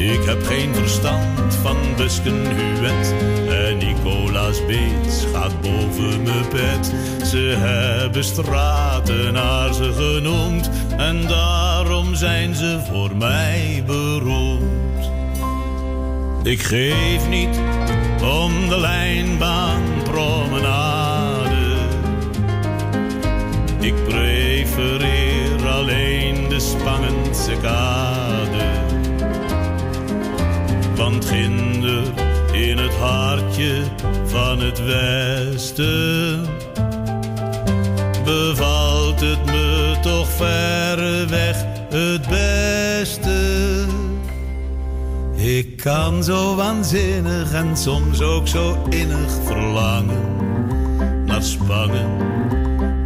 Ik 0.00 0.24
heb 0.24 0.42
geen 0.42 0.74
verstand 0.74 1.54
van 1.62 1.76
Buskenhuet 1.96 3.14
en 3.48 3.78
Nicolaas 3.78 4.66
Beets 4.66 5.24
gaat 5.32 5.60
boven 5.60 6.22
mijn 6.22 6.48
pet. 6.48 6.94
Ze 7.26 7.54
hebben 7.58 8.24
straten 8.24 9.32
naar 9.32 9.74
ze 9.74 9.92
genoemd 9.92 10.70
en 10.96 11.26
daarom 11.26 12.14
zijn 12.14 12.54
ze 12.54 12.80
voor 12.90 13.16
mij 13.16 13.82
beroemd. 13.86 15.10
Ik 16.42 16.62
geef 16.62 17.28
niet 17.28 17.60
om 18.22 18.68
de 18.68 18.78
lijnbaanpromenade. 18.78 21.76
Ik 23.80 24.04
prefereer 24.04 25.68
alleen 25.68 26.48
de 26.48 26.60
Spangense 26.60 27.56
kade. 27.62 28.29
Ginder 31.30 32.02
in 32.52 32.78
het 32.78 32.94
hartje 32.94 33.82
van 34.24 34.60
het 34.60 34.84
westen 34.84 36.46
bevalt 38.24 39.20
het 39.20 39.44
me 39.44 39.96
toch 40.02 40.28
verreweg 40.28 41.64
het 41.88 42.28
beste. 42.28 43.84
Ik 45.34 45.76
kan 45.76 46.24
zo 46.24 46.54
waanzinnig 46.54 47.52
en 47.52 47.76
soms 47.76 48.20
ook 48.20 48.48
zo 48.48 48.84
innig 48.88 49.30
verlangen 49.44 50.36
naar 51.24 51.42
Spangen. 51.42 52.10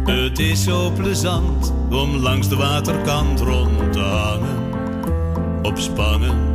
Het 0.05 0.39
is 0.39 0.63
zo 0.63 0.91
plezant 0.91 1.73
om 1.89 2.15
langs 2.15 2.49
de 2.49 2.55
waterkant 2.55 3.39
rond 3.39 3.93
te 3.93 3.99
hangen. 3.99 4.63
Op 5.61 5.77
Spangen 5.77 6.54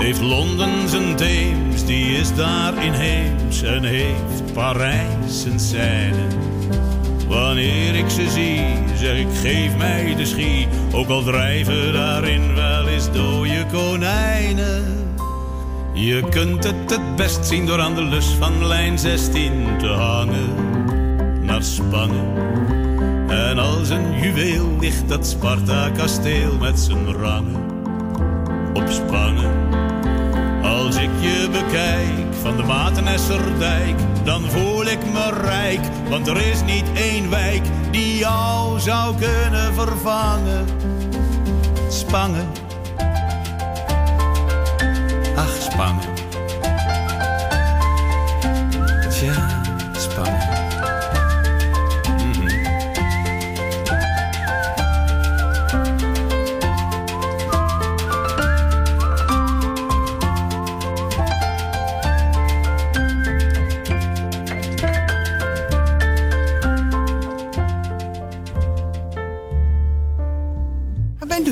heeft 0.00 0.20
Londen 0.20 0.88
zijn 0.88 1.16
Theems, 1.16 1.84
die 1.84 2.16
is 2.16 2.34
daar 2.34 2.84
inheems. 2.84 3.62
En 3.62 3.84
heeft 3.84 4.52
Parijs 4.52 5.42
zijn 5.42 5.60
Seine. 5.60 6.26
Wanneer 7.28 7.94
ik 7.94 8.08
ze 8.08 8.30
zie, 8.30 8.60
zeg 8.96 9.18
ik 9.18 9.26
geef 9.42 9.76
mij 9.76 10.14
de 10.16 10.24
schie. 10.26 10.68
Ook 10.92 11.08
al 11.08 11.22
drijven 11.22 11.92
daarin 11.92 12.54
wel 12.54 12.88
eens 12.88 13.12
dode 13.12 13.66
konijnen. 13.72 14.84
Je 15.92 16.22
kunt 16.30 16.64
het 16.64 16.90
het 16.90 17.16
best 17.16 17.46
zien 17.46 17.66
door 17.66 17.80
aan 17.80 17.94
de 17.94 18.02
lus 18.02 18.26
van 18.26 18.66
lijn 18.66 18.98
16 18.98 19.78
te 19.78 19.86
hangen. 19.86 20.54
Naar 21.44 21.62
Spangen. 21.62 22.36
En 23.28 23.58
als 23.58 23.88
een 23.88 24.20
juweel 24.20 24.76
ligt 24.80 25.08
dat 25.08 25.26
Sparta-kasteel 25.26 26.56
met 26.60 26.78
zijn 26.78 27.12
rangen. 27.12 27.68
Op 28.74 28.88
Spangen. 28.88 29.89
Als 30.90 30.98
ik 30.98 31.10
je 31.20 31.48
bekijk 31.52 32.34
van 32.42 32.56
de 32.56 32.62
Matenesserdijk, 32.62 33.94
dan 34.24 34.42
voel 34.50 34.86
ik 34.86 34.98
me 35.12 35.30
rijk. 35.30 35.80
Want 36.08 36.26
er 36.26 36.46
is 36.46 36.62
niet 36.62 36.84
één 36.94 37.30
wijk 37.30 37.62
die 37.90 38.16
jou 38.16 38.80
zou 38.80 39.16
kunnen 39.16 39.74
vervangen. 39.74 40.66
Spangen. 41.88 42.48
Ach, 45.36 45.56
Spangen. 45.60 46.19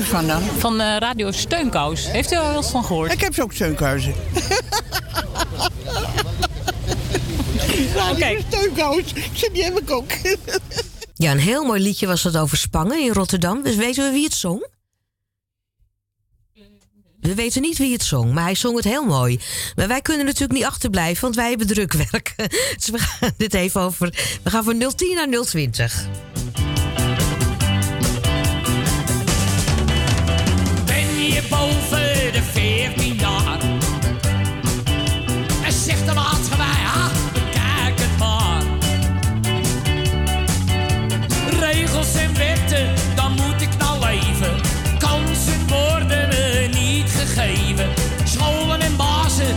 Van 0.09 0.27
dan? 0.27 0.41
Van 0.41 0.81
eh, 0.81 0.97
Radio 0.97 1.31
Steunkous. 1.31 2.11
Heeft 2.11 2.31
u 2.31 2.35
er 2.35 2.41
wel 2.41 2.55
eens 2.55 2.69
van 2.69 2.85
gehoord? 2.85 3.11
Ik 3.11 3.21
heb 3.21 3.33
ze 3.33 3.41
ook 3.41 3.53
steunkhuizen. 3.53 4.13
Radio 7.95 8.41
Steunkous. 8.47 9.13
Die 9.53 9.63
heb 9.63 9.79
ik 9.79 9.91
ook. 9.91 10.11
Ja, 11.15 11.31
een 11.31 11.39
heel 11.39 11.63
mooi 11.63 11.81
liedje 11.81 12.07
was 12.07 12.21
dat 12.21 12.37
over 12.37 12.57
Spangen 12.57 12.99
in 12.99 13.11
Rotterdam. 13.11 13.63
Dus 13.63 13.75
weten 13.75 14.05
we 14.05 14.11
wie 14.11 14.23
het 14.23 14.33
zong? 14.33 14.67
We 17.19 17.35
weten 17.35 17.61
niet 17.61 17.77
wie 17.77 17.93
het 17.93 18.03
zong, 18.03 18.33
maar 18.33 18.43
hij 18.43 18.55
zong 18.55 18.75
het 18.75 18.85
heel 18.85 19.05
mooi. 19.05 19.39
Maar 19.75 19.87
wij 19.87 20.01
kunnen 20.01 20.25
natuurlijk 20.25 20.53
niet 20.59 20.67
achterblijven, 20.67 21.21
want 21.21 21.35
wij 21.35 21.49
hebben 21.49 21.67
drukwerk. 21.67 22.33
Dus 22.77 22.89
we 22.89 22.99
gaan 22.99 23.31
dit 23.37 23.53
even 23.53 23.81
over. 23.81 24.09
We 24.43 24.49
gaan 24.49 24.63
van 24.63 24.93
010 24.95 25.15
naar 25.15 25.45
020. 25.45 26.07
Boven 31.47 32.33
de 32.33 32.41
14 32.51 33.15
jaar? 33.15 33.59
En 35.63 35.71
zegt 35.71 36.05
de 36.05 36.13
maatschappij, 36.13 36.83
ah, 36.95 37.09
bekijk 37.33 37.99
het 37.99 38.17
maar. 38.17 38.61
Regels 41.59 42.15
en 42.15 42.37
wetten, 42.37 42.87
dan 43.15 43.31
moet 43.31 43.61
ik 43.61 43.77
nou 43.77 43.99
leven. 43.99 44.55
Kansen 44.97 45.67
worden 45.67 46.27
me 46.27 46.69
niet 46.73 47.09
gegeven. 47.11 47.89
Scholen 48.23 48.79
en 48.81 48.95
bazen, 48.95 49.55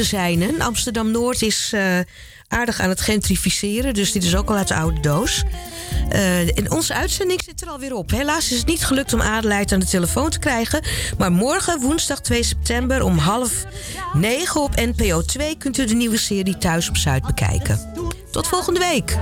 De 0.00 0.06
zijnen. 0.06 0.60
Amsterdam-Noord 0.60 1.42
is 1.42 1.70
eh, 1.72 1.98
aardig 2.48 2.80
aan 2.80 2.88
het 2.88 3.00
gentrificeren. 3.00 3.94
Dus 3.94 4.12
dit 4.12 4.24
is 4.24 4.36
ook 4.36 4.48
al 4.48 4.56
uit 4.56 4.68
de 4.68 4.74
oude 4.74 5.00
doos. 5.00 5.42
Eh, 6.08 6.58
en 6.58 6.70
onze 6.70 6.94
uitzending 6.94 7.42
zit 7.44 7.60
er 7.62 7.68
alweer 7.68 7.94
op. 7.94 8.10
Helaas 8.10 8.50
is 8.50 8.58
het 8.58 8.66
niet 8.66 8.84
gelukt 8.84 9.12
om 9.12 9.20
Adelheid 9.20 9.72
aan 9.72 9.80
de 9.80 9.86
telefoon 9.86 10.30
te 10.30 10.38
krijgen. 10.38 10.82
Maar 11.18 11.32
morgen, 11.32 11.80
woensdag 11.80 12.20
2 12.20 12.42
september 12.42 13.02
om 13.02 13.18
half 13.18 13.64
negen 14.12 14.62
op 14.62 14.76
NPO 14.76 15.22
2... 15.22 15.56
kunt 15.56 15.78
u 15.78 15.84
de 15.84 15.94
nieuwe 15.94 16.18
serie 16.18 16.58
Thuis 16.58 16.88
op 16.88 16.96
Zuid 16.96 17.26
bekijken. 17.26 17.92
Tot 18.30 18.46
volgende 18.46 18.80
week. 18.80 19.18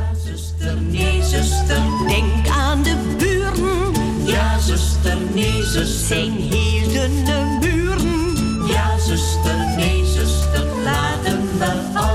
Nee, 0.81 1.23
zuster, 1.23 1.83
denk 2.09 2.49
aan 2.49 2.83
de 2.83 2.97
buren. 3.19 3.93
Ja, 4.25 4.59
zuster, 4.59 5.17
nee, 5.35 5.65
zuster, 5.65 6.07
zijn 6.07 6.33
heel 6.33 6.89
dunne 6.93 7.59
buren. 7.61 8.67
Ja, 8.67 8.99
zuster, 8.99 9.57
nee, 9.77 9.87
zuster, 9.87 9.98
laten 11.61 12.08